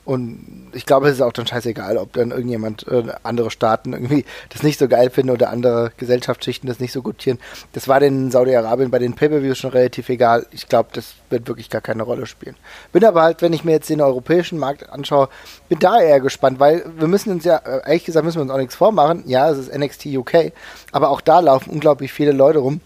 Und 0.06 0.70
ich 0.72 0.86
glaube, 0.86 1.08
es 1.08 1.14
ist 1.14 1.20
auch 1.20 1.32
dann 1.32 1.48
scheißegal, 1.48 1.98
ob 1.98 2.12
dann 2.12 2.30
irgendjemand, 2.30 2.86
äh, 2.86 3.02
andere 3.24 3.50
Staaten 3.50 3.92
irgendwie 3.92 4.24
das 4.50 4.62
nicht 4.62 4.78
so 4.78 4.86
geil 4.86 5.10
finden 5.10 5.32
oder 5.32 5.50
andere 5.50 5.90
Gesellschaftsschichten 5.96 6.68
das 6.68 6.78
nicht 6.78 6.92
so 6.92 7.02
gutieren. 7.02 7.40
Das 7.72 7.88
war 7.88 7.98
den 7.98 8.30
Saudi-Arabien 8.30 8.92
bei 8.92 9.00
den 9.00 9.14
Pay-Per-Views 9.14 9.58
schon 9.58 9.72
relativ 9.72 10.08
egal. 10.08 10.46
Ich 10.52 10.68
glaube, 10.68 10.90
das 10.92 11.14
wird 11.28 11.48
wirklich 11.48 11.70
gar 11.70 11.80
keine 11.80 12.04
Rolle 12.04 12.26
spielen. 12.26 12.54
Bin 12.92 13.04
aber 13.04 13.22
halt, 13.22 13.42
wenn 13.42 13.52
ich 13.52 13.64
mir 13.64 13.72
jetzt 13.72 13.90
den 13.90 14.00
europäischen 14.00 14.60
Markt 14.60 14.88
anschaue, 14.88 15.28
bin 15.68 15.80
da 15.80 16.00
eher 16.00 16.20
gespannt, 16.20 16.60
weil 16.60 16.84
wir 16.96 17.08
müssen 17.08 17.32
uns 17.32 17.44
ja, 17.44 17.56
äh, 17.56 17.80
ehrlich 17.84 18.04
gesagt, 18.04 18.24
müssen 18.24 18.38
wir 18.38 18.42
uns 18.42 18.52
auch 18.52 18.58
nichts 18.58 18.76
vormachen. 18.76 19.24
Ja, 19.26 19.50
es 19.50 19.58
ist 19.58 19.76
NXT 19.76 20.06
UK, 20.06 20.52
aber 20.92 21.10
auch 21.10 21.20
da 21.20 21.40
laufen 21.40 21.70
unglaublich 21.70 22.12
viele 22.12 22.30
Leute 22.30 22.60
rum, 22.60 22.80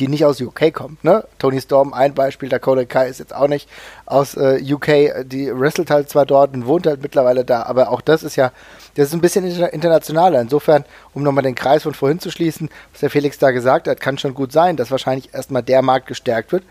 die 0.00 0.08
nicht 0.08 0.24
aus 0.24 0.40
UK 0.40 0.72
kommen. 0.72 0.98
Ne? 1.02 1.24
Tony 1.38 1.60
Storm 1.60 1.92
ein 1.92 2.14
Beispiel, 2.14 2.48
Dakota 2.48 2.84
Kai 2.84 3.08
ist 3.08 3.20
jetzt 3.20 3.34
auch 3.34 3.48
nicht 3.48 3.68
aus 4.06 4.34
äh, 4.34 4.60
UK, 4.62 5.26
die 5.26 5.52
wrestelt 5.52 5.90
halt 5.90 6.08
zwar 6.08 6.26
dort 6.26 6.54
und 6.54 6.66
wohnt 6.66 6.86
halt 6.86 7.02
mittlerweile 7.02 7.44
da, 7.44 7.64
aber 7.64 7.90
auch 7.90 8.00
das 8.00 8.22
ist 8.22 8.36
ja, 8.36 8.50
das 8.94 9.08
ist 9.08 9.14
ein 9.14 9.20
bisschen 9.20 9.44
inter 9.44 9.72
internationaler. 9.72 10.40
Insofern, 10.40 10.84
um 11.14 11.22
nochmal 11.22 11.44
den 11.44 11.54
Kreis 11.54 11.82
von 11.82 11.94
vorhin 11.94 12.18
zu 12.18 12.30
schließen, 12.30 12.70
was 12.92 13.00
der 13.00 13.10
Felix 13.10 13.38
da 13.38 13.50
gesagt 13.50 13.86
hat, 13.86 14.00
kann 14.00 14.18
schon 14.18 14.34
gut 14.34 14.52
sein, 14.52 14.76
dass 14.76 14.90
wahrscheinlich 14.90 15.34
erstmal 15.34 15.62
der 15.62 15.82
Markt 15.82 16.06
gestärkt 16.06 16.52
wird. 16.52 16.64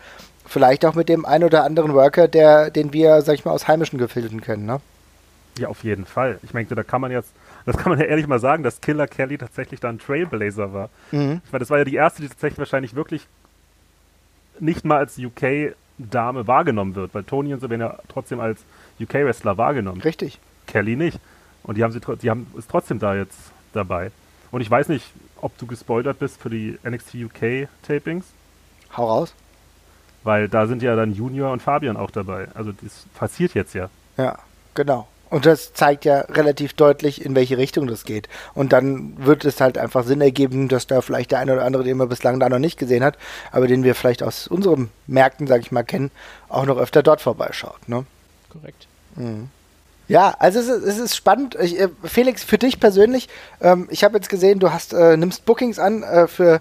Vielleicht 0.44 0.84
auch 0.84 0.94
mit 0.94 1.08
dem 1.08 1.24
ein 1.24 1.44
oder 1.44 1.62
anderen 1.62 1.94
Worker, 1.94 2.26
der, 2.26 2.70
den 2.70 2.92
wir, 2.92 3.22
sag 3.22 3.34
ich 3.34 3.44
mal, 3.44 3.52
aus 3.52 3.68
heimischen 3.68 3.98
Gefilden 3.98 4.40
kennen, 4.40 4.66
ne? 4.66 4.80
Ja, 5.58 5.68
auf 5.68 5.84
jeden 5.84 6.06
Fall. 6.06 6.38
Ich 6.42 6.50
denke, 6.50 6.74
da 6.74 6.82
kann 6.82 7.00
man 7.00 7.10
jetzt 7.10 7.30
das 7.66 7.76
kann 7.76 7.90
man 7.90 7.98
ja 7.98 8.06
ehrlich 8.06 8.26
mal 8.26 8.38
sagen, 8.38 8.62
dass 8.62 8.80
Killer 8.80 9.06
Kelly 9.06 9.38
tatsächlich 9.38 9.80
da 9.80 9.88
ein 9.88 9.98
Trailblazer 9.98 10.72
war. 10.72 10.90
Mhm. 11.12 11.40
Ich 11.44 11.52
meine, 11.52 11.60
das 11.60 11.70
war 11.70 11.78
ja 11.78 11.84
die 11.84 11.94
erste, 11.94 12.22
die 12.22 12.28
tatsächlich 12.28 12.58
wahrscheinlich 12.58 12.94
wirklich 12.94 13.26
nicht 14.58 14.84
mal 14.84 14.98
als 14.98 15.18
UK-Dame 15.18 16.46
wahrgenommen 16.46 16.94
wird, 16.94 17.14
weil 17.14 17.24
Tony 17.24 17.54
und 17.54 17.60
so 17.60 17.70
werden 17.70 17.80
ja 17.80 17.98
trotzdem 18.08 18.40
als 18.40 18.60
UK-Wrestler 19.00 19.56
wahrgenommen. 19.58 20.00
Richtig. 20.02 20.38
Kelly 20.66 20.96
nicht. 20.96 21.18
Und 21.62 21.76
die 21.76 21.84
haben 21.84 21.92
sie 21.92 22.00
die 22.00 22.30
haben 22.30 22.46
ist 22.56 22.70
trotzdem 22.70 22.98
da 22.98 23.14
jetzt 23.14 23.38
dabei. 23.72 24.10
Und 24.50 24.60
ich 24.60 24.70
weiß 24.70 24.88
nicht, 24.88 25.12
ob 25.40 25.56
du 25.58 25.66
gespoilert 25.66 26.18
bist 26.18 26.40
für 26.40 26.50
die 26.50 26.78
NXT 26.88 27.14
UK 27.14 27.68
Tapings. 27.86 28.26
Hau 28.96 29.06
raus. 29.06 29.34
Weil 30.22 30.48
da 30.48 30.66
sind 30.66 30.82
ja 30.82 30.96
dann 30.96 31.14
Junior 31.14 31.52
und 31.52 31.62
Fabian 31.62 31.96
auch 31.96 32.10
dabei. 32.10 32.48
Also 32.54 32.72
das 32.72 33.06
passiert 33.14 33.54
jetzt 33.54 33.74
ja. 33.74 33.88
Ja, 34.16 34.38
genau. 34.74 35.08
Und 35.30 35.46
das 35.46 35.72
zeigt 35.72 36.04
ja 36.04 36.22
relativ 36.22 36.72
deutlich, 36.74 37.24
in 37.24 37.34
welche 37.36 37.56
Richtung 37.56 37.86
das 37.86 38.04
geht. 38.04 38.28
Und 38.54 38.72
dann 38.72 39.14
wird 39.24 39.44
es 39.44 39.60
halt 39.60 39.78
einfach 39.78 40.04
Sinn 40.04 40.20
ergeben, 40.20 40.68
dass 40.68 40.88
da 40.88 41.00
vielleicht 41.00 41.30
der 41.30 41.38
eine 41.38 41.52
oder 41.52 41.64
andere, 41.64 41.84
den 41.84 41.96
man 41.96 42.08
bislang 42.08 42.40
da 42.40 42.48
noch 42.48 42.58
nicht 42.58 42.78
gesehen 42.78 43.04
hat, 43.04 43.16
aber 43.52 43.68
den 43.68 43.84
wir 43.84 43.94
vielleicht 43.94 44.22
aus 44.22 44.48
unseren 44.48 44.90
Märkten, 45.06 45.46
sag 45.46 45.60
ich 45.60 45.70
mal, 45.70 45.84
kennen, 45.84 46.10
auch 46.48 46.66
noch 46.66 46.78
öfter 46.78 47.02
dort 47.02 47.20
vorbeischaut. 47.20 47.88
Ne? 47.88 48.04
Korrekt. 48.50 48.88
Mhm. 49.14 49.48
Ja, 50.08 50.34
also 50.40 50.58
es 50.58 50.66
ist, 50.66 50.82
es 50.84 50.98
ist 50.98 51.14
spannend. 51.14 51.56
Ich, 51.62 51.78
äh, 51.78 51.88
Felix, 52.02 52.42
für 52.42 52.58
dich 52.58 52.80
persönlich, 52.80 53.28
ähm, 53.60 53.86
ich 53.90 54.02
habe 54.02 54.16
jetzt 54.16 54.28
gesehen, 54.28 54.58
du 54.58 54.72
hast 54.72 54.92
äh, 54.92 55.16
nimmst 55.16 55.44
Bookings 55.44 55.78
an 55.78 56.02
äh, 56.02 56.26
für 56.26 56.60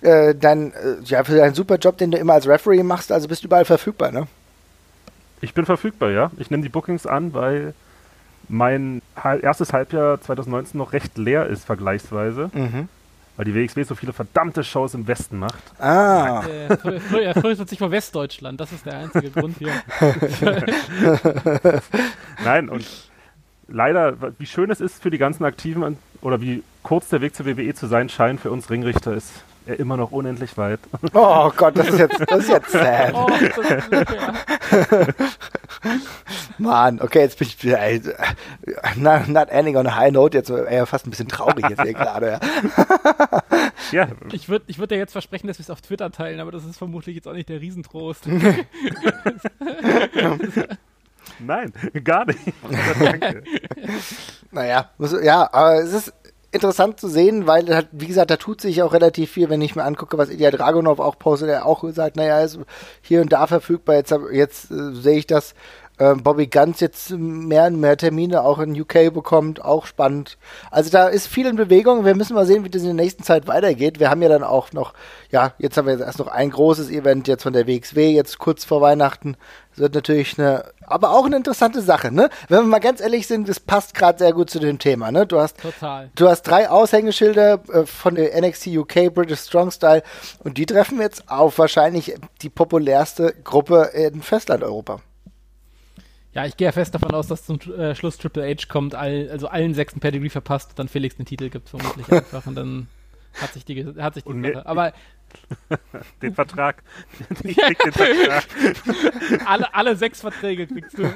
äh, 0.00 0.34
deinen 0.34 0.72
äh, 0.72 0.96
ja, 1.04 1.22
für 1.22 1.36
deinen 1.36 1.54
super 1.54 1.76
Job, 1.76 1.98
den 1.98 2.10
du 2.10 2.18
immer 2.18 2.32
als 2.32 2.48
Referee 2.48 2.82
machst, 2.82 3.12
also 3.12 3.28
bist 3.28 3.44
du 3.44 3.46
überall 3.46 3.64
verfügbar, 3.64 4.10
ne? 4.10 4.26
Ich 5.40 5.54
bin 5.54 5.66
verfügbar, 5.66 6.10
ja. 6.10 6.32
Ich 6.38 6.50
nehme 6.50 6.64
die 6.64 6.68
Bookings 6.68 7.06
an, 7.06 7.32
weil 7.32 7.74
mein 8.50 9.00
erstes 9.14 9.72
Halbjahr 9.72 10.20
2019 10.20 10.78
noch 10.78 10.92
recht 10.92 11.16
leer 11.16 11.46
ist, 11.46 11.64
vergleichsweise. 11.64 12.50
Mhm. 12.52 12.88
Weil 13.36 13.44
die 13.46 13.54
WXW 13.54 13.84
so 13.84 13.94
viele 13.94 14.12
verdammte 14.12 14.64
Shows 14.64 14.92
im 14.92 15.06
Westen 15.06 15.38
macht. 15.38 15.62
Ah. 15.80 16.44
Er 16.46 17.34
fürchtet 17.34 17.70
sich 17.70 17.78
vor 17.78 17.90
Westdeutschland, 17.90 18.60
das 18.60 18.72
ist 18.72 18.84
der 18.84 18.98
einzige 18.98 19.30
Grund 19.30 19.56
hier. 19.56 19.72
Nein, 22.44 22.68
und 22.68 22.84
leider, 23.68 24.16
wie 24.38 24.46
schön 24.46 24.70
es 24.70 24.80
ist 24.80 25.02
für 25.02 25.10
die 25.10 25.16
ganzen 25.16 25.44
Aktiven 25.44 25.96
oder 26.20 26.42
wie 26.42 26.62
kurz 26.82 27.08
der 27.08 27.22
Weg 27.22 27.34
zur 27.34 27.46
WWE 27.46 27.72
zu 27.72 27.86
sein 27.86 28.10
scheint 28.10 28.40
für 28.40 28.50
uns 28.50 28.68
Ringrichter, 28.68 29.14
ist 29.14 29.32
immer 29.66 29.96
noch 29.96 30.12
unendlich 30.12 30.56
weit. 30.56 30.80
Oh 31.12 31.50
Gott, 31.56 31.76
das 31.76 31.88
ist 31.88 31.98
jetzt, 31.98 32.20
das 32.28 32.40
ist 32.40 32.48
jetzt 32.48 32.70
sad. 32.70 33.14
Oh, 33.14 33.26
das 33.28 33.58
ist, 33.58 33.90
ja. 33.92 34.34
Mann, 36.58 37.00
okay, 37.00 37.20
jetzt 37.20 37.38
bin 37.38 37.48
ich 37.48 37.64
ey, 37.64 38.00
not, 38.96 39.28
not 39.28 39.48
ending 39.48 39.76
on 39.76 39.86
a 39.86 39.96
high 39.96 40.12
note, 40.12 40.36
jetzt 40.36 40.50
eher 40.50 40.86
fast 40.86 41.06
ein 41.06 41.10
bisschen 41.10 41.28
traurig 41.28 41.68
jetzt 41.68 41.82
hier 41.82 41.94
gerade. 41.94 42.38
Ja. 42.40 42.40
ja. 44.06 44.08
Ich 44.32 44.48
würde 44.48 44.64
ich 44.68 44.78
würd 44.78 44.90
dir 44.90 44.98
jetzt 44.98 45.12
versprechen, 45.12 45.46
dass 45.46 45.58
wir 45.58 45.64
es 45.64 45.70
auf 45.70 45.80
Twitter 45.80 46.10
teilen, 46.10 46.40
aber 46.40 46.52
das 46.52 46.64
ist 46.64 46.78
vermutlich 46.78 47.16
jetzt 47.16 47.26
auch 47.28 47.32
nicht 47.32 47.48
der 47.48 47.60
Riesentrost. 47.60 48.26
Nein, 51.38 51.72
gar 52.04 52.26
nicht. 52.26 52.40
Danke. 53.00 53.44
Naja, 54.50 54.90
ja, 55.22 55.48
aber 55.52 55.82
es 55.82 55.92
ist 55.92 56.12
interessant 56.52 56.98
zu 56.98 57.08
sehen, 57.08 57.46
weil, 57.46 57.74
hat, 57.74 57.88
wie 57.92 58.06
gesagt, 58.06 58.30
da 58.30 58.36
tut 58.36 58.60
sich 58.60 58.82
auch 58.82 58.92
relativ 58.92 59.30
viel, 59.30 59.50
wenn 59.50 59.62
ich 59.62 59.76
mir 59.76 59.84
angucke, 59.84 60.18
was 60.18 60.30
Ilya 60.30 60.50
Dragunov 60.50 60.98
auch 60.98 61.18
postet, 61.18 61.48
der 61.48 61.66
auch 61.66 61.82
gesagt, 61.82 62.16
naja, 62.16 62.40
ist 62.40 62.58
hier 63.02 63.20
und 63.20 63.32
da 63.32 63.46
verfügbar, 63.46 63.96
jetzt, 63.96 64.14
jetzt 64.32 64.70
äh, 64.70 64.92
sehe 64.94 65.18
ich 65.18 65.26
das, 65.26 65.54
Bobby 66.14 66.46
Ganz 66.46 66.80
jetzt 66.80 67.10
mehr 67.10 67.66
und 67.66 67.78
mehr 67.78 67.96
Termine 67.96 68.42
auch 68.42 68.58
in 68.58 68.78
UK 68.78 69.12
bekommt, 69.12 69.64
auch 69.64 69.86
spannend. 69.86 70.38
Also 70.70 70.90
da 70.90 71.08
ist 71.08 71.26
viel 71.26 71.46
in 71.46 71.56
Bewegung, 71.56 72.04
wir 72.04 72.14
müssen 72.14 72.34
mal 72.34 72.46
sehen, 72.46 72.64
wie 72.64 72.70
das 72.70 72.82
in 72.82 72.88
der 72.88 73.04
nächsten 73.04 73.22
Zeit 73.22 73.46
weitergeht. 73.46 74.00
Wir 74.00 74.10
haben 74.10 74.22
ja 74.22 74.28
dann 74.28 74.42
auch 74.42 74.72
noch, 74.72 74.94
ja, 75.30 75.52
jetzt 75.58 75.76
haben 75.76 75.86
wir 75.86 75.92
jetzt 75.92 76.02
erst 76.02 76.18
noch 76.18 76.28
ein 76.28 76.50
großes 76.50 76.90
Event 76.90 77.28
jetzt 77.28 77.42
von 77.42 77.52
der 77.52 77.66
WXW, 77.66 78.10
jetzt 78.10 78.38
kurz 78.38 78.64
vor 78.64 78.80
Weihnachten, 78.80 79.36
das 79.70 79.78
wird 79.78 79.94
natürlich 79.94 80.38
eine, 80.38 80.64
aber 80.86 81.10
auch 81.10 81.26
eine 81.26 81.36
interessante 81.36 81.80
Sache, 81.80 82.10
ne? 82.10 82.28
Wenn 82.48 82.60
wir 82.60 82.66
mal 82.66 82.80
ganz 82.80 83.00
ehrlich 83.00 83.26
sind, 83.26 83.48
das 83.48 83.60
passt 83.60 83.94
gerade 83.94 84.18
sehr 84.18 84.32
gut 84.32 84.50
zu 84.50 84.58
dem 84.58 84.78
Thema, 84.78 85.12
ne? 85.12 85.26
Du 85.26 85.38
hast, 85.38 85.60
Total. 85.60 86.10
du 86.16 86.28
hast 86.28 86.42
drei 86.42 86.68
Aushängeschilder 86.68 87.60
äh, 87.72 87.86
von 87.86 88.16
der 88.16 88.40
NXT 88.40 88.68
UK 88.68 89.14
British 89.14 89.40
Strong 89.40 89.70
Style 89.70 90.02
und 90.42 90.58
die 90.58 90.66
treffen 90.66 91.00
jetzt 91.00 91.30
auf 91.30 91.58
wahrscheinlich 91.58 92.14
die 92.42 92.50
populärste 92.50 93.34
Gruppe 93.44 93.90
in 93.94 94.22
Festlandeuropa. 94.22 95.00
Ja, 96.32 96.46
ich 96.46 96.56
gehe 96.56 96.66
ja 96.66 96.72
fest 96.72 96.94
davon 96.94 97.10
aus, 97.12 97.26
dass 97.26 97.44
zum 97.44 97.58
äh, 97.72 97.94
Schluss 97.94 98.16
Triple 98.16 98.48
H 98.48 98.66
kommt, 98.68 98.94
all, 98.94 99.28
also 99.30 99.48
allen 99.48 99.74
sechsten 99.74 99.98
Pedigree 99.98 100.28
verpasst, 100.28 100.72
dann 100.76 100.88
Felix 100.88 101.16
den 101.16 101.26
Titel 101.26 101.50
gibt, 101.50 101.68
vermutlich 101.68 102.10
einfach 102.12 102.46
und 102.46 102.54
dann 102.54 102.88
hat 103.34 103.52
sich 103.52 103.64
die, 103.64 103.86
hat 103.98 104.14
sich 104.14 104.24
die 104.24 104.52
Sache. 104.52 104.66
Aber 104.66 104.92
den 106.22 106.34
Vertrag. 106.34 106.82
Ich 107.44 107.56
krieg 107.56 107.78
den 107.78 107.92
Vertrag. 107.92 108.44
alle, 109.46 109.74
alle 109.74 109.96
sechs 109.96 110.20
Verträge 110.20 110.66
kriegst 110.66 110.98
du. 110.98 111.02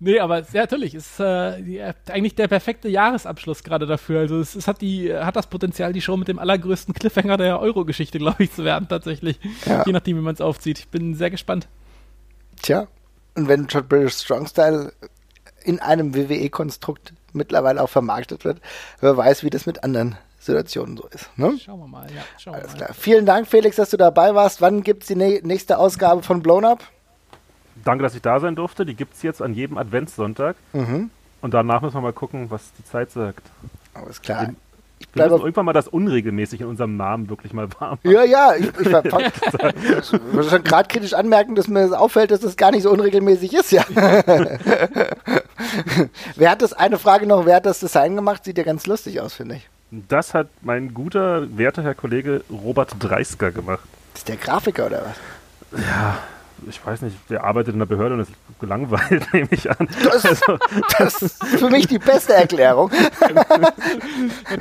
nee, 0.00 0.18
aber 0.20 0.40
ja, 0.52 0.62
natürlich, 0.62 0.94
ist 0.94 1.20
äh, 1.20 1.60
die, 1.62 1.82
eigentlich 2.08 2.34
der 2.34 2.48
perfekte 2.48 2.88
Jahresabschluss 2.88 3.62
gerade 3.62 3.86
dafür. 3.86 4.20
Also 4.20 4.38
es, 4.40 4.54
es, 4.54 4.68
hat 4.68 4.80
die, 4.80 5.14
hat 5.14 5.36
das 5.36 5.48
Potenzial, 5.48 5.92
die 5.92 6.00
Show 6.02 6.16
mit 6.16 6.28
dem 6.28 6.38
allergrößten 6.38 6.94
Cliffhanger 6.94 7.36
der 7.36 7.60
Euro-Geschichte, 7.60 8.18
glaube 8.18 8.44
ich, 8.44 8.52
zu 8.52 8.64
werden, 8.64 8.88
tatsächlich. 8.88 9.38
Ja. 9.66 9.82
Je 9.86 9.92
nachdem, 9.92 10.16
wie 10.16 10.22
man 10.22 10.34
es 10.34 10.40
aufzieht. 10.40 10.78
Ich 10.78 10.88
bin 10.88 11.14
sehr 11.14 11.30
gespannt. 11.30 11.68
Tja, 12.62 12.86
und 13.34 13.48
wenn 13.48 13.68
schon 13.68 13.86
British 13.86 14.14
Strong 14.14 14.46
Style 14.46 14.92
in 15.64 15.80
einem 15.80 16.14
WWE-Konstrukt 16.14 17.12
mittlerweile 17.34 17.82
auch 17.82 17.88
vermarktet 17.88 18.44
wird, 18.44 18.60
wer 19.00 19.16
weiß, 19.16 19.44
wie 19.44 19.50
das 19.50 19.66
mit 19.66 19.84
anderen 19.84 20.16
Situation 20.38 20.96
so 20.96 21.06
ist. 21.08 21.30
Ne? 21.38 21.56
Schauen 21.58 21.80
wir 21.80 21.86
mal, 21.86 22.06
ja. 22.14 22.22
Schauen 22.38 22.54
Alles 22.54 22.74
klar. 22.74 22.90
Vielen 22.92 23.24
Dank, 23.24 23.46
Felix, 23.46 23.76
dass 23.76 23.90
du 23.90 23.96
dabei 23.96 24.34
warst. 24.34 24.60
Wann 24.60 24.82
gibt 24.82 25.02
es 25.02 25.08
die 25.08 25.16
nächste 25.16 25.78
Ausgabe 25.78 26.22
von 26.22 26.42
Blown 26.42 26.64
Up? 26.64 26.84
Danke, 27.82 28.02
dass 28.02 28.14
ich 28.14 28.22
da 28.22 28.38
sein 28.40 28.54
durfte. 28.54 28.86
Die 28.86 28.94
gibt 28.94 29.14
es 29.14 29.22
jetzt 29.22 29.42
an 29.42 29.54
jedem 29.54 29.78
Adventssonntag. 29.78 30.56
Mhm. 30.72 31.10
Und 31.40 31.54
danach 31.54 31.82
müssen 31.82 31.94
wir 31.96 32.00
mal 32.00 32.12
gucken, 32.12 32.50
was 32.50 32.72
die 32.78 32.84
Zeit 32.84 33.10
sagt. 33.10 33.42
Alles 33.94 34.20
klar. 34.22 34.44
In, 34.44 34.56
ich 34.98 35.08
bleibe 35.08 35.34
irgendwann 35.34 35.66
mal 35.66 35.72
das 35.72 35.88
unregelmäßig 35.88 36.60
in 36.60 36.66
unserem 36.66 36.96
Namen 36.96 37.28
wirklich 37.28 37.52
mal 37.52 37.68
warm. 37.78 37.98
Ja, 38.02 38.24
ja, 38.24 38.54
ich, 38.54 38.68
ich 38.68 38.86
würde 38.86 40.44
schon 40.48 40.64
gerade 40.64 40.88
kritisch 40.88 41.14
anmerken, 41.14 41.54
dass 41.54 41.68
mir 41.68 41.88
das 41.88 41.92
auffällt, 41.92 42.30
dass 42.30 42.40
das 42.40 42.56
gar 42.56 42.70
nicht 42.70 42.82
so 42.82 42.90
unregelmäßig 42.90 43.52
ist, 43.54 43.72
ja. 43.72 43.84
wer 46.36 46.50
hat 46.50 46.62
das, 46.62 46.72
eine 46.72 46.98
Frage 46.98 47.26
noch, 47.26 47.46
wer 47.46 47.56
hat 47.56 47.66
das 47.66 47.80
Design 47.80 48.16
gemacht? 48.16 48.44
Sieht 48.44 48.58
ja 48.58 48.64
ganz 48.64 48.86
lustig 48.86 49.20
aus, 49.20 49.34
finde 49.34 49.56
ich. 49.56 49.68
Das 49.90 50.34
hat 50.34 50.48
mein 50.62 50.92
guter, 50.92 51.56
werter 51.56 51.82
Herr 51.82 51.94
Kollege 51.94 52.42
Robert 52.50 52.96
Dreisker 52.98 53.52
gemacht. 53.52 53.84
Ist 54.14 54.28
der 54.28 54.36
Grafiker 54.36 54.86
oder 54.86 55.02
was? 55.04 55.80
Ja, 55.80 56.18
ich 56.68 56.84
weiß 56.84 57.02
nicht, 57.02 57.16
der 57.30 57.44
arbeitet 57.44 57.74
in 57.74 57.78
der 57.78 57.86
Behörde 57.86 58.14
und 58.14 58.20
ist 58.20 58.32
gelangweilt, 58.60 59.26
nehme 59.32 59.48
ich 59.50 59.70
an. 59.70 59.88
Das, 60.02 60.24
also, 60.24 60.58
das 60.98 61.22
ist 61.22 61.44
für 61.44 61.70
mich 61.70 61.86
die 61.86 61.98
beste 61.98 62.34
Erklärung. 62.34 62.90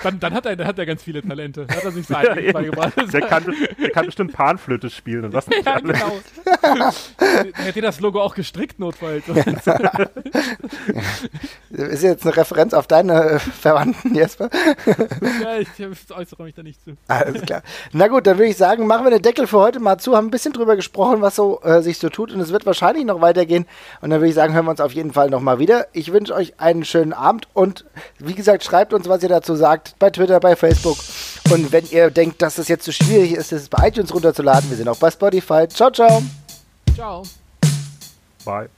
dann, 0.03 0.19
dann, 0.19 0.33
hat 0.33 0.45
er, 0.45 0.55
dann 0.55 0.67
hat 0.67 0.79
er 0.79 0.85
ganz 0.85 1.03
viele 1.03 1.21
Talente. 1.21 1.67
Hat 1.69 1.83
er 1.83 1.91
sich 1.91 2.07
ja, 2.09 2.21
beigebracht. 2.51 2.93
Der 3.13 3.21
kann, 3.21 3.55
der 3.79 3.89
kann 3.91 4.05
bestimmt 4.05 4.33
Panflöte 4.33 4.89
spielen 4.89 5.25
und 5.25 5.33
was 5.33 5.47
nicht 5.47 5.65
ja, 5.65 5.73
alles. 5.73 5.99
genau. 5.99 6.91
Hätte 7.55 7.81
das 7.81 7.99
Logo 7.99 8.21
auch 8.21 8.35
gestrickt, 8.35 8.79
notfalls. 8.79 9.23
ist 11.69 12.03
jetzt 12.03 12.25
eine 12.25 12.35
Referenz 12.37 12.73
auf 12.73 12.87
deine 12.87 13.39
Verwandten, 13.39 14.15
Jesper? 14.15 14.49
ja, 15.41 15.57
ich 15.59 15.69
äußere 16.11 16.43
mich 16.43 16.55
da 16.55 16.63
nicht 16.63 16.83
zu. 16.83 16.97
Alles 17.07 17.41
klar. 17.41 17.63
Na 17.91 18.07
gut, 18.07 18.27
dann 18.27 18.37
würde 18.37 18.49
ich 18.49 18.57
sagen, 18.57 18.87
machen 18.87 19.05
wir 19.05 19.11
den 19.11 19.21
Deckel 19.21 19.47
für 19.47 19.59
heute 19.59 19.79
mal 19.79 19.97
zu, 19.97 20.15
haben 20.15 20.27
ein 20.27 20.31
bisschen 20.31 20.53
drüber 20.53 20.75
gesprochen, 20.75 21.21
was 21.21 21.35
so 21.35 21.61
äh, 21.61 21.81
sich 21.93 22.01
so 22.01 22.09
tut 22.09 22.31
und 22.31 22.39
es 22.39 22.49
wird 22.49 22.65
wahrscheinlich 22.65 23.05
noch 23.05 23.21
weitergehen. 23.21 23.65
Und 24.01 24.09
dann 24.09 24.19
würde 24.19 24.29
ich 24.29 24.35
sagen, 24.35 24.53
hören 24.53 24.65
wir 24.65 24.71
uns 24.71 24.81
auf 24.81 24.93
jeden 24.93 25.13
Fall 25.13 25.29
nochmal 25.29 25.59
wieder. 25.59 25.87
Ich 25.93 26.11
wünsche 26.11 26.33
euch 26.33 26.59
einen 26.59 26.85
schönen 26.85 27.13
Abend 27.13 27.47
und 27.53 27.85
wie 28.19 28.33
gesagt, 28.33 28.63
schreibt 28.63 28.93
uns, 28.93 29.07
was 29.07 29.23
ihr 29.23 29.29
dazu 29.29 29.55
sagt, 29.55 29.95
bei 29.99 30.09
Twitter, 30.09 30.39
bei 30.39 30.55
Facebook. 30.55 30.97
Und 31.51 31.71
wenn 31.71 31.85
ihr 31.89 32.09
denkt, 32.09 32.41
dass 32.41 32.57
es 32.57 32.67
jetzt 32.67 32.85
zu 32.85 32.91
so 32.91 33.03
schwierig 33.03 33.33
ist, 33.33 33.51
es 33.51 33.69
bei 33.69 33.87
iTunes 33.87 34.13
runterzuladen, 34.13 34.69
wir 34.69 34.77
sind 34.77 34.87
auch 34.87 34.97
bei 34.97 35.11
Spotify. 35.11 35.67
Ciao, 35.67 35.91
ciao. 35.91 36.21
Ciao. 36.95 37.23
Bye. 38.45 38.69